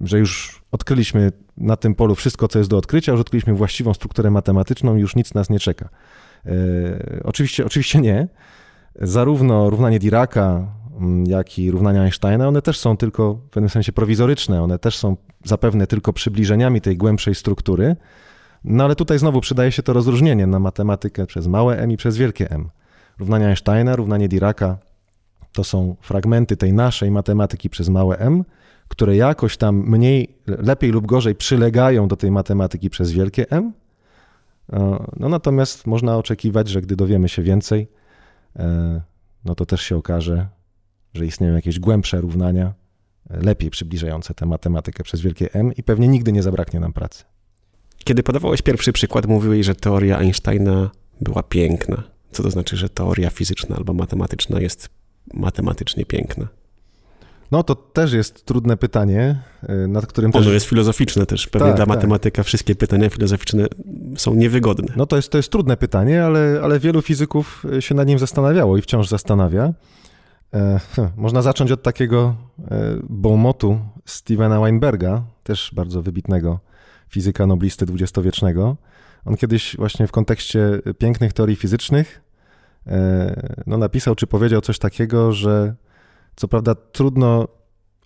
że 0.00 0.18
już 0.18 0.62
odkryliśmy 0.72 1.32
na 1.56 1.76
tym 1.76 1.94
polu 1.94 2.14
wszystko, 2.14 2.48
co 2.48 2.58
jest 2.58 2.70
do 2.70 2.76
odkrycia, 2.76 3.12
już 3.12 3.20
odkryliśmy 3.20 3.54
właściwą 3.54 3.94
strukturę 3.94 4.30
matematyczną 4.30 4.96
i 4.96 5.00
już 5.00 5.16
nic 5.16 5.34
nas 5.34 5.50
nie 5.50 5.58
czeka. 5.58 5.88
E, 6.46 6.52
oczywiście, 7.24 7.66
oczywiście 7.66 8.00
nie. 8.00 8.28
Zarówno 8.94 9.70
równanie 9.70 9.98
Diraca, 9.98 10.66
mm, 11.00 11.26
jak 11.26 11.58
i 11.58 11.70
równania 11.70 12.02
Einsteina, 12.02 12.48
one 12.48 12.62
też 12.62 12.78
są 12.78 12.96
tylko 12.96 13.34
w 13.34 13.50
pewnym 13.50 13.70
sensie 13.70 13.92
prowizoryczne, 13.92 14.62
one 14.62 14.78
też 14.78 14.96
są 14.96 15.16
zapewne 15.44 15.86
tylko 15.86 16.12
przybliżeniami 16.12 16.80
tej 16.80 16.96
głębszej 16.96 17.34
struktury. 17.34 17.96
No 18.64 18.84
ale 18.84 18.96
tutaj 18.96 19.18
znowu 19.18 19.40
przydaje 19.40 19.72
się 19.72 19.82
to 19.82 19.92
rozróżnienie 19.92 20.46
na 20.46 20.58
matematykę 20.58 21.26
przez 21.26 21.46
małe 21.46 21.78
m 21.78 21.90
i 21.90 21.96
przez 21.96 22.16
wielkie 22.16 22.50
m. 22.50 22.70
Równania 23.18 23.46
Einsteina, 23.46 23.96
równanie 23.96 24.28
Diraca 24.28 24.78
to 25.52 25.64
są 25.64 25.96
fragmenty 26.00 26.56
tej 26.56 26.72
naszej 26.72 27.10
matematyki 27.10 27.70
przez 27.70 27.88
małe 27.88 28.18
m, 28.18 28.44
które 28.88 29.16
jakoś 29.16 29.56
tam 29.56 29.76
mniej, 29.76 30.36
lepiej 30.46 30.90
lub 30.90 31.06
gorzej 31.06 31.34
przylegają 31.34 32.08
do 32.08 32.16
tej 32.16 32.30
matematyki 32.30 32.90
przez 32.90 33.12
wielkie 33.12 33.50
M. 33.50 33.72
E, 34.72 35.06
no 35.16 35.28
natomiast 35.28 35.86
można 35.86 36.16
oczekiwać, 36.16 36.68
że 36.68 36.80
gdy 36.80 36.96
dowiemy 36.96 37.28
się 37.28 37.42
więcej, 37.42 37.88
e, 38.56 39.00
no 39.44 39.54
to 39.54 39.66
też 39.66 39.82
się 39.82 39.96
okaże, 39.96 40.48
że 41.14 41.26
istnieją 41.26 41.54
jakieś 41.54 41.80
głębsze 41.80 42.20
równania, 42.20 42.74
e, 43.30 43.40
lepiej 43.40 43.70
przybliżające 43.70 44.34
tę 44.34 44.46
matematykę 44.46 45.04
przez 45.04 45.20
wielkie 45.20 45.54
M 45.54 45.72
i 45.72 45.82
pewnie 45.82 46.08
nigdy 46.08 46.32
nie 46.32 46.42
zabraknie 46.42 46.80
nam 46.80 46.92
pracy. 46.92 47.24
Kiedy 48.04 48.22
podawałeś 48.22 48.62
pierwszy 48.62 48.92
przykład, 48.92 49.26
mówiłeś, 49.26 49.66
że 49.66 49.74
teoria 49.74 50.18
Einsteina 50.18 50.90
była 51.20 51.42
piękna. 51.42 52.02
Co 52.32 52.42
to 52.42 52.50
znaczy, 52.50 52.76
że 52.76 52.88
teoria 52.88 53.30
fizyczna 53.30 53.76
albo 53.76 53.92
matematyczna 53.92 54.60
jest 54.60 54.88
matematycznie 55.34 56.06
piękna? 56.06 56.48
No 57.50 57.62
to 57.62 57.74
też 57.74 58.12
jest 58.12 58.44
trudne 58.44 58.76
pytanie, 58.76 59.42
y, 59.84 59.88
nad 59.88 60.06
którym 60.06 60.30
Ono 60.34 60.44
też... 60.44 60.54
jest 60.54 60.66
filozoficzne 60.66 61.26
też. 61.26 61.46
Pewnie 61.46 61.68
tak, 61.68 61.76
dla 61.76 61.86
tak. 61.86 61.94
matematyka 61.94 62.42
wszystkie 62.42 62.74
pytania 62.74 63.10
filozoficzne 63.10 63.66
są 64.16 64.34
niewygodne. 64.34 64.92
No 64.96 65.06
to 65.06 65.16
jest, 65.16 65.30
to 65.30 65.38
jest 65.38 65.52
trudne 65.52 65.76
pytanie, 65.76 66.24
ale, 66.24 66.60
ale 66.62 66.80
wielu 66.80 67.02
fizyków 67.02 67.64
y, 67.76 67.82
się 67.82 67.94
nad 67.94 68.08
nim 68.08 68.18
zastanawiało 68.18 68.76
i 68.76 68.82
wciąż 68.82 69.08
zastanawia. 69.08 69.72
E, 70.54 70.80
hm, 70.96 71.08
można 71.16 71.42
zacząć 71.42 71.72
od 71.72 71.82
takiego 71.82 72.34
e, 72.70 72.96
bomotu 73.08 73.80
Stevena 74.04 74.60
Weinberga, 74.60 75.22
też 75.42 75.70
bardzo 75.74 76.02
wybitnego 76.02 76.60
fizyka 77.08 77.46
noblisty 77.46 77.86
dwudziestowiecznego. 77.86 78.76
On 79.24 79.36
kiedyś 79.36 79.76
właśnie 79.76 80.06
w 80.06 80.12
kontekście 80.12 80.80
pięknych 80.98 81.32
teorii 81.32 81.56
fizycznych 81.56 82.20
no, 83.66 83.78
napisał 83.78 84.14
czy 84.14 84.26
powiedział 84.26 84.60
coś 84.60 84.78
takiego, 84.78 85.32
że 85.32 85.74
co 86.36 86.48
prawda 86.48 86.74
trudno 86.74 87.48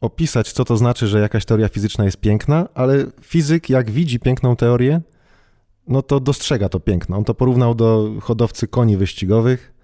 opisać, 0.01 0.53
co 0.53 0.65
to 0.65 0.77
znaczy, 0.77 1.07
że 1.07 1.21
jakaś 1.21 1.45
teoria 1.45 1.69
fizyczna 1.69 2.05
jest 2.05 2.17
piękna, 2.17 2.69
ale 2.75 3.07
fizyk, 3.21 3.71
jak 3.71 3.91
widzi 3.91 4.21
piękną 4.21 4.57
teorię, 4.57 5.01
no 5.89 6.03
to 6.03 6.21
dostrzega 6.21 6.69
to 6.69 6.81
piękno. 6.81 7.17
On 7.17 7.25
to 7.25 7.35
porównał 7.35 7.75
do 7.75 8.13
hodowcy 8.21 8.69
koni 8.69 8.97
wyścigowych, 8.97 9.75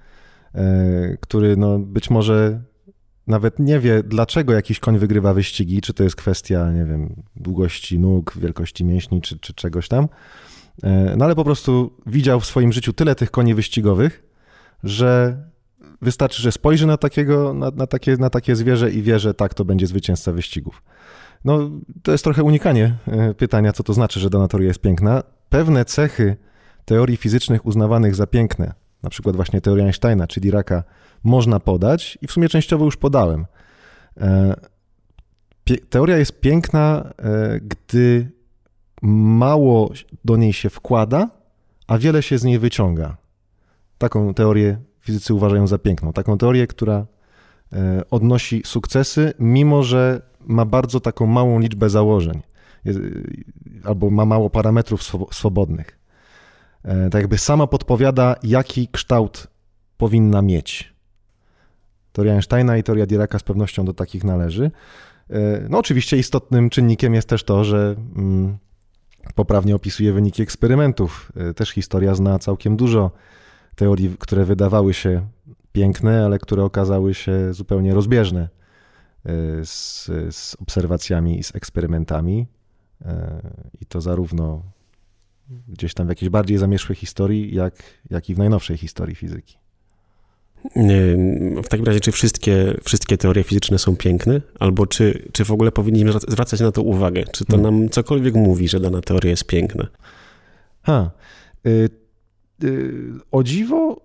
e, 0.54 1.16
który 1.20 1.56
no 1.56 1.78
być 1.78 2.10
może 2.10 2.62
nawet 3.26 3.58
nie 3.58 3.80
wie, 3.80 4.02
dlaczego 4.02 4.52
jakiś 4.52 4.80
koń 4.80 4.98
wygrywa 4.98 5.34
wyścigi, 5.34 5.80
czy 5.80 5.94
to 5.94 6.04
jest 6.04 6.16
kwestia, 6.16 6.72
nie 6.72 6.84
wiem, 6.84 7.22
długości 7.36 7.98
nóg, 7.98 8.34
wielkości 8.36 8.84
mięśni, 8.84 9.20
czy, 9.20 9.38
czy 9.38 9.54
czegoś 9.54 9.88
tam. 9.88 10.08
E, 10.82 11.14
no 11.16 11.24
ale 11.24 11.34
po 11.34 11.44
prostu 11.44 11.96
widział 12.06 12.40
w 12.40 12.46
swoim 12.46 12.72
życiu 12.72 12.92
tyle 12.92 13.14
tych 13.14 13.30
koni 13.30 13.54
wyścigowych, 13.54 14.29
że 14.84 15.36
Wystarczy, 16.02 16.42
że 16.42 16.52
spojrzy 16.52 16.86
na, 16.86 16.96
takiego, 16.96 17.54
na, 17.54 17.70
na, 17.70 17.86
takie, 17.86 18.16
na 18.16 18.30
takie 18.30 18.56
zwierzę 18.56 18.90
i 18.90 19.02
wie, 19.02 19.18
że 19.18 19.34
tak, 19.34 19.54
to 19.54 19.64
będzie 19.64 19.86
zwycięzca 19.86 20.32
wyścigów. 20.32 20.82
No, 21.44 21.70
to 22.02 22.12
jest 22.12 22.24
trochę 22.24 22.42
unikanie 22.42 22.94
e, 23.06 23.34
pytania, 23.34 23.72
co 23.72 23.82
to 23.82 23.92
znaczy, 23.92 24.20
że 24.20 24.30
dana 24.30 24.48
teoria 24.48 24.68
jest 24.68 24.80
piękna. 24.80 25.22
Pewne 25.48 25.84
cechy 25.84 26.36
teorii 26.84 27.16
fizycznych 27.16 27.66
uznawanych 27.66 28.14
za 28.14 28.26
piękne, 28.26 28.72
na 29.02 29.10
przykład 29.10 29.36
właśnie 29.36 29.60
teoria 29.60 29.84
Einsteina 29.84 30.26
czy 30.26 30.40
Diraca, 30.40 30.82
można 31.24 31.60
podać 31.60 32.18
i 32.22 32.26
w 32.26 32.32
sumie 32.32 32.48
częściowo 32.48 32.84
już 32.84 32.96
podałem. 32.96 33.46
E, 34.20 34.54
teoria 35.90 36.16
jest 36.16 36.40
piękna, 36.40 37.12
e, 37.18 37.60
gdy 37.60 38.30
mało 39.02 39.92
do 40.24 40.36
niej 40.36 40.52
się 40.52 40.70
wkłada, 40.70 41.30
a 41.86 41.98
wiele 41.98 42.22
się 42.22 42.38
z 42.38 42.44
niej 42.44 42.58
wyciąga. 42.58 43.16
Taką 44.00 44.34
teorię 44.34 44.78
fizycy 45.00 45.34
uważają 45.34 45.66
za 45.66 45.78
piękną. 45.78 46.12
Taką 46.12 46.38
teorię, 46.38 46.66
która 46.66 47.06
e, 47.72 48.02
odnosi 48.10 48.62
sukcesy, 48.64 49.32
mimo 49.38 49.82
że 49.82 50.22
ma 50.40 50.64
bardzo 50.64 51.00
taką 51.00 51.26
małą 51.26 51.58
liczbę 51.58 51.90
założeń 51.90 52.42
e, 52.86 52.90
albo 53.84 54.10
ma 54.10 54.24
mało 54.24 54.50
parametrów 54.50 55.02
swobodnych. 55.32 55.98
E, 56.84 57.10
tak 57.10 57.20
jakby 57.20 57.38
sama 57.38 57.66
podpowiada, 57.66 58.36
jaki 58.42 58.88
kształt 58.88 59.46
powinna 59.96 60.42
mieć. 60.42 60.94
Teoria 62.12 62.32
Einsteina 62.32 62.76
i 62.76 62.82
teoria 62.82 63.06
Diraca 63.06 63.38
z 63.38 63.42
pewnością 63.42 63.84
do 63.84 63.92
takich 63.92 64.24
należy. 64.24 64.70
No 65.68 65.78
oczywiście 65.78 66.16
istotnym 66.16 66.70
czynnikiem 66.70 67.14
jest 67.14 67.28
też 67.28 67.44
to, 67.44 67.64
że 67.64 67.96
mm, 68.16 68.58
poprawnie 69.34 69.74
opisuje 69.74 70.12
wyniki 70.12 70.42
eksperymentów. 70.42 71.32
Też 71.56 71.70
historia 71.70 72.14
zna 72.14 72.38
całkiem 72.38 72.76
dużo 72.76 73.10
teorii, 73.74 74.16
które 74.18 74.44
wydawały 74.44 74.94
się 74.94 75.26
piękne, 75.72 76.24
ale 76.24 76.38
które 76.38 76.64
okazały 76.64 77.14
się 77.14 77.54
zupełnie 77.54 77.94
rozbieżne 77.94 78.48
z, 79.64 80.04
z 80.30 80.56
obserwacjami 80.60 81.38
i 81.38 81.42
z 81.42 81.54
eksperymentami. 81.54 82.46
I 83.80 83.86
to 83.86 84.00
zarówno 84.00 84.62
gdzieś 85.68 85.94
tam 85.94 86.06
w 86.06 86.08
jakiejś 86.08 86.30
bardziej 86.30 86.58
zamierzchłej 86.58 86.96
historii, 86.96 87.54
jak, 87.54 87.74
jak 88.10 88.30
i 88.30 88.34
w 88.34 88.38
najnowszej 88.38 88.76
historii 88.76 89.14
fizyki. 89.14 89.56
W 91.64 91.68
takim 91.68 91.86
razie, 91.86 92.00
czy 92.00 92.12
wszystkie, 92.12 92.74
wszystkie 92.84 93.18
teorie 93.18 93.44
fizyczne 93.44 93.78
są 93.78 93.96
piękne? 93.96 94.40
Albo 94.58 94.86
czy, 94.86 95.28
czy 95.32 95.44
w 95.44 95.50
ogóle 95.50 95.72
powinniśmy 95.72 96.12
zwracać 96.12 96.60
na 96.60 96.72
to 96.72 96.82
uwagę? 96.82 97.24
Czy 97.32 97.44
to 97.44 97.56
hmm. 97.56 97.74
nam 97.74 97.88
cokolwiek 97.88 98.34
mówi, 98.34 98.68
że 98.68 98.80
dana 98.80 99.00
teoria 99.00 99.30
jest 99.30 99.46
piękna? 99.46 99.88
Ha. 100.82 101.10
Y, 102.64 103.12
o 103.32 103.42
dziwo, 103.42 104.00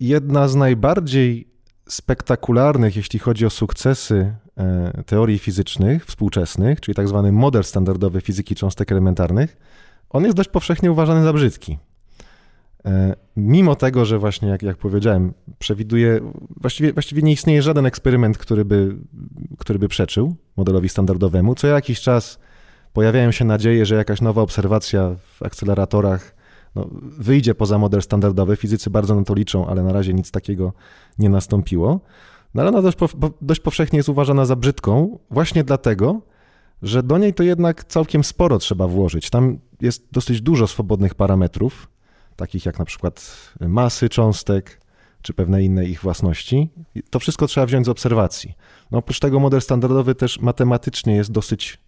jedna 0.00 0.48
z 0.48 0.54
najbardziej 0.54 1.52
spektakularnych, 1.88 2.96
jeśli 2.96 3.18
chodzi 3.18 3.46
o 3.46 3.50
sukcesy 3.50 4.34
e, 4.56 5.02
teorii 5.06 5.38
fizycznych 5.38 6.06
współczesnych, 6.06 6.80
czyli 6.80 6.94
tak 6.94 7.08
zwany 7.08 7.32
model 7.32 7.64
standardowy 7.64 8.20
fizyki 8.20 8.54
cząstek 8.54 8.92
elementarnych, 8.92 9.56
on 10.10 10.24
jest 10.24 10.36
dość 10.36 10.48
powszechnie 10.48 10.92
uważany 10.92 11.22
za 11.22 11.32
brzydki. 11.32 11.78
E, 12.84 13.16
mimo 13.36 13.76
tego, 13.76 14.04
że 14.04 14.18
właśnie, 14.18 14.48
jak, 14.48 14.62
jak 14.62 14.76
powiedziałem, 14.76 15.34
przewiduje, 15.58 16.20
właściwie, 16.60 16.92
właściwie 16.92 17.22
nie 17.22 17.32
istnieje 17.32 17.62
żaden 17.62 17.86
eksperyment, 17.86 18.38
który 18.38 18.64
by, 18.64 18.96
który 19.58 19.78
by 19.78 19.88
przeczył 19.88 20.36
modelowi 20.56 20.88
standardowemu. 20.88 21.54
Co 21.54 21.66
jakiś 21.66 22.00
czas 22.00 22.38
pojawiają 22.92 23.30
się 23.30 23.44
nadzieje, 23.44 23.86
że 23.86 23.94
jakaś 23.94 24.20
nowa 24.20 24.42
obserwacja 24.42 25.16
w 25.38 25.42
akceleratorach 25.42 26.34
no, 26.74 26.88
wyjdzie 27.02 27.54
poza 27.54 27.78
model 27.78 28.02
standardowy. 28.02 28.56
Fizycy 28.56 28.90
bardzo 28.90 29.14
na 29.14 29.24
to 29.24 29.34
liczą, 29.34 29.66
ale 29.66 29.82
na 29.82 29.92
razie 29.92 30.14
nic 30.14 30.30
takiego 30.30 30.72
nie 31.18 31.28
nastąpiło. 31.28 32.00
No 32.54 32.62
ale 32.62 32.70
ona 32.70 32.82
dość, 32.82 32.98
dość 33.40 33.60
powszechnie 33.60 33.96
jest 33.96 34.08
uważana 34.08 34.44
za 34.44 34.56
brzydką, 34.56 35.18
właśnie 35.30 35.64
dlatego, 35.64 36.20
że 36.82 37.02
do 37.02 37.18
niej 37.18 37.34
to 37.34 37.42
jednak 37.42 37.84
całkiem 37.84 38.24
sporo 38.24 38.58
trzeba 38.58 38.88
włożyć. 38.88 39.30
Tam 39.30 39.58
jest 39.80 40.06
dosyć 40.12 40.40
dużo 40.40 40.66
swobodnych 40.66 41.14
parametrów, 41.14 41.88
takich 42.36 42.66
jak 42.66 42.78
na 42.78 42.84
przykład 42.84 43.36
masy 43.60 44.08
cząstek, 44.08 44.80
czy 45.22 45.34
pewne 45.34 45.62
inne 45.62 45.84
ich 45.84 46.00
własności. 46.00 46.70
To 47.10 47.18
wszystko 47.18 47.46
trzeba 47.46 47.66
wziąć 47.66 47.86
z 47.86 47.88
obserwacji. 47.88 48.54
No 48.90 48.98
oprócz 48.98 49.20
tego 49.20 49.40
model 49.40 49.60
standardowy 49.60 50.14
też 50.14 50.40
matematycznie 50.40 51.16
jest 51.16 51.32
dosyć 51.32 51.78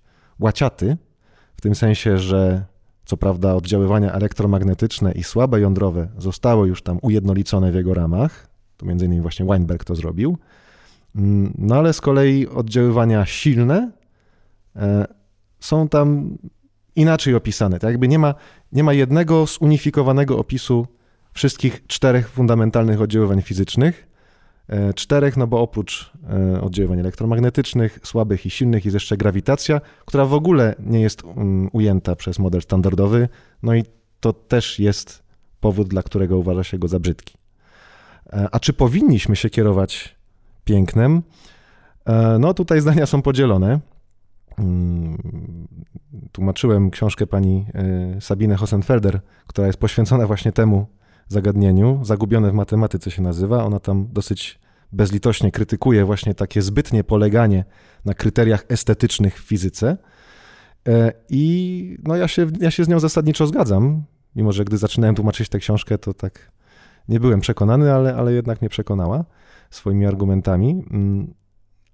łaciaty, 0.40 0.96
w 1.56 1.60
tym 1.60 1.74
sensie, 1.74 2.18
że 2.18 2.64
co 3.04 3.16
prawda 3.16 3.54
oddziaływania 3.54 4.12
elektromagnetyczne 4.12 5.12
i 5.12 5.24
słabe 5.24 5.60
jądrowe 5.60 6.08
zostały 6.18 6.68
już 6.68 6.82
tam 6.82 6.98
ujednolicone 7.02 7.72
w 7.72 7.74
jego 7.74 7.94
ramach, 7.94 8.48
to 8.76 8.86
między 8.86 9.06
innymi 9.06 9.22
właśnie 9.22 9.46
Weinberg 9.46 9.84
to 9.84 9.94
zrobił, 9.94 10.38
mm, 11.16 11.54
no 11.58 11.76
ale 11.76 11.92
z 11.92 12.00
kolei 12.00 12.48
oddziaływania 12.48 13.26
silne 13.26 13.90
e, 14.76 15.06
są 15.60 15.88
tam 15.88 16.38
inaczej 16.96 17.34
opisane. 17.34 17.78
Tak 17.78 17.90
jakby 17.90 18.08
nie 18.08 18.18
ma, 18.18 18.34
nie 18.72 18.84
ma 18.84 18.92
jednego 18.92 19.46
zunifikowanego 19.46 20.38
opisu 20.38 20.86
wszystkich 21.32 21.86
czterech 21.86 22.28
fundamentalnych 22.28 23.00
oddziaływań 23.00 23.42
fizycznych. 23.42 24.13
E, 24.68 24.94
czterech, 24.94 25.36
no 25.36 25.46
bo 25.46 25.60
oprócz 25.60 26.12
e, 26.30 26.60
oddziaływań 26.60 27.00
elektromagnetycznych, 27.00 27.98
słabych 28.02 28.46
i 28.46 28.50
silnych 28.50 28.84
jest 28.84 28.94
jeszcze 28.94 29.16
grawitacja, 29.16 29.80
która 30.04 30.24
w 30.24 30.34
ogóle 30.34 30.74
nie 30.78 31.00
jest 31.00 31.24
um, 31.24 31.70
ujęta 31.72 32.16
przez 32.16 32.38
model 32.38 32.62
standardowy, 32.62 33.28
no 33.62 33.74
i 33.74 33.84
to 34.20 34.32
też 34.32 34.78
jest 34.78 35.22
powód, 35.60 35.88
dla 35.88 36.02
którego 36.02 36.38
uważa 36.38 36.64
się 36.64 36.78
go 36.78 36.88
za 36.88 37.00
brzydki. 37.00 37.34
E, 38.32 38.48
a 38.52 38.60
czy 38.60 38.72
powinniśmy 38.72 39.36
się 39.36 39.50
kierować 39.50 40.16
pięknem? 40.64 41.22
No 42.38 42.54
tutaj 42.54 42.80
zdania 42.80 43.06
są 43.06 43.22
podzielone. 43.22 43.80
Mm, 44.58 45.18
tłumaczyłem 46.32 46.90
książkę 46.90 47.26
pani 47.26 47.66
Sabine 48.20 48.56
Hossenfelder, 48.56 49.20
która 49.46 49.66
jest 49.66 49.78
poświęcona 49.78 50.26
właśnie 50.26 50.52
temu 50.52 50.86
zagadnieniu. 51.28 52.00
Zagubione 52.04 52.50
w 52.50 52.54
matematyce 52.54 53.10
się 53.10 53.22
nazywa. 53.22 53.64
Ona 53.64 53.80
tam 53.80 54.08
dosyć 54.12 54.60
bezlitośnie 54.92 55.50
krytykuje 55.50 56.04
właśnie 56.04 56.34
takie 56.34 56.62
zbytnie 56.62 57.04
poleganie 57.04 57.64
na 58.04 58.14
kryteriach 58.14 58.64
estetycznych 58.68 59.40
w 59.40 59.44
fizyce. 59.44 59.96
E, 60.88 61.12
I 61.30 61.96
no 62.02 62.16
ja 62.16 62.28
się, 62.28 62.46
ja 62.60 62.70
się 62.70 62.84
z 62.84 62.88
nią 62.88 63.00
zasadniczo 63.00 63.46
zgadzam, 63.46 64.04
mimo 64.36 64.52
że 64.52 64.64
gdy 64.64 64.78
zaczynałem 64.78 65.14
tłumaczyć 65.14 65.48
tę 65.48 65.58
książkę, 65.58 65.98
to 65.98 66.14
tak 66.14 66.52
nie 67.08 67.20
byłem 67.20 67.40
przekonany, 67.40 67.92
ale, 67.92 68.16
ale 68.16 68.32
jednak 68.32 68.60
mnie 68.60 68.68
przekonała 68.68 69.24
swoimi 69.70 70.06
argumentami, 70.06 70.84
mm, 70.90 71.34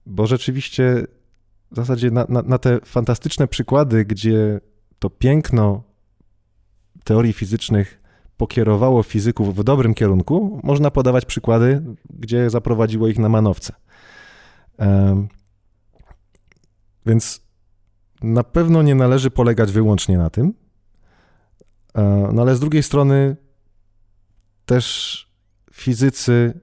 bo 0.07 0.27
rzeczywiście 0.27 1.07
w 1.73 1.77
zasadzie 1.77 2.11
na, 2.11 2.27
na, 2.29 2.43
na 2.43 2.59
te 2.59 2.79
fantastyczne 2.85 3.49
przykłady, 3.49 4.05
gdzie 4.05 4.61
to 4.99 5.11
piękno 5.11 5.83
teorii 7.05 7.33
fizycznych 7.33 8.00
pokierowało 8.41 9.03
fizyków 9.03 9.57
w 9.57 9.65
dobrym 9.65 9.95
kierunku, 9.95 10.61
można 10.63 10.91
podawać 10.91 11.25
przykłady, 11.25 11.83
gdzie 12.11 12.51
zaprowadziło 12.51 13.09
ich 13.09 13.19
na 13.19 13.29
manowce. 13.29 13.73
Więc 17.07 17.41
na 18.23 18.45
pewno 18.45 18.83
nie 18.83 18.95
należy 18.95 19.31
polegać 19.31 19.73
wyłącznie 19.73 20.19
na 20.19 20.31
tym, 20.31 20.55
e, 21.95 22.31
no 22.33 22.43
ale 22.43 22.57
z 22.57 22.61
drugiej 22.61 22.83
strony 22.83 23.37
też 24.67 25.27
fizycy 25.73 26.61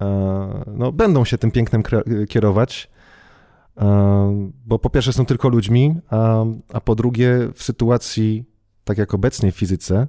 e, 0.00 0.64
no, 0.66 0.92
będą 0.92 1.24
się 1.24 1.38
tym 1.38 1.50
pięknem 1.50 1.82
kierować, 2.28 2.90
bo 4.66 4.78
po 4.78 4.90
pierwsze 4.90 5.12
są 5.12 5.26
tylko 5.26 5.48
ludźmi, 5.48 5.94
a, 6.10 6.44
a 6.72 6.80
po 6.80 6.94
drugie 6.94 7.48
w 7.54 7.62
sytuacji, 7.62 8.44
tak 8.84 8.98
jak 8.98 9.14
obecnie 9.14 9.52
w 9.52 9.56
fizyce, 9.56 10.08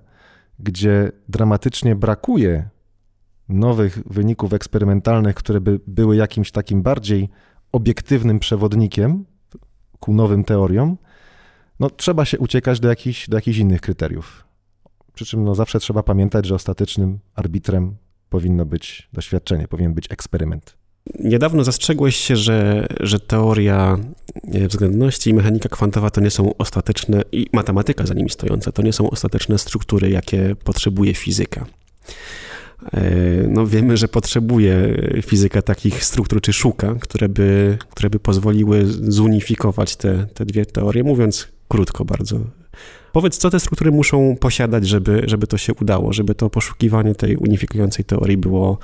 gdzie 0.60 1.12
dramatycznie 1.30 1.96
brakuje 1.96 2.70
nowych 3.50 4.00
wyników 4.06 4.54
eksperymentalnych, 4.54 5.36
które 5.36 5.62
by 5.62 5.80
były 5.88 6.16
jakimś 6.16 6.52
takim 6.52 6.82
bardziej 6.82 7.30
obiektywnym 7.72 8.40
przewodnikiem 8.40 9.26
ku 10.00 10.14
nowym 10.14 10.44
teoriom, 10.44 10.98
no 11.80 11.90
trzeba 11.90 12.26
się 12.26 12.40
uciekać 12.40 12.80
do 12.80 12.90
jakichś, 12.90 13.30
do 13.30 13.38
jakichś 13.38 13.58
innych 13.58 13.82
kryteriów. 13.82 14.46
Przy 15.14 15.26
czym 15.26 15.44
no, 15.44 15.56
zawsze 15.56 15.80
trzeba 15.80 16.04
pamiętać, 16.04 16.46
że 16.46 16.56
ostatecznym 16.56 17.20
arbitrem 17.36 17.96
powinno 18.30 18.66
być 18.66 19.10
doświadczenie, 19.14 19.68
powinien 19.68 19.94
być 19.94 20.12
eksperyment. 20.12 20.79
Niedawno 21.20 21.64
zastrzegłeś 21.64 22.16
się, 22.16 22.36
że, 22.36 22.88
że 23.00 23.20
teoria 23.20 23.98
e, 24.54 24.68
względności 24.68 25.30
i 25.30 25.34
mechanika 25.34 25.70
kwantowa 25.70 26.10
to 26.10 26.22
nie 26.22 26.30
są 26.30 26.58
ostateczne, 26.58 27.22
i 27.32 27.48
matematyka 27.54 28.06
za 28.06 28.14
nimi 28.14 28.30
stojąca, 28.30 28.72
to 28.72 28.82
nie 28.82 28.94
są 28.94 29.10
ostateczne 29.10 29.58
struktury, 29.58 30.10
jakie 30.10 30.56
potrzebuje 30.64 31.14
fizyka. 31.14 31.66
E, 32.94 33.12
no 33.48 33.68
wiemy, 33.68 33.98
że 33.98 34.08
potrzebuje 34.08 35.02
fizyka 35.26 35.62
takich 35.62 36.04
struktur, 36.04 36.42
czy 36.42 36.54
szuka, 36.54 36.96
które 37.02 37.30
by, 37.30 37.78
które 37.90 38.10
by 38.10 38.20
pozwoliły 38.20 38.86
zunifikować 38.86 39.96
te, 39.96 40.28
te 40.34 40.46
dwie 40.46 40.66
teorie, 40.66 41.04
mówiąc 41.04 41.48
krótko 41.68 42.06
bardzo. 42.06 42.40
Powiedz, 43.12 43.38
co 43.38 43.50
te 43.50 43.60
struktury 43.60 43.92
muszą 43.92 44.36
posiadać, 44.40 44.88
żeby, 44.88 45.24
żeby 45.26 45.48
to 45.48 45.58
się 45.58 45.74
udało, 45.74 46.14
żeby 46.14 46.36
to 46.36 46.50
poszukiwanie 46.50 47.16
tej 47.16 47.36
unifikującej 47.36 48.06
teorii 48.06 48.38
było 48.38 48.78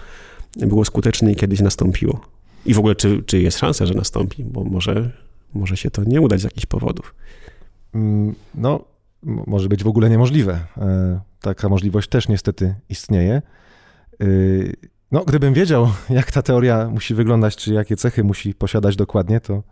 było 0.55 0.85
skuteczne 0.85 1.31
i 1.31 1.35
kiedyś 1.35 1.61
nastąpiło. 1.61 2.21
I 2.65 2.73
w 2.73 2.79
ogóle, 2.79 2.95
czy, 2.95 3.23
czy 3.23 3.41
jest 3.41 3.57
szansa, 3.57 3.85
że 3.85 3.93
nastąpi, 3.93 4.43
bo 4.43 4.63
może, 4.63 5.11
może 5.53 5.77
się 5.77 5.91
to 5.91 6.03
nie 6.03 6.21
udać 6.21 6.41
z 6.41 6.43
jakichś 6.43 6.65
powodów. 6.65 7.15
Mm, 7.93 8.35
no, 8.55 8.85
może 9.23 9.69
być 9.69 9.83
w 9.83 9.87
ogóle 9.87 10.09
niemożliwe. 10.09 10.59
E, 10.77 11.19
taka 11.41 11.69
możliwość 11.69 12.09
też 12.09 12.27
niestety 12.27 12.75
istnieje. 12.89 13.41
E, 14.21 14.25
no, 15.11 15.23
gdybym 15.23 15.53
wiedział, 15.53 15.89
jak 16.09 16.31
ta 16.31 16.41
teoria 16.41 16.89
musi 16.89 17.13
wyglądać, 17.13 17.55
czy 17.55 17.73
jakie 17.73 17.95
cechy 17.95 18.23
musi 18.23 18.53
posiadać 18.53 18.95
dokładnie, 18.95 19.39
to 19.39 19.53
e, 19.53 19.63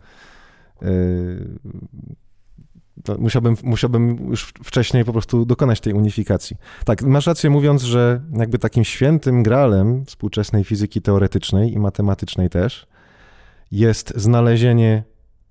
musiałbym, 3.18 3.56
musiałbym 3.62 4.28
już 4.30 4.52
wcześniej 4.64 5.04
po 5.04 5.12
prostu 5.12 5.44
dokonać 5.44 5.80
tej 5.80 5.92
unifikacji. 5.92 6.56
Tak, 6.84 7.02
masz 7.02 7.26
rację 7.26 7.50
mówiąc, 7.50 7.82
że 7.82 8.20
jakby 8.38 8.58
takim 8.58 8.84
świętym 8.84 9.42
gralem 9.42 10.04
współczesnej 10.04 10.64
fizyki 10.64 11.02
teoretycznej 11.02 11.72
i 11.72 11.78
matematycznej 11.78 12.50
też 12.50 12.86
jest 13.70 14.12
znalezienie 14.16 15.04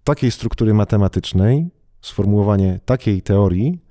takiej 0.04 0.32
struktury 0.32 0.74
matematycznej, 0.74 1.70
sformułowanie 2.02 2.80
takiej 2.86 3.22
teorii, 3.22 3.82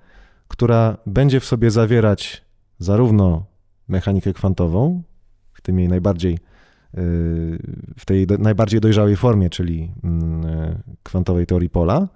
która 0.49 0.97
będzie 1.07 1.41
w 1.41 1.45
sobie 1.45 1.71
zawierać 1.71 2.45
zarówno 2.79 3.47
mechanikę 3.89 4.33
kwantową, 4.33 5.03
w 5.53 5.61
tym 5.61 5.79
jej 5.79 5.89
najbardziej 5.89 6.33
yy, 6.33 6.41
w 7.99 8.03
tej 8.07 8.27
najbardziej 8.39 8.81
dojrzałej 8.81 9.17
formie, 9.17 9.51
czyli 9.51 9.93
mm, 10.05 10.83
kwantowej 11.03 11.47
teorii 11.47 11.71
pola, 11.71 12.09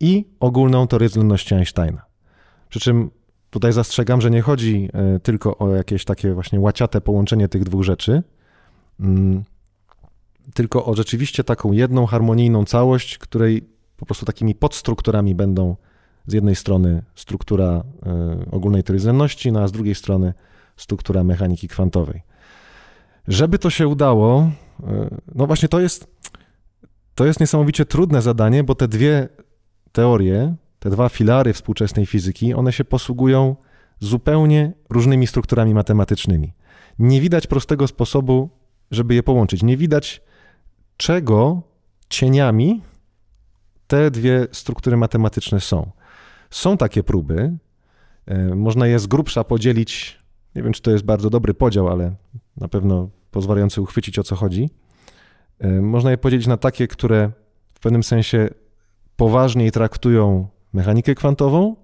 i 0.00 0.24
ogólną 0.40 0.86
teorię 0.86 1.08
względności 1.08 1.54
Einsteina. 1.54 2.02
Przy 2.68 2.80
czym 2.80 3.10
tutaj 3.50 3.72
zastrzegam, 3.72 4.20
że 4.20 4.30
nie 4.30 4.42
chodzi 4.42 4.88
e, 4.92 5.20
tylko 5.20 5.58
o 5.58 5.74
jakieś 5.74 6.04
takie 6.04 6.34
właśnie 6.34 6.60
łaciate 6.60 7.00
połączenie 7.00 7.48
tych 7.48 7.64
dwóch 7.64 7.82
rzeczy, 7.82 8.22
mm, 9.00 9.44
tylko 10.54 10.84
o 10.84 10.94
rzeczywiście 10.94 11.44
taką 11.44 11.72
jedną 11.72 12.06
harmonijną 12.06 12.64
całość, 12.64 13.18
której 13.18 13.68
po 13.96 14.06
prostu 14.06 14.26
takimi 14.26 14.54
podstrukturami 14.54 15.34
będą 15.34 15.76
z 16.26 16.32
jednej 16.32 16.56
strony 16.56 17.02
struktura 17.14 17.82
y, 18.46 18.50
ogólnej 18.50 18.82
teorii 18.82 18.98
względności, 18.98 19.52
no 19.52 19.60
a 19.60 19.68
z 19.68 19.72
drugiej 19.72 19.94
strony 19.94 20.34
struktura 20.76 21.24
mechaniki 21.24 21.68
kwantowej. 21.68 22.22
Żeby 23.28 23.58
to 23.58 23.70
się 23.70 23.88
udało, 23.88 24.50
y, 24.80 24.84
no 25.34 25.46
właśnie 25.46 25.68
to 25.68 25.80
jest, 25.80 26.06
to 27.14 27.26
jest 27.26 27.40
niesamowicie 27.40 27.84
trudne 27.84 28.22
zadanie, 28.22 28.64
bo 28.64 28.74
te 28.74 28.88
dwie 28.88 29.28
teorie, 29.96 30.54
te 30.78 30.90
dwa 30.90 31.08
filary 31.08 31.52
współczesnej 31.52 32.06
fizyki, 32.06 32.54
one 32.54 32.72
się 32.72 32.84
posługują 32.84 33.56
zupełnie 34.00 34.72
różnymi 34.90 35.26
strukturami 35.26 35.74
matematycznymi. 35.74 36.52
Nie 36.98 37.20
widać 37.20 37.46
prostego 37.46 37.88
sposobu, 37.88 38.50
żeby 38.90 39.14
je 39.14 39.22
połączyć. 39.22 39.62
Nie 39.62 39.76
widać 39.76 40.22
czego 40.96 41.62
cieniami 42.08 42.82
te 43.86 44.10
dwie 44.10 44.46
struktury 44.52 44.96
matematyczne 44.96 45.60
są. 45.60 45.90
Są 46.50 46.76
takie 46.76 47.02
próby. 47.02 47.58
E, 48.26 48.54
można 48.54 48.86
je 48.86 48.98
z 48.98 49.06
grubsza 49.06 49.44
podzielić. 49.44 50.18
Nie 50.54 50.62
wiem, 50.62 50.72
czy 50.72 50.82
to 50.82 50.90
jest 50.90 51.04
bardzo 51.04 51.30
dobry 51.30 51.54
podział, 51.54 51.88
ale 51.88 52.14
na 52.56 52.68
pewno 52.68 53.08
pozwalający 53.30 53.82
uchwycić 53.82 54.18
o 54.18 54.22
co 54.22 54.36
chodzi. 54.36 54.70
E, 55.58 55.68
można 55.68 56.10
je 56.10 56.18
podzielić 56.18 56.46
na 56.46 56.56
takie, 56.56 56.88
które 56.88 57.30
w 57.74 57.80
pewnym 57.80 58.02
sensie 58.02 58.48
poważniej 59.16 59.72
traktują 59.72 60.48
mechanikę 60.72 61.14
kwantową 61.14 61.76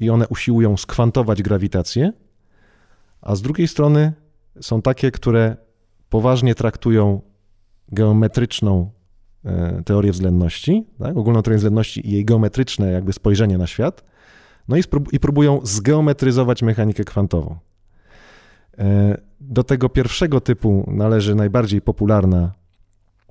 i 0.00 0.10
one 0.10 0.28
usiłują 0.28 0.76
skwantować 0.76 1.42
grawitację, 1.42 2.12
a 3.22 3.36
z 3.36 3.42
drugiej 3.42 3.68
strony 3.68 4.12
są 4.60 4.82
takie, 4.82 5.10
które 5.10 5.56
poważnie 6.08 6.54
traktują 6.54 7.20
geometryczną 7.88 8.90
e, 9.44 9.82
teorię 9.84 10.12
względności, 10.12 10.84
tak? 10.98 11.16
ogólną 11.16 11.42
teorię 11.42 11.56
względności 11.56 12.08
i 12.08 12.12
jej 12.12 12.24
geometryczne 12.24 12.92
jakby 12.92 13.12
spojrzenie 13.12 13.58
na 13.58 13.66
świat, 13.66 14.04
no 14.68 14.76
i, 14.76 14.82
i 15.12 15.20
próbują 15.20 15.60
zgeometryzować 15.62 16.62
mechanikę 16.62 17.04
kwantową. 17.04 17.56
E, 18.78 19.18
do 19.40 19.64
tego 19.64 19.88
pierwszego 19.88 20.40
typu 20.40 20.90
należy 20.92 21.34
najbardziej 21.34 21.82
popularna 21.82 22.52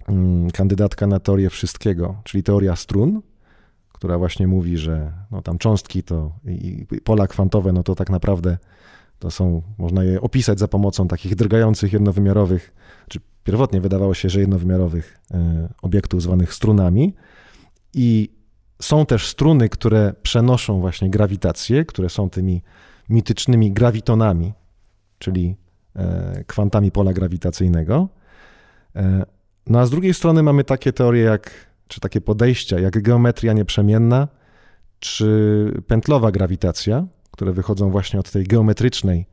mm, 0.08 0.52
kandydatka 0.52 1.08
na 1.08 1.20
teorię 1.20 1.50
wszystkiego, 1.50 2.16
czyli 2.24 2.44
teoria 2.44 2.76
strun, 2.76 3.22
która 3.96 4.18
właśnie 4.18 4.48
mówi, 4.48 4.78
że 4.78 5.12
no 5.32 5.42
tam 5.42 5.58
cząstki 5.58 6.04
to 6.04 6.32
i 6.46 6.86
pola 7.04 7.28
kwantowe, 7.28 7.72
no 7.72 7.84
to 7.84 7.96
tak 7.96 8.10
naprawdę 8.10 8.58
to 9.20 9.32
są, 9.32 9.62
można 9.78 10.04
je 10.04 10.22
opisać 10.22 10.60
za 10.60 10.68
pomocą 10.68 11.08
takich 11.08 11.36
drgających 11.36 11.94
jednowymiarowych, 11.94 12.74
czy 13.10 13.20
pierwotnie 13.44 13.82
wydawało 13.82 14.14
się, 14.14 14.30
że 14.30 14.40
jednowymiarowych 14.40 15.20
e, 15.32 15.70
obiektów 15.82 16.22
zwanych 16.22 16.54
strunami. 16.54 17.14
I 17.94 18.30
są 18.82 19.06
też 19.06 19.28
struny, 19.28 19.70
które 19.70 20.14
przenoszą 20.22 20.80
właśnie 20.80 21.10
grawitację, 21.10 21.86
które 21.86 22.10
są 22.10 22.30
tymi 22.30 22.62
mitycznymi 23.10 23.72
gravitonami, 23.72 24.54
czyli 25.20 25.56
e, 25.96 26.44
kwantami 26.48 26.92
pola 26.92 27.14
grawitacyjnego. 27.14 28.10
E, 28.96 29.26
no 29.68 29.80
a 29.80 29.86
z 29.86 29.90
drugiej 29.90 30.14
strony 30.14 30.44
mamy 30.44 30.64
takie 30.64 30.94
teorie 30.94 31.24
jak, 31.24 31.52
czy 31.88 32.00
takie 32.00 32.22
podejścia 32.22 32.80
jak 32.80 33.02
geometria 33.02 33.54
nieprzemienna, 33.54 34.28
czy 35.00 35.82
pętlowa 35.88 36.32
grawitacja, 36.32 37.08
które 37.32 37.52
wychodzą 37.52 37.90
właśnie 37.90 38.20
od 38.20 38.32
tej 38.32 38.44
geometrycznej, 38.44 39.28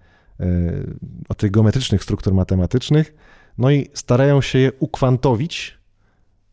od 1.28 1.38
tych 1.38 1.50
geometrycznych 1.50 2.02
struktur 2.02 2.34
matematycznych, 2.34 3.14
no 3.58 3.70
i 3.70 3.88
starają 3.94 4.40
się 4.40 4.58
je 4.58 4.72
ukwantowić, 4.72 5.78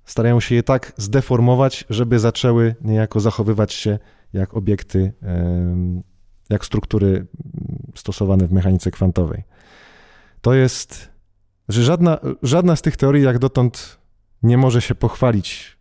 starają 0.06 0.40
się 0.40 0.56
je 0.56 0.64
tak 0.64 0.94
zdeformować, 0.98 1.86
żeby 1.90 2.20
zaczęły 2.20 2.76
niejako 2.82 3.20
zachowywać 3.20 3.74
się 3.74 4.00
jak 4.34 4.54
obiekty, 4.54 5.14
jak 6.50 6.66
struktury 6.66 7.28
stosowane 7.96 8.48
w 8.48 8.52
mechanice 8.52 8.92
kwantowej. 8.92 9.44
To 10.42 10.54
jest, 10.54 11.10
że 11.70 11.84
żadna, 11.84 12.18
żadna 12.44 12.76
z 12.76 12.82
tych 12.82 12.98
teorii 12.98 13.24
jak 13.24 13.40
dotąd 13.40 14.00
nie 14.44 14.58
może 14.58 14.82
się 14.82 14.96
pochwalić 14.96 15.79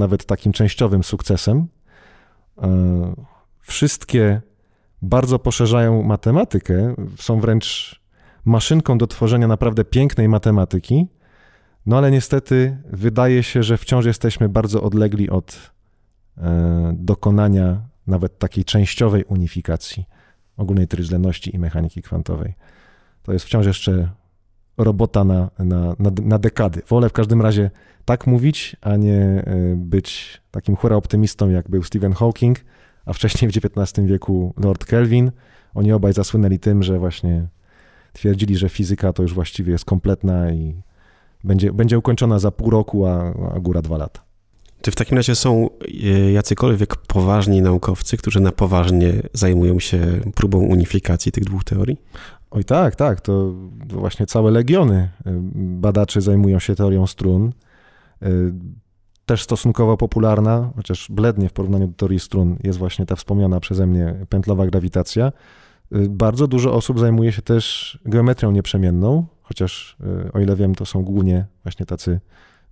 nawet 0.00 0.24
takim 0.24 0.52
częściowym 0.52 1.04
sukcesem. 1.04 1.66
E, 2.62 3.14
wszystkie 3.60 4.42
bardzo 5.02 5.38
poszerzają 5.38 6.02
matematykę, 6.02 6.94
są 7.16 7.40
wręcz 7.40 8.00
maszynką 8.44 8.98
do 8.98 9.06
tworzenia 9.06 9.48
naprawdę 9.48 9.84
pięknej 9.84 10.28
matematyki, 10.28 11.06
no 11.86 11.98
ale 11.98 12.10
niestety 12.10 12.78
wydaje 12.84 13.42
się, 13.42 13.62
że 13.62 13.78
wciąż 13.78 14.04
jesteśmy 14.06 14.48
bardzo 14.48 14.82
odlegli 14.82 15.30
od 15.30 15.70
e, 16.38 16.92
dokonania 16.94 17.82
nawet 18.06 18.38
takiej 18.38 18.64
częściowej 18.64 19.24
unifikacji 19.24 20.04
ogólnej 20.56 20.88
teorii 20.88 21.02
względności 21.02 21.54
i 21.54 21.58
mechaniki 21.58 22.02
kwantowej. 22.02 22.54
To 23.22 23.32
jest 23.32 23.44
wciąż 23.44 23.66
jeszcze 23.66 24.10
robota 24.84 25.24
na, 25.24 25.50
na, 25.58 25.96
na, 25.98 26.10
na 26.22 26.38
dekady. 26.38 26.82
Wolę 26.88 27.08
w 27.08 27.12
każdym 27.12 27.42
razie 27.42 27.70
tak 28.04 28.26
mówić, 28.26 28.76
a 28.80 28.96
nie 28.96 29.16
e, 29.16 29.44
być 29.76 30.40
takim 30.50 30.76
hura 30.76 30.96
optymistą, 30.96 31.50
jak 31.50 31.70
był 31.70 31.82
Stephen 31.82 32.12
Hawking, 32.12 32.58
a 33.06 33.12
wcześniej 33.12 33.52
w 33.52 33.56
XIX 33.56 34.06
wieku 34.06 34.54
Lord 34.56 34.84
Kelvin. 34.84 35.30
Oni 35.74 35.92
obaj 35.92 36.12
zasłynęli 36.12 36.58
tym, 36.58 36.82
że 36.82 36.98
właśnie 36.98 37.48
twierdzili, 38.12 38.56
że 38.56 38.68
fizyka 38.68 39.12
to 39.12 39.22
już 39.22 39.34
właściwie 39.34 39.72
jest 39.72 39.84
kompletna 39.84 40.52
i 40.52 40.82
będzie, 41.44 41.72
będzie 41.72 41.98
ukończona 41.98 42.38
za 42.38 42.50
pół 42.50 42.70
roku, 42.70 43.06
a, 43.06 43.34
a 43.54 43.60
góra 43.60 43.82
dwa 43.82 43.96
lata. 43.96 44.30
Czy 44.82 44.90
w 44.90 44.96
takim 44.96 45.16
razie 45.16 45.34
są 45.34 45.68
e, 46.04 46.32
jacykolwiek 46.32 46.96
poważni 46.96 47.62
naukowcy, 47.62 48.16
którzy 48.16 48.40
na 48.40 48.52
poważnie 48.52 49.12
zajmują 49.32 49.80
się 49.80 50.20
próbą 50.34 50.58
unifikacji 50.58 51.32
tych 51.32 51.44
dwóch 51.44 51.64
teorii? 51.64 51.96
Oj 52.50 52.64
tak, 52.64 52.96
tak, 52.96 53.20
to 53.20 53.54
właśnie 53.88 54.26
całe 54.26 54.50
legiony 54.50 55.10
e, 55.26 55.32
badaczy 55.54 56.20
zajmują 56.20 56.58
się 56.58 56.74
teorią 56.74 57.06
strun. 57.06 57.52
E, 58.22 58.28
też 59.30 59.42
stosunkowo 59.42 59.96
popularna, 59.96 60.70
chociaż 60.76 61.06
blednie 61.10 61.48
w 61.48 61.52
porównaniu 61.52 61.88
do 61.88 61.94
teorii 61.94 62.20
strun, 62.20 62.56
jest 62.62 62.78
właśnie 62.78 63.06
ta 63.06 63.16
wspomniana 63.16 63.60
przeze 63.60 63.86
mnie 63.86 64.26
pętlowa 64.28 64.66
grawitacja. 64.66 65.32
Y, 65.96 66.08
bardzo 66.08 66.46
dużo 66.46 66.74
osób 66.74 66.98
zajmuje 66.98 67.32
się 67.32 67.42
też 67.42 67.98
geometrią 68.04 68.50
nieprzemienną, 68.50 69.26
chociaż 69.42 69.96
y, 70.26 70.32
o 70.32 70.40
ile 70.40 70.56
wiem, 70.56 70.74
to 70.74 70.86
są 70.86 71.02
głównie 71.02 71.46
właśnie 71.62 71.86
tacy 71.86 72.20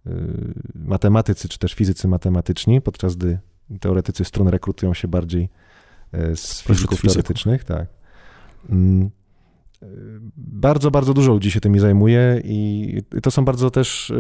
y, 0.07 0.11
matematycy 0.75 1.49
czy 1.49 1.59
też 1.59 1.75
fizycy 1.75 2.09
matematyczni, 2.09 2.81
podczas 2.81 3.17
gdy 3.17 3.39
teoretycy 3.81 4.25
strun 4.25 4.49
rekrutują 4.49 4.95
się 4.95 5.09
bardziej 5.09 5.49
z 6.35 6.63
fizyków 6.63 7.03
teoretycznych. 7.03 7.65
Tak. 7.65 7.87
Mm, 9.83 10.31
bardzo, 10.37 10.91
bardzo 10.91 11.15
dużo 11.15 11.33
ludzi 11.33 11.51
się 11.51 11.61
tymi 11.61 11.79
zajmuje 11.79 12.41
i 12.45 13.03
to 13.23 13.31
są 13.31 13.45
bardzo 13.45 13.71
też 13.71 14.13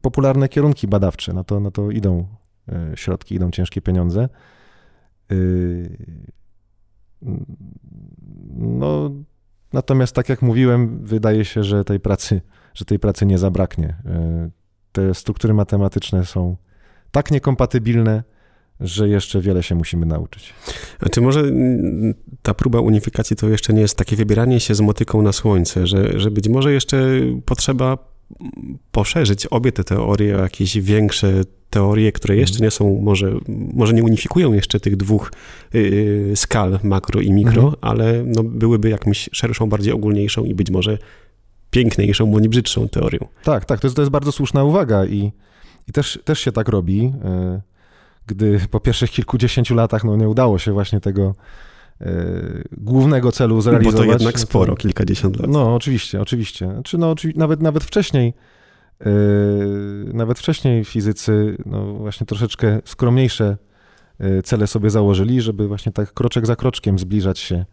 popularne 0.00 0.48
kierunki 0.48 0.88
badawcze. 0.88 1.32
Na 1.32 1.44
to, 1.44 1.60
na 1.60 1.70
to 1.70 1.90
idą 1.90 2.26
środki, 2.94 3.34
idą 3.34 3.50
ciężkie 3.50 3.82
pieniądze. 3.82 4.28
No, 8.56 9.10
natomiast 9.72 10.14
tak 10.14 10.28
jak 10.28 10.42
mówiłem, 10.42 11.04
wydaje 11.04 11.44
się, 11.44 11.64
że 11.64 11.84
tej 11.84 12.00
pracy, 12.00 12.40
że 12.74 12.84
tej 12.84 12.98
pracy 12.98 13.26
nie 13.26 13.38
zabraknie. 13.38 13.96
Te 14.92 15.14
struktury 15.14 15.54
matematyczne 15.54 16.24
są 16.24 16.56
tak 17.10 17.30
niekompatybilne, 17.30 18.22
że 18.80 19.08
jeszcze 19.08 19.40
wiele 19.40 19.62
się 19.62 19.74
musimy 19.74 20.06
nauczyć. 20.06 20.54
A 21.00 21.08
czy 21.08 21.20
może 21.20 21.44
ta 22.42 22.54
próba 22.54 22.80
unifikacji 22.80 23.36
to 23.36 23.48
jeszcze 23.48 23.72
nie 23.72 23.80
jest 23.80 23.96
takie 23.96 24.16
wybieranie 24.16 24.60
się 24.60 24.74
z 24.74 24.80
motyką 24.80 25.22
na 25.22 25.32
słońce, 25.32 25.86
że, 25.86 26.20
że 26.20 26.30
być 26.30 26.48
może 26.48 26.72
jeszcze 26.72 27.20
potrzeba 27.44 27.98
poszerzyć 28.92 29.46
obie 29.46 29.72
te 29.72 29.84
teorie 29.84 30.38
o 30.38 30.42
jakieś 30.42 30.78
większe 30.78 31.42
teorie, 31.70 32.12
które 32.12 32.36
jeszcze 32.36 32.54
mhm. 32.54 32.66
nie 32.66 32.70
są, 32.70 33.00
może, 33.00 33.32
może 33.74 33.94
nie 33.94 34.02
unifikują 34.02 34.52
jeszcze 34.52 34.80
tych 34.80 34.96
dwóch 34.96 35.32
yy, 35.72 36.32
skal, 36.34 36.78
makro 36.82 37.20
i 37.20 37.32
mikro, 37.32 37.62
mhm. 37.62 37.74
ale 37.80 38.22
no, 38.26 38.42
byłyby 38.42 38.88
jakąś 38.88 39.28
szerszą, 39.32 39.68
bardziej 39.68 39.92
ogólniejszą 39.92 40.44
i 40.44 40.54
być 40.54 40.70
może 40.70 40.98
piękniejszą, 41.70 42.26
bo 42.26 42.40
nie 42.40 42.48
brzydszą 42.48 42.88
teorią. 42.88 43.18
Tak, 43.44 43.64
tak, 43.64 43.80
to 43.80 43.86
jest, 43.86 43.96
to 43.96 44.02
jest 44.02 44.12
bardzo 44.12 44.32
słuszna 44.32 44.64
uwaga 44.64 45.06
i, 45.06 45.32
i 45.88 45.92
też, 45.92 46.18
też 46.24 46.40
się 46.40 46.52
tak 46.52 46.68
robi, 46.68 47.02
yy, 47.02 47.10
gdy 48.30 48.60
po 48.70 48.80
pierwszych 48.80 49.10
kilkudziesięciu 49.10 49.74
latach 49.74 50.04
no, 50.04 50.16
nie 50.16 50.28
udało 50.28 50.58
się 50.58 50.72
właśnie 50.72 51.00
tego 51.00 51.34
E, 52.00 52.12
głównego 52.76 53.32
celu 53.32 53.60
zrealizować. 53.60 54.06
Bo 54.06 54.06
to 54.06 54.12
jednak 54.12 54.40
sporo, 54.40 54.76
kilkadziesiąt 54.76 55.40
lat. 55.40 55.50
No, 55.50 55.74
oczywiście, 55.74 56.20
oczywiście. 56.20 56.80
Czy 56.84 56.98
no, 56.98 57.14
nawet, 57.36 57.62
nawet 57.62 57.84
wcześniej, 57.84 58.34
yy, 59.00 59.06
nawet 60.12 60.38
wcześniej 60.38 60.84
fizycy 60.84 61.56
no, 61.66 61.94
właśnie 61.94 62.26
troszeczkę 62.26 62.80
skromniejsze 62.84 63.56
e, 64.18 64.42
cele 64.42 64.66
sobie 64.66 64.90
założyli, 64.90 65.40
żeby 65.40 65.68
właśnie 65.68 65.92
tak 65.92 66.12
kroczek 66.12 66.46
za 66.46 66.56
kroczkiem 66.56 66.98
zbliżać 66.98 67.38
się 67.38 67.64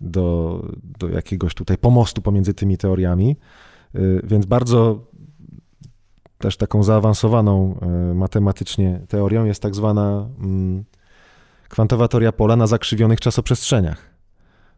do, 0.00 0.62
do 0.98 1.08
jakiegoś 1.08 1.54
tutaj 1.54 1.78
pomostu 1.78 2.22
pomiędzy 2.22 2.54
tymi 2.54 2.78
teoriami. 2.78 3.36
Więc 4.24 4.46
bardzo 4.46 5.06
też 6.38 6.56
taką 6.56 6.82
zaawansowaną 6.82 7.80
matematycznie 8.14 9.00
teorią 9.08 9.44
jest 9.44 9.62
tak 9.62 9.74
zwana 9.74 10.28
mm, 10.40 10.84
kwantowa 11.68 12.08
teoria 12.08 12.32
pola 12.32 12.56
na 12.56 12.66
zakrzywionych 12.66 13.20
czasoprzestrzeniach. 13.20 14.10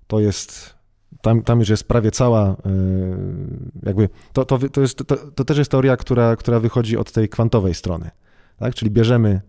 To 0.06 0.20
jest 0.20 0.74
tam, 1.22 1.42
tam 1.42 1.60
już 1.60 1.68
jest 1.68 1.88
prawie 1.88 2.10
cała, 2.10 2.48
e, 2.48 2.54
jakby, 3.82 4.08
to, 4.32 4.44
to, 4.44 4.58
to, 4.58 4.80
jest, 4.80 5.02
to, 5.06 5.16
to 5.16 5.44
też 5.44 5.58
jest 5.58 5.70
teoria, 5.70 5.96
która, 5.96 6.36
która 6.36 6.60
wychodzi 6.60 6.96
od 6.96 7.12
tej 7.12 7.28
kwantowej 7.28 7.74
strony, 7.74 8.10
tak? 8.58 8.74
Czyli 8.74 8.90
bierzemy 8.90 9.40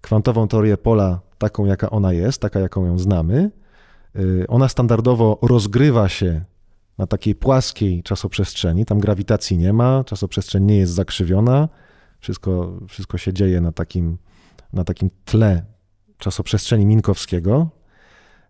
kwantową 0.00 0.48
teorię 0.48 0.76
pola 0.76 1.20
taką, 1.38 1.64
jaka 1.64 1.90
ona 1.90 2.12
jest, 2.12 2.40
taka, 2.40 2.60
jaką 2.60 2.86
ją 2.86 2.98
znamy. 2.98 3.50
E, 4.16 4.20
ona 4.48 4.68
standardowo 4.68 5.38
rozgrywa 5.42 6.08
się 6.08 6.44
na 6.98 7.06
takiej 7.06 7.34
płaskiej 7.34 8.02
czasoprzestrzeni, 8.02 8.84
tam 8.84 9.00
grawitacji 9.00 9.58
nie 9.58 9.72
ma, 9.72 10.04
czasoprzestrzeń 10.04 10.64
nie 10.64 10.76
jest 10.76 10.92
zakrzywiona, 10.92 11.68
wszystko, 12.20 12.78
wszystko 12.88 13.18
się 13.18 13.32
dzieje 13.32 13.60
na 13.60 13.72
takim, 13.72 14.18
na 14.72 14.84
takim 14.84 15.10
tle 15.24 15.64
czasoprzestrzeni 16.18 16.86
Minkowskiego. 16.86 17.70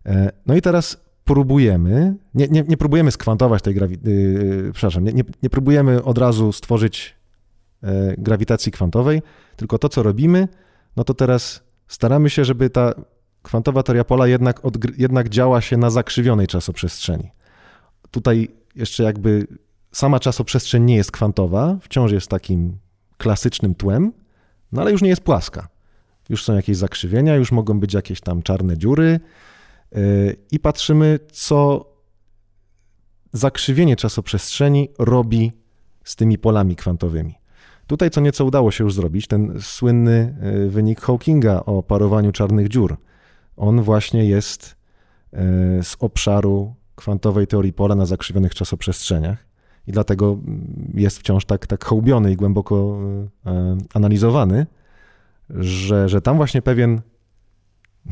E, 0.05 0.31
no 0.45 0.55
i 0.55 0.61
teraz 0.61 0.97
próbujemy, 1.25 2.15
nie, 2.33 2.47
nie, 2.47 2.63
nie 2.67 2.77
próbujemy 2.77 3.11
skwantować 3.11 3.61
tej 3.61 3.73
grawitacji, 3.73 4.13
yy, 4.13 4.71
przepraszam, 4.73 5.03
nie, 5.03 5.13
nie, 5.13 5.23
nie, 5.43 5.49
próbujemy 5.49 6.03
od 6.03 6.17
razu 6.17 6.51
stworzyć 6.51 7.15
yy, 7.83 7.89
grawitacji 8.17 8.71
kwantowej, 8.71 9.21
tylko 9.55 9.77
to, 9.77 9.89
co 9.89 10.03
robimy, 10.03 10.47
no 10.95 11.03
to 11.03 11.13
teraz 11.13 11.63
staramy 11.87 12.29
się, 12.29 12.45
żeby 12.45 12.69
ta 12.69 12.93
kwantowa 13.41 13.83
teoria 13.83 14.03
pola 14.03 14.27
jednak, 14.27 14.61
jednak 14.97 15.29
działa 15.29 15.61
się 15.61 15.77
na 15.77 15.89
zakrzywionej 15.89 16.47
czasoprzestrzeni. 16.47 17.31
Tutaj 18.13 18.49
jeszcze 18.75 19.03
jakby 19.03 19.47
sama 19.91 20.19
czasoprzestrzeń 20.19 20.83
nie 20.83 20.95
jest 20.95 21.11
kwantowa, 21.11 21.77
wciąż 21.81 22.11
jest 22.11 22.27
takim 22.27 22.77
klasycznym 23.17 23.75
tłem, 23.75 24.13
no 24.71 24.81
ale 24.81 24.91
już 24.91 25.01
nie 25.01 25.09
jest 25.09 25.21
płaska. 25.21 25.67
Już 26.29 26.43
są 26.43 26.55
jakieś 26.55 26.77
zakrzywienia, 26.77 27.35
już 27.35 27.51
mogą 27.51 27.79
być 27.79 27.93
jakieś 27.93 28.21
tam 28.21 28.41
czarne 28.41 28.77
dziury, 28.77 29.19
i 30.51 30.59
patrzymy, 30.59 31.19
co 31.31 31.85
zakrzywienie 33.33 33.95
czasoprzestrzeni 33.95 34.89
robi 34.99 35.51
z 36.03 36.15
tymi 36.15 36.37
polami 36.37 36.75
kwantowymi. 36.75 37.35
Tutaj 37.87 38.09
co 38.09 38.21
nieco 38.21 38.45
udało 38.45 38.71
się 38.71 38.83
już 38.83 38.93
zrobić, 38.93 39.27
ten 39.27 39.61
słynny 39.61 40.35
e, 40.41 40.69
wynik 40.69 41.01
Hawkinga 41.01 41.59
o 41.65 41.83
parowaniu 41.83 42.31
czarnych 42.31 42.67
dziur. 42.67 42.97
On 43.57 43.81
właśnie 43.81 44.25
jest 44.25 44.75
e, 45.33 45.83
z 45.83 45.95
obszaru 45.99 46.75
kwantowej 46.95 47.47
teorii 47.47 47.73
pola 47.73 47.95
na 47.95 48.05
zakrzywionych 48.05 48.55
czasoprzestrzeniach 48.55 49.53
i 49.87 49.91
dlatego 49.91 50.37
jest 50.93 51.19
wciąż 51.19 51.45
tak, 51.45 51.67
tak 51.67 51.85
hołbiony 51.85 52.31
i 52.31 52.35
głęboko 52.35 52.99
e, 53.45 53.77
analizowany, 53.93 54.65
że, 55.49 56.09
że 56.09 56.21
tam 56.21 56.37
właśnie 56.37 56.61
pewien 56.61 57.01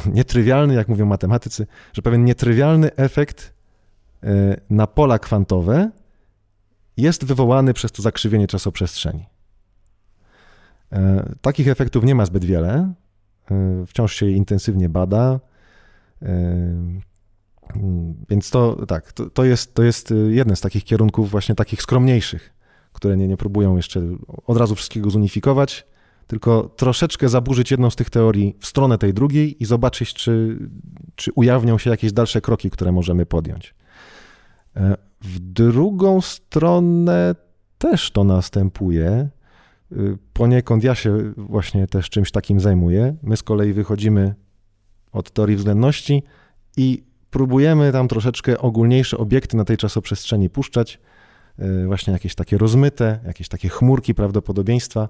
nietrywialny, 0.05 0.73
jak 0.73 0.88
mówią 0.88 1.05
matematycy, 1.05 1.67
że 1.93 2.01
pewien 2.01 2.25
nietrywialny 2.25 2.95
efekt 2.95 3.53
e, 4.23 4.27
na 4.69 4.88
pola 4.88 5.19
kwantowe 5.19 5.91
jest 6.97 7.25
wywołany 7.25 7.73
przez 7.73 7.91
to 7.91 8.01
zakrzywienie 8.01 8.47
czasoprzestrzeni. 8.47 9.25
E, 10.91 11.29
takich 11.41 11.67
efektów 11.67 12.03
nie 12.03 12.15
ma 12.15 12.25
zbyt 12.25 12.45
wiele. 12.45 12.93
Wciąż 13.88 14.15
się 14.15 14.25
je 14.25 14.32
intensywnie 14.32 14.89
bada. 14.89 15.39
Więc 18.30 18.49
to 18.49 18.86
tak, 18.86 19.13
to, 19.13 19.30
to, 19.30 19.43
jest, 19.43 19.74
to 19.74 19.84
jest 19.84 20.13
jeden 20.30 20.55
z 20.55 20.61
takich 20.61 20.84
kierunków, 20.84 21.32
właśnie 21.32 21.55
takich 21.55 21.82
skromniejszych, 21.82 22.53
które 22.93 23.17
nie, 23.17 23.28
nie 23.28 23.38
próbują 23.38 23.76
jeszcze 23.76 24.01
od 24.45 24.57
razu 24.57 24.76
wszystkiego 24.76 25.09
zunifikować, 25.09 25.88
tylko 26.28 26.69
troszeczkę 26.76 27.30
zaburzyć 27.30 27.72
jedną 27.72 27.89
z 27.89 27.95
tych 27.95 28.09
teorii 28.09 28.55
w 28.59 28.65
stronę 28.65 28.97
tej 28.97 29.13
drugiej 29.13 29.63
i 29.63 29.65
zobaczyć, 29.65 30.13
czy, 30.13 30.59
czy 31.15 31.32
ujawnią 31.36 31.78
się 31.78 31.89
jakieś 31.89 32.13
dalsze 32.13 32.41
kroki, 32.41 32.69
które 32.69 32.91
możemy 32.91 33.26
podjąć. 33.26 33.76
E, 34.76 34.97
w 35.22 35.39
drugą 35.39 36.22
stronę 36.22 37.36
też 37.78 38.11
to 38.11 38.24
następuje. 38.24 39.09
E, 39.09 39.30
poniekąd 40.34 40.84
ja 40.84 40.95
się 40.95 41.34
właśnie 41.38 41.88
też 41.88 42.09
czymś 42.09 42.32
takim 42.32 42.59
zajmuję. 42.59 43.15
My 43.24 43.38
z 43.38 43.43
kolei 43.43 43.74
wychodzimy 43.74 44.36
od 45.11 45.32
teorii 45.32 45.55
względności 45.55 46.24
i 46.78 47.03
próbujemy 47.32 47.91
tam 47.91 48.07
troszeczkę 48.07 48.57
ogólniejsze 48.57 49.17
obiekty 49.17 49.57
na 49.57 49.65
tej 49.65 49.77
czasoprzestrzeni 49.77 50.49
puszczać, 50.49 50.99
e, 51.59 51.86
właśnie 51.86 52.13
jakieś 52.13 52.36
takie 52.36 52.57
rozmyte, 52.57 53.19
jakieś 53.25 53.47
takie 53.47 53.69
chmurki 53.69 54.15
prawdopodobieństwa 54.15 55.09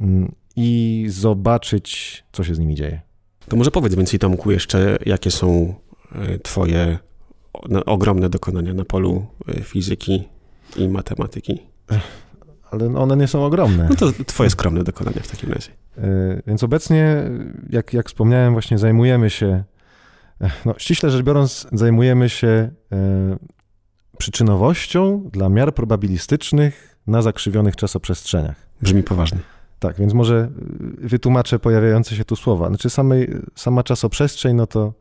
mm, 0.00 0.32
i 0.56 1.06
zobaczyć, 1.08 2.24
co 2.32 2.44
się 2.44 2.54
z 2.54 2.58
nimi 2.58 2.74
dzieje. 2.74 3.00
To 3.48 3.56
może 3.56 3.70
powiedz 3.70 3.94
więcej, 3.94 4.18
Tomku, 4.18 4.50
jeszcze 4.50 4.98
jakie 5.06 5.30
są 5.30 5.74
e, 6.14 6.38
Twoje 6.38 6.98
ogromne 7.86 8.28
dokonania 8.28 8.74
na 8.74 8.84
polu 8.84 9.26
e, 9.48 9.62
fizyki 9.62 10.28
i 10.76 10.88
matematyki? 10.88 11.62
Ale 12.70 12.86
one 12.86 13.16
nie 13.16 13.26
są 13.26 13.44
ogromne. 13.44 13.86
No 13.90 13.96
to 13.96 14.24
Twoje 14.26 14.50
skromne 14.50 14.84
dokonania 14.84 15.22
w 15.22 15.28
takim 15.30 15.52
razie. 15.52 15.70
Więc 16.46 16.64
obecnie, 16.64 17.30
jak, 17.70 17.92
jak 17.92 18.08
wspomniałem, 18.08 18.52
właśnie 18.52 18.78
zajmujemy 18.78 19.30
się, 19.30 19.64
no, 20.64 20.74
ściśle 20.78 21.10
rzecz 21.10 21.22
biorąc, 21.22 21.66
zajmujemy 21.72 22.28
się 22.28 22.70
przyczynowością 24.18 25.30
dla 25.32 25.48
miar 25.48 25.74
probabilistycznych 25.74 26.98
na 27.06 27.22
zakrzywionych 27.22 27.76
czasoprzestrzeniach. 27.76 28.56
Brzmi 28.82 29.02
poważnie. 29.02 29.38
Tak, 29.78 29.96
więc 29.96 30.14
może 30.14 30.48
wytłumaczę 30.98 31.58
pojawiające 31.58 32.16
się 32.16 32.24
tu 32.24 32.36
słowa. 32.36 32.68
Znaczy 32.68 32.90
samej, 32.90 33.34
sama 33.54 33.82
czasoprzestrzeń, 33.82 34.56
no 34.56 34.66
to, 34.66 34.92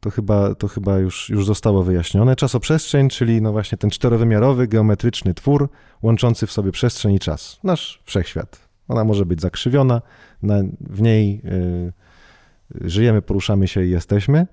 to 0.00 0.10
chyba, 0.10 0.54
to 0.54 0.68
chyba 0.68 0.98
już, 0.98 1.30
już 1.30 1.46
zostało 1.46 1.82
wyjaśnione. 1.82 2.36
Czasoprzestrzeń, 2.36 3.08
czyli 3.08 3.42
no 3.42 3.52
właśnie 3.52 3.78
ten 3.78 3.90
czterowymiarowy, 3.90 4.68
geometryczny 4.68 5.34
twór 5.34 5.68
łączący 6.02 6.46
w 6.46 6.52
sobie 6.52 6.72
przestrzeń 6.72 7.14
i 7.14 7.18
czas. 7.18 7.58
Nasz 7.64 8.02
wszechświat. 8.04 8.68
Ona 8.88 9.04
może 9.04 9.26
być 9.26 9.40
zakrzywiona, 9.40 10.02
na, 10.42 10.54
w 10.80 11.02
niej 11.02 11.42
y, 11.44 12.88
żyjemy, 12.88 13.22
poruszamy 13.22 13.68
się 13.68 13.84
i 13.84 13.90
jesteśmy 13.90 14.46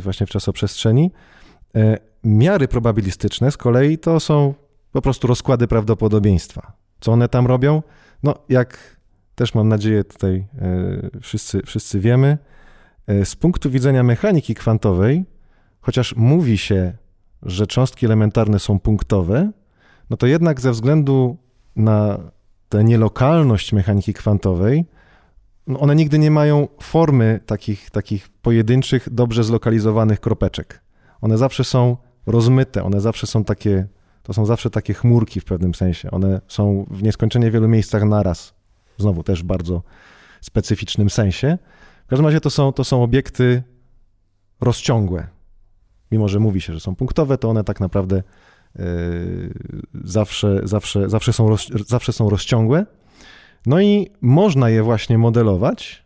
właśnie 0.00 0.26
w 0.26 0.30
czasoprzestrzeni. 0.30 1.10
Y, 1.76 1.98
miary 2.24 2.68
probabilistyczne 2.68 3.50
z 3.50 3.56
kolei 3.56 3.98
to 3.98 4.20
są 4.20 4.54
po 4.92 5.02
prostu 5.02 5.26
rozkłady 5.26 5.66
prawdopodobieństwa. 5.68 6.72
Co 7.00 7.12
one 7.12 7.28
tam 7.28 7.46
robią? 7.46 7.82
No, 8.22 8.34
jak 8.48 8.96
też 9.34 9.54
mam 9.54 9.68
nadzieję 9.68 10.04
tutaj 10.04 10.46
e, 10.58 11.20
wszyscy, 11.20 11.62
wszyscy 11.62 12.00
wiemy, 12.00 12.38
z 13.24 13.36
punktu 13.36 13.70
widzenia 13.70 14.02
mechaniki 14.02 14.54
kwantowej, 14.54 15.24
chociaż 15.80 16.16
mówi 16.16 16.58
się, 16.58 16.92
że 17.42 17.66
cząstki 17.66 18.06
elementarne 18.06 18.58
są 18.58 18.78
punktowe, 18.78 19.50
no 20.10 20.16
to 20.16 20.26
jednak 20.26 20.60
ze 20.60 20.70
względu 20.72 21.36
na 21.76 22.18
tę 22.68 22.84
nielokalność 22.84 23.72
mechaniki 23.72 24.14
kwantowej, 24.14 24.84
no 25.66 25.80
one 25.80 25.94
nigdy 25.94 26.18
nie 26.18 26.30
mają 26.30 26.68
formy 26.80 27.40
takich, 27.46 27.90
takich 27.90 28.28
pojedynczych, 28.28 29.08
dobrze 29.12 29.44
zlokalizowanych 29.44 30.20
kropeczek. 30.20 30.82
One 31.20 31.38
zawsze 31.38 31.64
są 31.64 31.96
rozmyte, 32.26 32.82
one 32.84 33.00
zawsze 33.00 33.26
są 33.26 33.44
takie 33.44 33.86
to 34.22 34.32
są 34.32 34.46
zawsze 34.46 34.70
takie 34.70 34.94
chmurki 34.94 35.40
w 35.40 35.44
pewnym 35.44 35.74
sensie. 35.74 36.10
One 36.10 36.40
są 36.48 36.86
w 36.90 37.02
nieskończenie 37.02 37.50
wielu 37.50 37.68
miejscach 37.68 38.04
naraz. 38.04 38.54
Znowu 38.98 39.22
też 39.22 39.42
w 39.42 39.46
bardzo 39.46 39.82
specyficznym 40.40 41.10
sensie. 41.10 41.58
W 42.06 42.08
każdym 42.08 42.26
razie 42.26 42.40
to 42.40 42.50
są, 42.50 42.72
to 42.72 42.84
są 42.84 43.02
obiekty 43.02 43.62
rozciągłe. 44.60 45.26
Mimo, 46.12 46.28
że 46.28 46.40
mówi 46.40 46.60
się, 46.60 46.72
że 46.72 46.80
są 46.80 46.96
punktowe, 46.96 47.38
to 47.38 47.50
one 47.50 47.64
tak 47.64 47.80
naprawdę 47.80 48.22
yy, 48.78 48.84
zawsze, 50.04 50.60
zawsze, 50.64 51.10
zawsze, 51.10 51.32
są 51.32 51.48
roz, 51.48 51.68
zawsze 51.86 52.12
są 52.12 52.30
rozciągłe. 52.30 52.86
No 53.66 53.80
i 53.80 54.10
można 54.20 54.70
je 54.70 54.82
właśnie 54.82 55.18
modelować 55.18 56.04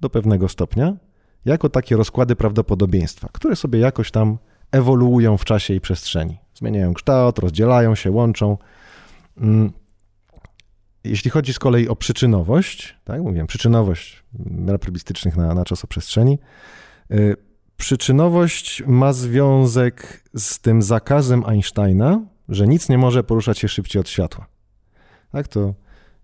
do 0.00 0.10
pewnego 0.10 0.48
stopnia 0.48 0.96
jako 1.44 1.68
takie 1.68 1.96
rozkłady 1.96 2.36
prawdopodobieństwa, 2.36 3.28
które 3.32 3.56
sobie 3.56 3.78
jakoś 3.78 4.10
tam 4.10 4.38
ewoluują 4.72 5.36
w 5.36 5.44
czasie 5.44 5.74
i 5.74 5.80
przestrzeni. 5.80 6.38
Zmieniają 6.54 6.94
kształt, 6.94 7.38
rozdzielają 7.38 7.94
się, 7.94 8.10
łączą. 8.10 8.58
Mm. 9.36 9.72
Jeśli 11.04 11.30
chodzi 11.30 11.52
z 11.52 11.58
kolei 11.58 11.88
o 11.88 11.96
przyczynowość, 11.96 12.96
tak, 13.04 13.22
mówiłem, 13.22 13.46
przyczynowość 13.46 14.24
relativistycznych 14.66 15.36
na, 15.36 15.54
na 15.54 15.64
czasoprzestrzeni, 15.64 16.38
yy, 17.10 17.36
przyczynowość 17.76 18.82
ma 18.86 19.12
związek 19.12 20.24
z 20.34 20.60
tym 20.60 20.82
zakazem 20.82 21.44
Einsteina, 21.46 22.20
że 22.48 22.66
nic 22.66 22.88
nie 22.88 22.98
może 22.98 23.24
poruszać 23.24 23.58
się 23.58 23.68
szybciej 23.68 24.00
od 24.00 24.08
światła. 24.08 24.46
Tak, 25.32 25.48
to 25.48 25.74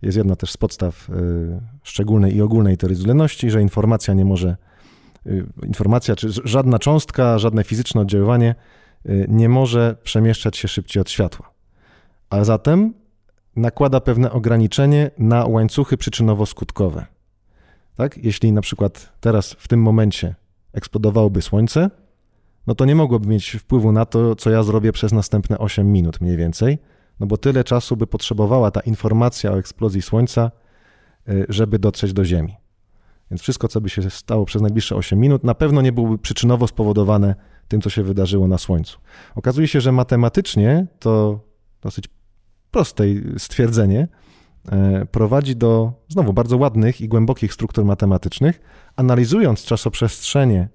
jest 0.03 0.17
jedna 0.17 0.37
też 0.37 0.51
z 0.51 0.57
podstaw 0.57 1.09
yy, 1.09 1.61
szczególnej 1.83 2.37
i 2.37 2.43
ogólnej 2.43 2.77
teorii 2.77 2.97
względności, 2.97 3.51
że 3.51 3.63
informacja 3.63 4.15
nie 4.15 4.25
może 4.25 4.57
Y, 5.27 5.47
informacja, 5.67 6.17
czy 6.17 6.29
żadna 6.45 6.79
cząstka, 6.79 7.39
żadne 7.39 7.65
fizyczne 7.65 8.01
oddziaływanie 8.01 8.55
y, 9.07 9.27
nie 9.29 9.49
może 9.49 9.97
przemieszczać 10.03 10.57
się 10.57 10.69
szybciej 10.69 11.01
od 11.01 11.11
światła. 11.11 11.51
a 12.31 12.45
zatem 12.45 12.95
nakłada 13.57 14.01
pewne 14.01 14.33
ograniczenie 14.33 15.11
na 15.19 15.47
łańcuchy 15.47 15.97
przyczynowo-skutkowe. 15.97 17.05
Tak? 17.97 18.19
Jeśli 18.19 18.53
na 18.53 18.61
przykład 18.61 19.13
teraz 19.21 19.57
w 19.59 19.69
tym 19.69 19.83
momencie 19.83 20.35
eksplodowałoby 20.73 21.43
Słońce, 21.43 21.91
no 22.67 22.75
to 22.75 22.85
nie 22.85 22.95
mogłoby 22.95 23.29
mieć 23.29 23.51
wpływu 23.51 23.93
na 23.93 24.05
to, 24.05 24.37
co 24.37 24.51
ja 24.51 24.63
zrobię 24.63 24.93
przez 24.93 25.13
następne 25.13 25.59
8 25.59 25.93
minut 25.93 26.21
mniej 26.21 26.37
więcej, 26.37 26.79
no 27.21 27.27
bo 27.27 27.37
tyle 27.37 27.64
czasu 27.64 27.97
by 27.97 28.07
potrzebowała 28.07 28.71
ta 28.71 28.81
informacja 28.81 29.53
o 29.53 29.59
eksplozji 29.59 30.03
Słońca, 30.03 30.51
y, 31.29 31.47
żeby 31.49 31.79
dotrzeć 31.79 32.12
do 32.12 32.25
Ziemi. 32.25 32.57
Więc 33.31 33.43
wszystko, 33.43 33.68
co 33.68 33.81
by 33.81 33.89
się 33.89 34.11
stało 34.11 34.45
przez 34.45 34.62
najbliższe 34.62 34.97
8 34.97 35.21
minut, 35.21 35.45
na 35.45 35.55
pewno 35.55 35.83
nie 35.83 35.93
byłoby 35.93 36.18
przyczynowo 36.18 36.66
spowodowane 36.66 37.35
tym, 37.68 37.81
co 37.81 37.91
się 37.91 38.03
wydarzyło 38.03 38.49
na 38.49 38.59
Słońcu. 38.59 38.99
Okazuje 39.35 39.68
się, 39.68 39.81
że 39.81 39.93
matematycznie 39.93 40.87
to 40.99 41.41
dosyć 41.83 42.05
proste 42.71 43.05
stwierdzenie 43.39 44.09
e, 44.73 45.07
prowadzi 45.07 45.57
do 45.57 45.93
znowu 46.09 46.33
bardzo 46.33 46.57
ładnych 46.57 47.01
i 47.01 47.09
głębokich 47.09 47.55
struktur 47.55 47.85
matematycznych. 47.85 48.61
Analizując 48.97 49.64
czasoprzestrzenie 49.64 50.68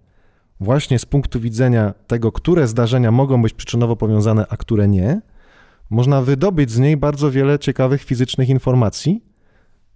właśnie 0.59 0.99
z 0.99 1.05
punktu 1.05 1.39
widzenia 1.39 1.93
tego, 2.07 2.31
które 2.31 2.67
zdarzenia 2.67 3.11
mogą 3.11 3.41
być 3.41 3.53
przyczynowo 3.53 3.95
powiązane, 3.95 4.45
a 4.49 4.57
które 4.57 4.87
nie, 4.87 5.21
można 5.89 6.21
wydobyć 6.21 6.71
z 6.71 6.79
niej 6.79 6.97
bardzo 6.97 7.31
wiele 7.31 7.59
ciekawych 7.59 8.03
fizycznych 8.03 8.49
informacji, 8.49 9.23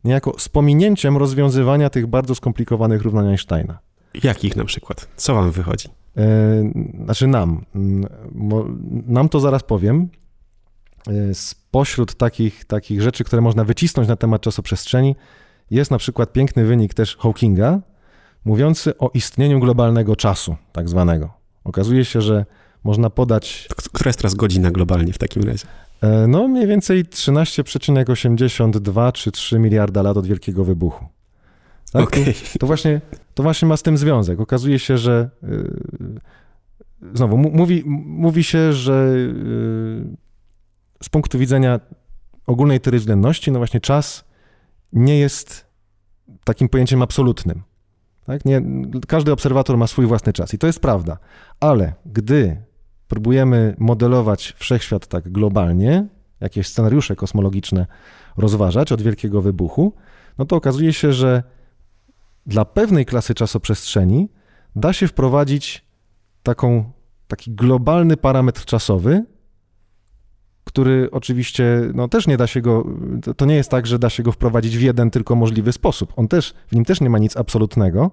niejako 0.04 0.36
z 0.38 0.50
pominięciem 0.50 1.18
rozwiązywania 1.18 1.90
tych 1.90 2.08
bardzo 2.08 2.36
skomplikowanych 2.36 3.02
równań 3.02 3.28
Einsteina. 3.28 3.80
Jakich 4.24 4.56
na 4.56 4.66
przykład? 4.66 5.08
Co 5.16 5.36
wam 5.36 5.52
wychodzi? 5.52 5.88
E, 6.18 6.72
znaczy 7.04 7.28
nam. 7.28 7.66
Nam 9.06 9.30
to 9.30 9.40
zaraz 9.40 9.64
powiem. 9.64 10.10
E, 11.08 11.34
spośród 11.34 12.16
takich, 12.16 12.66
takich 12.66 13.02
rzeczy, 13.02 13.24
które 13.24 13.42
można 13.42 13.64
wycisnąć 13.64 14.10
na 14.10 14.16
temat 14.16 14.42
czasoprzestrzeni, 14.42 15.16
jest 15.72 15.92
na 15.92 15.98
przykład 15.98 16.34
piękny 16.34 16.66
wynik 16.66 16.94
też 16.94 17.18
Hawkinga, 17.18 17.80
mówiący 18.46 18.98
o 18.98 19.12
istnieniu 19.14 19.60
globalnego 19.60 20.16
czasu, 20.16 20.56
tak 20.72 20.90
zwanego. 20.90 21.30
Okazuje 21.64 22.06
się, 22.06 22.22
że 22.22 22.46
można 22.84 23.10
podać. 23.10 23.68
Która 23.94 24.10
jest 24.10 24.20
teraz 24.20 24.36
godzina 24.36 24.72
globalnie 24.72 25.14
w 25.14 25.18
takim 25.18 25.44
razie? 25.44 25.66
E, 26.02 26.28
no, 26.28 26.48
mniej 26.48 26.68
więcej 26.68 27.06
13,82 27.06 29.12
czy 29.12 29.32
3 29.32 29.60
miliarda 29.60 30.02
lat 30.02 30.18
od 30.18 30.28
Wielkiego 30.28 30.64
Wybuchu. 30.64 31.06
Tak? 31.92 32.04
Okay. 32.04 32.34
To, 32.60 32.68
właśnie, 32.68 33.02
to 33.34 33.44
właśnie 33.44 33.68
ma 33.68 33.78
z 33.78 33.84
tym 33.84 33.98
związek. 33.98 34.40
Okazuje 34.40 34.80
się, 34.80 34.98
że 34.98 35.30
yy, 35.44 35.80
znowu 37.14 37.38
mówi, 37.38 37.84
mówi 38.06 38.44
się, 38.44 38.74
że 38.74 39.14
yy, 39.16 40.18
z 41.04 41.10
punktu 41.10 41.40
widzenia 41.40 41.80
ogólnej 42.46 42.80
teorii 42.80 43.00
względności, 43.00 43.52
no 43.52 43.60
właśnie 43.60 43.80
czas 43.80 44.24
nie 44.94 45.20
jest 45.20 45.66
takim 46.44 46.70
pojęciem 46.70 47.02
absolutnym. 47.02 47.62
Tak? 48.26 48.46
Nie, 48.46 48.62
każdy 49.08 49.32
obserwator 49.32 49.78
ma 49.78 49.88
swój 49.88 50.06
własny 50.06 50.34
czas 50.34 50.54
i 50.54 50.58
to 50.58 50.68
jest 50.68 50.80
prawda, 50.80 51.18
ale 51.60 51.94
gdy 52.06 52.69
próbujemy 53.10 53.76
modelować 53.78 54.54
wszechświat 54.58 55.08
tak 55.08 55.30
globalnie, 55.30 56.08
jakieś 56.42 56.68
scenariusze 56.68 57.16
kosmologiczne 57.16 57.86
rozważać 58.38 58.92
od 58.92 59.02
wielkiego 59.02 59.42
wybuchu, 59.42 59.94
no 60.38 60.46
to 60.46 60.56
okazuje 60.56 60.94
się, 60.94 61.14
że 61.14 61.44
dla 62.46 62.66
pewnej 62.66 63.06
klasy 63.06 63.34
czasoprzestrzeni 63.34 64.30
da 64.76 64.94
się 64.94 65.08
wprowadzić 65.08 65.86
taką, 66.44 66.92
taki 67.28 67.52
globalny 67.52 68.18
parametr 68.18 68.66
czasowy, 68.66 69.26
który 70.64 71.10
oczywiście 71.12 71.82
no, 71.94 72.08
też 72.08 72.28
nie 72.28 72.38
da 72.38 72.48
się 72.48 72.62
go, 72.62 72.86
to 73.38 73.46
nie 73.46 73.56
jest 73.56 73.70
tak, 73.70 73.88
że 73.88 74.00
da 74.00 74.10
się 74.10 74.24
go 74.24 74.32
wprowadzić 74.32 74.78
w 74.78 74.82
jeden 74.82 75.12
tylko 75.12 75.36
możliwy 75.36 75.72
sposób. 75.72 76.14
On 76.16 76.28
też, 76.28 76.54
w 76.68 76.76
nim 76.76 76.86
też 76.86 77.02
nie 77.02 77.10
ma 77.10 77.18
nic 77.18 77.38
absolutnego, 77.38 78.12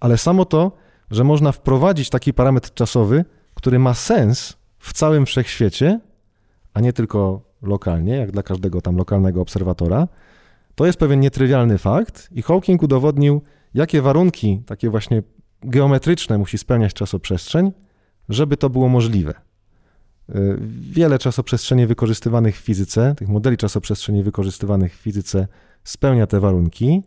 ale 0.00 0.18
samo 0.18 0.44
to, 0.44 0.72
że 1.10 1.24
można 1.24 1.52
wprowadzić 1.52 2.10
taki 2.10 2.34
parametr 2.34 2.74
czasowy, 2.74 3.24
który 3.58 3.78
ma 3.78 3.94
sens 3.94 4.56
w 4.78 4.92
całym 4.92 5.26
wszechświecie, 5.26 6.00
a 6.74 6.80
nie 6.80 6.92
tylko 6.92 7.40
lokalnie, 7.62 8.16
jak 8.16 8.30
dla 8.30 8.42
każdego 8.42 8.80
tam 8.80 8.96
lokalnego 8.96 9.40
obserwatora, 9.40 10.08
to 10.74 10.86
jest 10.86 10.98
pewien 10.98 11.20
nietrywialny 11.20 11.78
fakt 11.78 12.28
i 12.32 12.42
Hawking 12.42 12.82
udowodnił, 12.82 13.42
jakie 13.74 14.02
warunki 14.02 14.62
takie 14.66 14.90
właśnie 14.90 15.22
geometryczne 15.62 16.38
musi 16.38 16.58
spełniać 16.58 16.94
czasoprzestrzeń, 16.94 17.72
żeby 18.28 18.56
to 18.56 18.70
było 18.70 18.88
możliwe. 18.88 19.34
Y, 20.34 20.58
wiele 20.80 21.18
czasoprzestrzeni 21.18 21.86
wykorzystywanych 21.86 22.56
w 22.56 22.60
fizyce, 22.60 23.14
tych 23.14 23.28
modeli 23.28 23.56
czasoprzestrzeni 23.56 24.22
wykorzystywanych 24.22 24.96
w 24.96 25.00
fizyce 25.00 25.48
spełnia 25.84 26.26
te 26.26 26.40
warunki, 26.40 27.02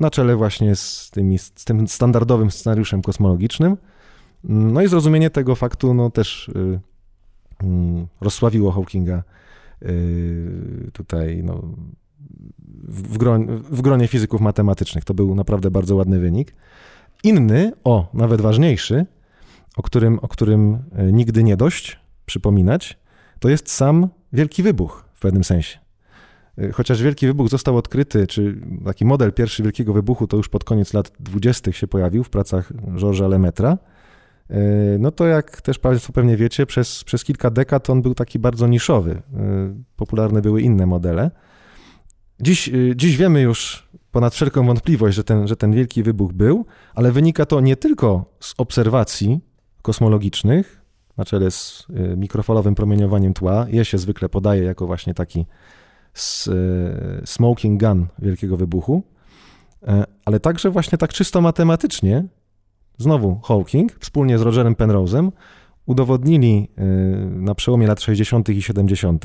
na 0.00 0.10
czele 0.10 0.36
właśnie 0.36 0.76
z, 0.76 1.10
tymi, 1.10 1.38
z 1.38 1.64
tym 1.64 1.88
standardowym 1.88 2.50
scenariuszem 2.50 3.02
kosmologicznym. 3.02 3.76
No 4.44 4.82
i 4.82 4.88
zrozumienie 4.88 5.30
tego 5.30 5.54
faktu 5.54 5.94
no, 5.94 6.10
też 6.10 6.48
y, 6.48 6.80
y, 7.62 8.06
rozsławiło 8.20 8.72
Hawkinga 8.72 9.22
y, 9.82 10.90
tutaj 10.92 11.42
no, 11.44 11.62
w, 12.88 13.18
w 13.70 13.82
gronie 13.82 14.08
fizyków 14.08 14.40
matematycznych. 14.40 15.04
To 15.04 15.14
był 15.14 15.34
naprawdę 15.34 15.70
bardzo 15.70 15.96
ładny 15.96 16.18
wynik. 16.18 16.54
Inny, 17.24 17.72
o, 17.84 18.10
nawet 18.14 18.40
ważniejszy, 18.40 19.06
o 19.76 19.82
którym, 19.82 20.18
o 20.18 20.28
którym 20.28 20.74
y, 20.74 21.12
nigdy 21.12 21.44
nie 21.44 21.56
dość 21.56 22.00
przypominać, 22.26 22.98
to 23.38 23.48
jest 23.48 23.70
sam 23.70 24.08
Wielki 24.32 24.62
Wybuch 24.62 25.04
w 25.14 25.20
pewnym 25.20 25.44
sensie. 25.44 25.78
Y, 26.58 26.72
chociaż 26.72 27.02
Wielki 27.02 27.26
Wybuch 27.26 27.48
został 27.48 27.76
odkryty, 27.76 28.26
czy 28.26 28.60
taki 28.84 29.04
model 29.04 29.32
pierwszy 29.32 29.62
Wielkiego 29.62 29.92
Wybuchu 29.92 30.26
to 30.26 30.36
już 30.36 30.48
pod 30.48 30.64
koniec 30.64 30.94
lat 30.94 31.12
20. 31.20 31.72
się 31.72 31.86
pojawił 31.86 32.24
w 32.24 32.30
pracach 32.30 32.72
Georgesa 32.98 33.24
Lemaître'a, 33.24 33.74
y, 33.74 33.78
no 34.98 35.10
to 35.10 35.26
jak 35.26 35.60
też 35.60 35.78
Państwo 35.78 36.12
pewnie 36.12 36.36
wiecie, 36.36 36.66
przez, 36.66 37.04
przez 37.04 37.24
kilka 37.24 37.50
dekad 37.50 37.90
on 37.90 38.02
był 38.02 38.14
taki 38.14 38.38
bardzo 38.38 38.66
niszowy. 38.66 39.10
Y, 39.10 39.22
popularne 39.96 40.42
były 40.42 40.62
inne 40.62 40.86
modele. 40.86 41.30
Dziś, 42.40 42.70
dziś 42.96 43.16
wiemy 43.16 43.40
już 43.40 43.88
ponad 44.12 44.34
wszelką 44.34 44.66
wątpliwość, 44.66 45.16
że 45.16 45.24
ten, 45.24 45.48
że 45.48 45.56
ten 45.56 45.72
wielki 45.72 46.02
wybuch 46.02 46.32
był, 46.32 46.66
ale 46.94 47.12
wynika 47.12 47.46
to 47.46 47.60
nie 47.60 47.76
tylko 47.76 48.24
z 48.40 48.54
obserwacji 48.58 49.40
kosmologicznych, 49.82 50.82
na 51.16 51.24
czele 51.24 51.50
z 51.50 51.86
mikrofalowym 52.16 52.74
promieniowaniem 52.74 53.34
tła. 53.34 53.66
Je 53.68 53.84
się 53.84 53.98
zwykle 53.98 54.28
podaje 54.28 54.62
jako 54.62 54.86
właśnie 54.86 55.14
taki 55.14 55.40
e, 55.40 56.52
Smoking 57.24 57.82
Gun 57.82 58.06
Wielkiego 58.18 58.56
Wybuchu, 58.56 59.02
e, 59.82 60.04
ale 60.24 60.40
także 60.40 60.70
właśnie 60.70 60.98
tak 60.98 61.12
czysto 61.12 61.40
matematycznie, 61.40 62.24
znowu 62.98 63.40
Hawking 63.40 63.92
wspólnie 64.00 64.38
z 64.38 64.42
Rogerem 64.42 64.74
Penrose'em 64.74 65.30
udowodnili 65.86 66.68
e, 66.76 66.84
na 67.26 67.54
przełomie 67.54 67.86
lat 67.86 68.00
60. 68.00 68.48
i 68.48 68.62
70., 68.62 69.24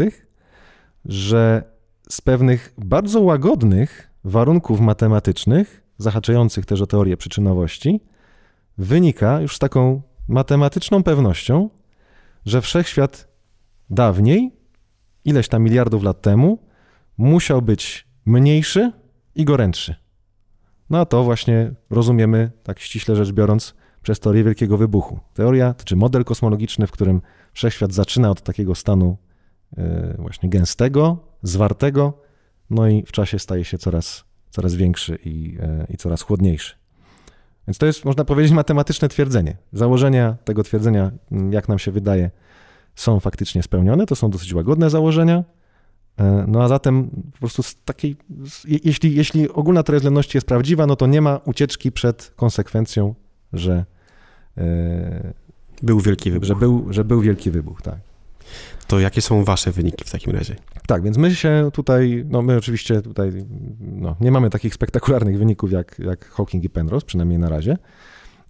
że 1.05 1.63
z 2.09 2.21
pewnych 2.21 2.73
bardzo 2.77 3.21
łagodnych 3.21 4.11
warunków 4.23 4.79
matematycznych, 4.79 5.83
zahaczających 5.97 6.65
też 6.65 6.81
o 6.81 6.87
teorię 6.87 7.17
przyczynowości, 7.17 8.01
wynika 8.77 9.41
już 9.41 9.55
z 9.55 9.59
taką 9.59 10.01
matematyczną 10.27 11.03
pewnością, 11.03 11.69
że 12.45 12.61
wszechświat 12.61 13.27
dawniej, 13.89 14.51
ileś 15.25 15.47
tam 15.47 15.63
miliardów 15.63 16.03
lat 16.03 16.21
temu, 16.21 16.59
musiał 17.17 17.61
być 17.61 18.07
mniejszy 18.25 18.91
i 19.35 19.45
gorętszy. 19.45 20.06
No 20.89 21.05
to 21.05 21.23
właśnie 21.23 21.71
rozumiemy, 21.89 22.51
tak 22.63 22.79
ściśle 22.79 23.15
rzecz 23.15 23.31
biorąc, 23.31 23.73
przez 24.01 24.19
teorię 24.19 24.43
Wielkiego 24.43 24.77
Wybuchu. 24.77 25.19
Teoria, 25.33 25.75
czy 25.85 25.95
model 25.95 26.23
kosmologiczny, 26.23 26.87
w 26.87 26.91
którym 26.91 27.21
wszechświat 27.53 27.93
zaczyna 27.93 28.31
od 28.31 28.41
takiego 28.41 28.75
stanu 28.75 29.17
e, 29.77 30.15
właśnie 30.19 30.49
gęstego, 30.49 31.17
zwartego, 31.43 32.13
no 32.69 32.87
i 32.87 33.03
w 33.05 33.11
czasie 33.11 33.39
staje 33.39 33.65
się 33.65 33.77
coraz, 33.77 34.23
coraz 34.49 34.75
większy 34.75 35.19
i, 35.25 35.57
e, 35.61 35.87
i 35.89 35.97
coraz 35.97 36.21
chłodniejszy. 36.21 36.75
Więc 37.67 37.77
to 37.77 37.85
jest, 37.85 38.05
można 38.05 38.25
powiedzieć, 38.25 38.53
matematyczne 38.53 39.09
twierdzenie. 39.09 39.57
Założenia 39.73 40.37
tego 40.43 40.63
twierdzenia, 40.63 41.11
jak 41.51 41.69
nam 41.69 41.79
się 41.79 41.91
wydaje, 41.91 42.31
są 42.95 43.19
faktycznie 43.19 43.63
spełnione. 43.63 44.05
To 44.05 44.15
są 44.15 44.29
dosyć 44.29 44.53
łagodne 44.53 44.89
założenia, 44.89 45.43
no 46.47 46.63
a 46.63 46.67
zatem 46.67 47.09
po 47.31 47.39
prostu 47.39 47.63
z 47.63 47.75
takiej, 47.75 48.15
jeśli, 48.65 49.15
jeśli 49.15 49.49
ogólna 49.49 49.83
teoria 49.83 49.99
względności 49.99 50.37
jest 50.37 50.47
prawdziwa, 50.47 50.87
no 50.87 50.95
to 50.95 51.07
nie 51.07 51.21
ma 51.21 51.39
ucieczki 51.45 51.91
przed 51.91 52.33
konsekwencją, 52.35 53.15
że 53.53 53.85
e, 54.57 55.33
był 55.81 55.99
wielki 55.99 56.31
wybuch. 56.31 56.47
Że 56.47 56.55
był, 56.55 56.93
że 56.93 57.05
był 57.05 57.21
wielki 57.21 57.51
wybuch, 57.51 57.81
tak. 57.81 57.97
To 58.87 58.99
jakie 58.99 59.21
są 59.21 59.43
wasze 59.43 59.71
wyniki 59.71 60.03
w 60.05 60.11
takim 60.11 60.33
razie? 60.33 60.55
Tak, 60.87 61.03
więc 61.03 61.17
my 61.17 61.35
się 61.35 61.69
tutaj, 61.73 62.25
no 62.29 62.41
my 62.41 62.57
oczywiście 62.57 63.01
tutaj 63.01 63.45
no, 63.79 64.15
nie 64.21 64.31
mamy 64.31 64.49
takich 64.49 64.73
spektakularnych 64.73 65.37
wyników 65.37 65.71
jak, 65.71 65.99
jak 65.99 66.29
Hawking 66.29 66.63
i 66.63 66.69
Penrose, 66.69 67.05
przynajmniej 67.05 67.39
na 67.39 67.49
razie. 67.49 67.77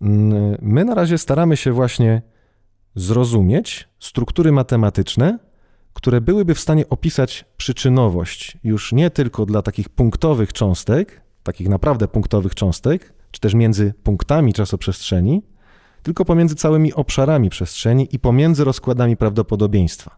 Mm, 0.01 0.57
my 0.61 0.85
na 0.85 0.95
razie 0.95 1.17
staramy 1.17 1.57
się 1.57 1.71
właśnie 1.71 2.21
zrozumieć 2.95 3.89
struktury 3.99 4.51
matematyczne, 4.51 5.39
które 5.97 6.21
byłyby 6.21 6.55
w 6.55 6.59
stanie 6.59 6.89
opisać 6.89 7.45
przyczynowość 7.57 8.57
już 8.63 8.93
nie 8.93 9.09
tylko 9.09 9.45
dla 9.45 9.61
takich 9.61 9.89
punktowych 9.89 10.53
cząstek, 10.53 11.21
takich 11.43 11.69
naprawdę 11.69 12.07
punktowych 12.07 12.55
cząstek, 12.55 13.13
czy 13.31 13.41
też 13.41 13.53
między 13.53 13.93
punktami 14.03 14.53
czasoprzestrzeni, 14.53 15.43
tylko 16.03 16.25
pomiędzy 16.25 16.55
całymi 16.55 16.93
obszarami 16.93 17.49
przestrzeni 17.49 18.07
i 18.11 18.19
pomiędzy 18.19 18.63
rozkładami 18.63 19.17
prawdopodobieństwa. 19.17 20.17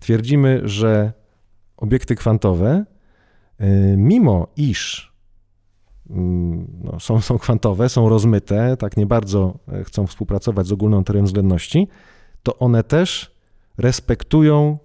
Twierdzimy, 0.00 0.60
że 0.64 1.12
obiekty 1.76 2.16
kwantowe, 2.16 2.84
y, 3.60 3.64
mimo 3.96 4.46
iż 4.56 5.12
mm, 6.10 6.80
no, 6.84 7.00
są, 7.00 7.20
są 7.20 7.38
kwantowe, 7.38 7.88
są 7.88 8.08
rozmyte, 8.08 8.76
tak 8.76 8.96
nie 8.96 9.06
bardzo 9.06 9.58
e, 9.72 9.84
chcą 9.84 10.06
współpracować 10.06 10.66
z 10.66 10.72
ogólną 10.72 11.04
teorią 11.04 11.24
względności, 11.24 11.88
to 12.42 12.58
one 12.58 12.84
też 12.84 13.34
respektują 13.78 14.78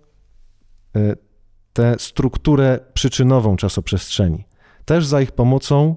tę 1.74 1.96
strukturę 2.00 2.80
przyczynową 2.94 3.58
czasoprzestrzeni. 3.58 4.46
Też 4.86 5.06
za 5.06 5.22
ich 5.22 5.32
pomocą 5.32 5.96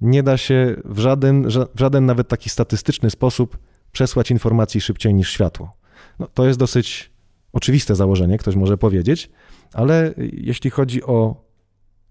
nie 0.00 0.22
da 0.22 0.36
się 0.36 0.76
w 0.84 0.98
żaden, 0.98 1.48
w 1.74 1.80
żaden 1.80 2.06
nawet 2.06 2.28
taki 2.28 2.50
statystyczny 2.50 3.10
sposób 3.10 3.58
przesłać 3.92 4.30
informacji 4.30 4.80
szybciej 4.80 5.14
niż 5.14 5.32
światło. 5.32 5.76
No, 6.18 6.26
to 6.34 6.46
jest 6.46 6.58
dosyć 6.58 7.10
oczywiste 7.52 7.94
założenie, 7.94 8.38
ktoś 8.38 8.56
może 8.56 8.78
powiedzieć, 8.78 9.30
ale 9.72 10.14
jeśli 10.32 10.70
chodzi 10.70 11.04
o 11.04 11.44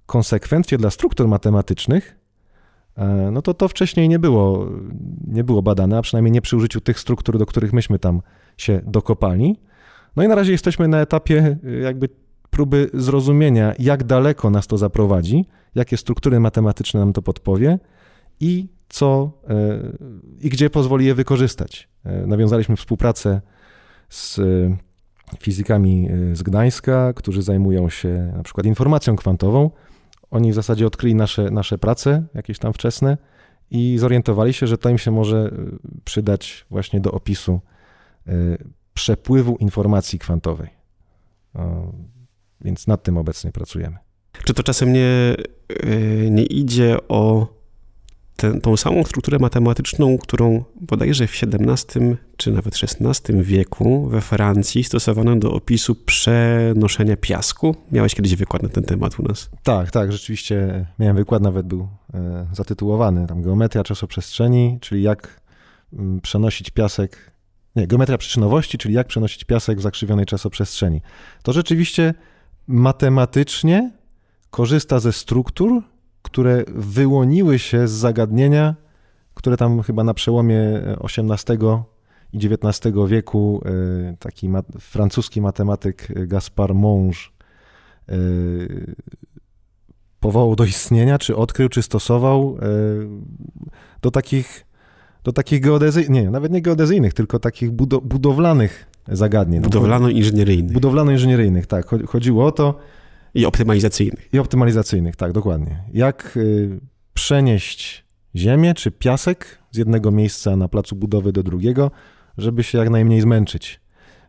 konsekwencje 0.05 0.77
dla 0.77 0.89
struktur 0.89 1.27
matematycznych, 1.27 2.17
e, 2.95 3.05
no 3.31 3.41
to 3.41 3.53
to 3.53 3.67
wcześniej 3.67 4.09
nie 4.09 4.19
było, 4.19 4.67
nie 5.27 5.43
było 5.43 5.61
badane, 5.61 5.97
a 5.97 6.01
przynajmniej 6.01 6.31
nie 6.31 6.41
przy 6.41 6.57
użyciu 6.57 6.81
tych 6.81 6.99
struktur, 6.99 7.37
do 7.37 7.45
których 7.45 7.73
myśmy 7.73 7.99
tam 7.99 8.21
się 8.57 8.81
dokopali. 8.85 9.59
No 10.15 10.23
i 10.23 10.27
na 10.27 10.35
razie 10.35 10.51
jesteśmy 10.51 10.87
na 10.87 11.01
etapie 11.01 11.57
e, 11.63 11.71
jakby 11.71 12.09
próby 12.59 12.89
zrozumienia, 12.93 13.73
jak 13.79 14.03
daleko 14.03 14.49
nas 14.49 14.67
to 14.67 14.77
zaprowadzi, 14.77 15.45
jakie 15.75 15.97
struktury 15.97 16.39
matematyczne 16.39 16.99
nam 16.99 17.13
to 17.13 17.21
podpowie 17.21 17.79
i 18.39 18.67
co 18.89 19.31
e, 19.49 19.55
i 20.41 20.49
gdzie 20.49 20.69
pozwoli 20.69 21.05
je 21.05 21.15
wykorzystać. 21.15 21.89
Nawiązaliśmy 22.27 22.75
współpracę 22.75 23.41
z 24.09 24.39
fizykami 25.39 26.09
z 26.33 26.43
Gdańska, 26.43 27.13
którzy 27.13 27.41
zajmują 27.41 27.89
się 27.89 28.33
na 28.35 28.43
przykład 28.43 28.65
informacją 28.65 29.15
kwantową. 29.15 29.71
Oni 30.31 30.51
w 30.51 30.55
zasadzie 30.55 30.87
odkryli 30.87 31.15
nasze, 31.15 31.51
nasze 31.51 31.77
prace, 31.77 32.23
jakieś 32.33 32.59
tam 32.59 32.73
wczesne, 32.73 33.17
i 33.71 33.97
zorientowali 33.97 34.53
się, 34.53 34.67
że 34.67 34.77
to 34.77 34.89
im 34.89 34.97
się 34.97 35.11
może 35.11 35.51
przydać 36.03 36.65
właśnie 36.69 36.99
do 36.99 37.11
opisu 37.11 37.61
przepływu 38.93 39.55
informacji 39.55 40.19
kwantowej. 40.19 40.69
Więc 42.61 42.87
nad 42.87 43.03
tym 43.03 43.17
obecnie 43.17 43.51
pracujemy. 43.51 43.97
Czy 44.43 44.53
to 44.53 44.63
czasem 44.63 44.93
nie, 44.93 45.35
y, 45.83 46.27
nie 46.31 46.43
idzie 46.43 46.97
o 47.07 47.47
ten, 48.39 48.61
tą 48.61 48.77
samą 48.77 49.03
strukturę 49.03 49.39
matematyczną, 49.39 50.17
którą 50.17 50.63
bodajże 50.81 51.27
w 51.27 51.43
XVII 51.43 52.15
czy 52.37 52.51
nawet 52.51 52.75
XVI 52.83 53.43
wieku 53.43 54.07
we 54.07 54.21
Francji 54.21 54.83
stosowano 54.83 55.35
do 55.35 55.53
opisu 55.53 55.95
przenoszenia 55.95 57.17
piasku. 57.17 57.75
Miałeś 57.91 58.15
kiedyś 58.15 58.35
wykład 58.35 58.63
na 58.63 58.69
ten 58.69 58.83
temat 58.83 59.19
u 59.19 59.23
nas? 59.23 59.49
Tak, 59.63 59.91
tak, 59.91 60.11
rzeczywiście 60.11 60.85
miałem 60.99 61.15
wykład, 61.15 61.41
nawet 61.41 61.67
był 61.67 61.87
e, 62.13 62.47
zatytułowany 62.53 63.27
tam 63.27 63.41
Geometria 63.41 63.83
czasoprzestrzeni, 63.83 64.77
czyli 64.81 65.03
jak 65.03 65.41
mm, 65.93 66.21
przenosić 66.21 66.69
piasek, 66.69 67.31
nie, 67.75 67.87
geometria 67.87 68.17
przyczynowości, 68.17 68.77
czyli 68.77 68.93
jak 68.93 69.07
przenosić 69.07 69.43
piasek 69.43 69.79
w 69.79 69.81
zakrzywionej 69.81 70.25
czasoprzestrzeni. 70.25 71.01
To 71.43 71.53
rzeczywiście 71.53 72.13
matematycznie 72.69 73.91
korzysta 74.51 74.99
ze 74.99 75.13
struktur, 75.13 75.81
które 76.21 76.63
wyłoniły 76.75 77.59
się 77.59 77.87
z 77.87 77.91
zagadnienia, 77.91 78.75
które 79.33 79.57
tam 79.57 79.81
chyba 79.81 80.03
na 80.03 80.13
przełomie 80.13 80.81
XVIII 81.03 81.57
i 82.33 82.37
XIX 82.37 82.95
wieku 83.07 83.61
e, 83.65 84.15
taki 84.19 84.49
francuski 84.79 85.41
matematyk 85.41 86.27
Gaspard 86.27 86.73
Monge 86.73 87.17
e, 88.09 88.13
powołał 90.19 90.55
do 90.55 90.63
istnienia, 90.65 91.17
czy 91.17 91.35
odkrył, 91.35 91.69
czy 91.69 91.81
stosował 91.81 92.57
e, 92.61 92.65
do 94.01 94.11
takich, 94.11 94.65
do 95.23 95.31
takich 95.31 95.61
geodezyjnych, 95.61 96.09
nie, 96.09 96.29
nawet 96.29 96.51
nie 96.51 96.61
geodezyjnych, 96.61 97.13
tylko 97.13 97.39
takich 97.39 97.71
budowlanych 98.03 98.88
zagadnień. 99.11 99.61
No, 99.61 99.69
budowlano-inżynieryjnych. 99.69 100.73
Budowlano-inżynieryjnych, 100.73 101.65
tak. 101.65 101.85
Chodziło 102.07 102.45
o 102.45 102.51
to, 102.51 102.79
i 103.33 103.45
optymalizacyjnych. 103.45 104.29
I 104.33 104.39
optymalizacyjnych, 104.39 105.15
tak, 105.15 105.31
dokładnie. 105.31 105.83
Jak 105.93 106.37
y, 106.37 106.79
przenieść 107.13 108.05
ziemię 108.35 108.73
czy 108.73 108.91
piasek 108.91 109.59
z 109.71 109.77
jednego 109.77 110.11
miejsca 110.11 110.55
na 110.55 110.67
placu 110.67 110.95
budowy 110.95 111.31
do 111.31 111.43
drugiego, 111.43 111.91
żeby 112.37 112.63
się 112.63 112.77
jak 112.77 112.89
najmniej 112.89 113.21
zmęczyć. 113.21 113.81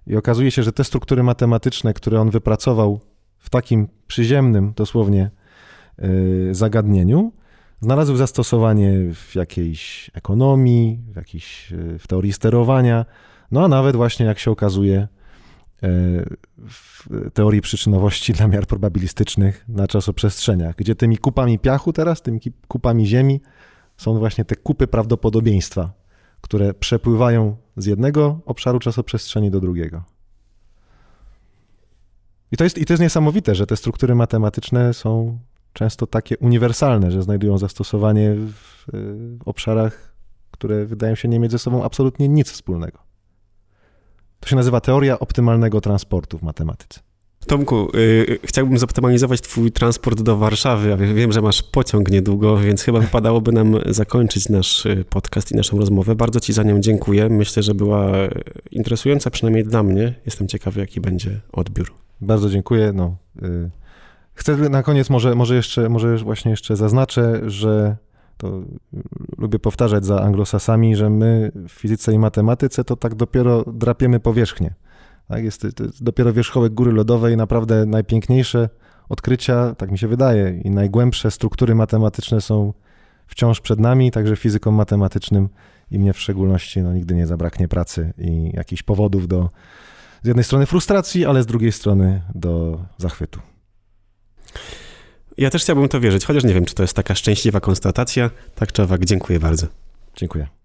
I 0.07 0.17
okazuje 0.17 0.51
się, 0.51 0.63
że 0.63 0.73
te 0.73 0.85
struktury 0.85 1.23
matematyczne, 1.23 1.95
które 1.95 2.21
on 2.21 2.31
wypracował 2.31 3.01
w 3.39 3.51
takim 3.51 3.89
przyziemnym 4.07 4.73
dosłownie 4.77 5.31
y, 6.05 6.55
zagadnieniu, 6.55 7.33
znalazły 7.81 8.17
zastosowanie 8.17 8.93
w 9.15 9.35
jakiejś 9.35 10.11
ekonomii, 10.15 10.99
w, 11.13 11.17
jakiejś, 11.17 11.73
y, 11.73 11.99
w 11.99 12.07
teorii 12.07 12.33
sterowania, 12.33 13.05
no 13.51 13.65
a 13.65 13.69
nawet 13.69 13.97
właśnie, 13.97 14.27
jak 14.27 14.39
się 14.39 14.51
okazuje, 14.51 15.09
w 16.69 17.09
teorii 17.35 17.61
przyczynowości 17.61 18.33
dla 18.33 18.49
miar 18.49 18.67
probabilistycznych 18.67 19.65
na 19.69 19.89
czasoprzestrzeniach, 19.89 20.77
gdzie 20.77 20.95
tymi 20.95 21.19
kupami 21.19 21.59
piachu 21.59 21.93
teraz, 21.93 22.23
tymi 22.23 22.41
kupami 22.69 23.07
ziemi 23.07 23.41
są 23.97 24.19
właśnie 24.19 24.45
te 24.45 24.57
kupy 24.57 24.87
prawdopodobieństwa, 24.87 25.93
które 26.41 26.75
przepływają 26.75 27.57
z 27.77 27.87
jednego 27.87 28.41
obszaru 28.47 28.79
czasoprzestrzeni 28.79 29.51
do 29.51 29.61
drugiego. 29.61 30.03
I 32.53 32.57
to, 32.57 32.65
jest, 32.65 32.79
I 32.79 32.87
to 32.87 32.93
jest 32.93 33.03
niesamowite, 33.03 33.55
że 33.55 33.67
te 33.67 33.77
struktury 33.77 34.15
matematyczne 34.15 34.95
są 34.95 35.39
często 35.73 36.07
takie 36.07 36.39
uniwersalne, 36.39 37.11
że 37.11 37.23
znajdują 37.23 37.59
zastosowanie 37.59 38.35
w, 38.35 38.87
w 38.93 39.49
obszarach, 39.49 40.15
które 40.51 40.87
wydają 40.87 41.15
się 41.15 41.29
nie 41.29 41.41
mieć 41.41 41.53
ze 41.53 41.59
sobą 41.59 41.85
absolutnie 41.85 42.29
nic 42.29 42.51
wspólnego. 42.51 43.10
To 44.41 44.49
się 44.49 44.57
nazywa 44.57 44.81
teoria 44.81 45.19
optymalnego 45.19 45.81
transportu 45.81 46.39
w 46.39 46.43
matematyce. 46.43 47.01
Tomku, 47.47 47.89
yy, 47.95 48.39
chciałbym 48.45 48.79
zoptymalizować 48.79 49.41
Twój 49.41 49.73
transport 49.73 50.23
do 50.23 50.37
Warszawy, 50.37 50.93
a 50.93 50.97
wiem, 50.97 51.33
że 51.33 51.43
masz 51.43 51.63
pociąg 51.63 52.11
niedługo, 52.11 52.57
więc 52.57 52.83
chyba 52.83 53.01
wypadałoby 53.01 53.53
nam 53.53 53.77
zakończyć 53.87 54.49
nasz 54.49 54.87
y, 54.87 55.05
podcast 55.11 55.53
i 55.53 55.55
naszą 55.55 55.79
rozmowę. 55.79 56.15
Bardzo 56.15 56.41
Ci 56.41 56.53
za 56.53 56.63
nią 56.63 56.81
dziękuję. 56.81 57.29
Myślę, 57.29 57.63
że 57.63 57.75
była 57.75 58.13
interesująca, 58.71 59.31
przynajmniej 59.31 59.65
dla 59.65 59.83
mnie. 59.83 60.15
Jestem 60.27 60.49
ciekawy, 60.49 60.81
jaki 60.81 61.01
będzie 61.01 61.41
odbiór. 61.53 61.93
Bardzo 62.21 62.51
dziękuję. 62.51 62.93
No, 62.95 63.17
yy, 63.43 63.71
chcę 64.35 64.57
na 64.57 64.83
koniec 64.83 65.11
może, 65.11 65.35
może, 65.35 65.55
jeszcze, 65.55 65.89
może 65.89 66.17
właśnie 66.17 66.51
jeszcze 66.51 66.77
zaznaczę, 66.77 67.41
że 67.47 67.97
to 68.41 68.63
lubię 69.39 69.59
powtarzać 69.59 70.05
za 70.05 70.23
anglosasami, 70.23 70.97
że 70.97 71.11
my 71.11 71.53
w 71.55 71.73
fizyce 71.73 72.13
i 72.13 72.19
matematyce 72.19 72.85
to 72.85 72.97
tak 72.97 73.15
dopiero 73.15 73.65
drapiemy 73.73 74.21
powierzchnię. 74.21 74.75
Tak? 75.29 75.45
Jest, 75.45 75.65
jest 75.65 76.05
dopiero 76.05 76.33
wierzchołek 76.33 76.75
góry 76.75 76.93
lodowej, 76.93 77.37
naprawdę 77.37 77.87
najpiękniejsze 77.87 78.69
odkrycia, 79.09 79.75
tak 79.75 79.91
mi 79.91 79.99
się 79.99 80.09
wydaje, 80.09 80.61
i 80.65 80.71
najgłębsze 80.71 81.31
struktury 81.31 81.75
matematyczne 81.75 82.41
są 82.41 82.73
wciąż 83.27 83.61
przed 83.61 83.81
nami, 83.81 84.11
także 84.11 84.37
fizykom 84.37 84.75
matematycznym 84.75 85.49
i 85.91 85.99
mnie 85.99 86.13
w 86.13 86.21
szczególności 86.21 86.83
no, 86.83 86.93
nigdy 86.93 87.15
nie 87.15 87.27
zabraknie 87.27 87.69
pracy 87.69 88.13
i 88.19 88.51
jakichś 88.55 88.83
powodów 88.83 89.29
do 89.29 89.51
z 90.23 90.27
jednej 90.27 90.45
strony 90.45 90.67
frustracji, 90.67 91.27
ale 91.27 91.43
z 91.43 91.47
drugiej 91.47 91.73
strony 91.73 92.23
do 92.35 92.81
zachwytu. 92.99 93.41
Ja 95.41 95.51
też 95.51 95.63
chciałbym 95.63 95.89
to 95.89 96.01
wierzyć, 96.01 96.25
chociaż 96.25 96.45
nie 96.45 96.55
wiem, 96.55 96.65
czy 96.65 96.75
to 96.75 96.83
jest 96.83 96.95
taka 96.95 97.15
szczęśliwa 97.15 97.61
konstatacja. 97.61 98.31
Tak 98.55 98.73
czy 98.73 98.83
owak, 98.83 99.05
dziękuję 99.05 99.41
bardzo. 99.41 99.67
Dziękuję. 100.17 100.60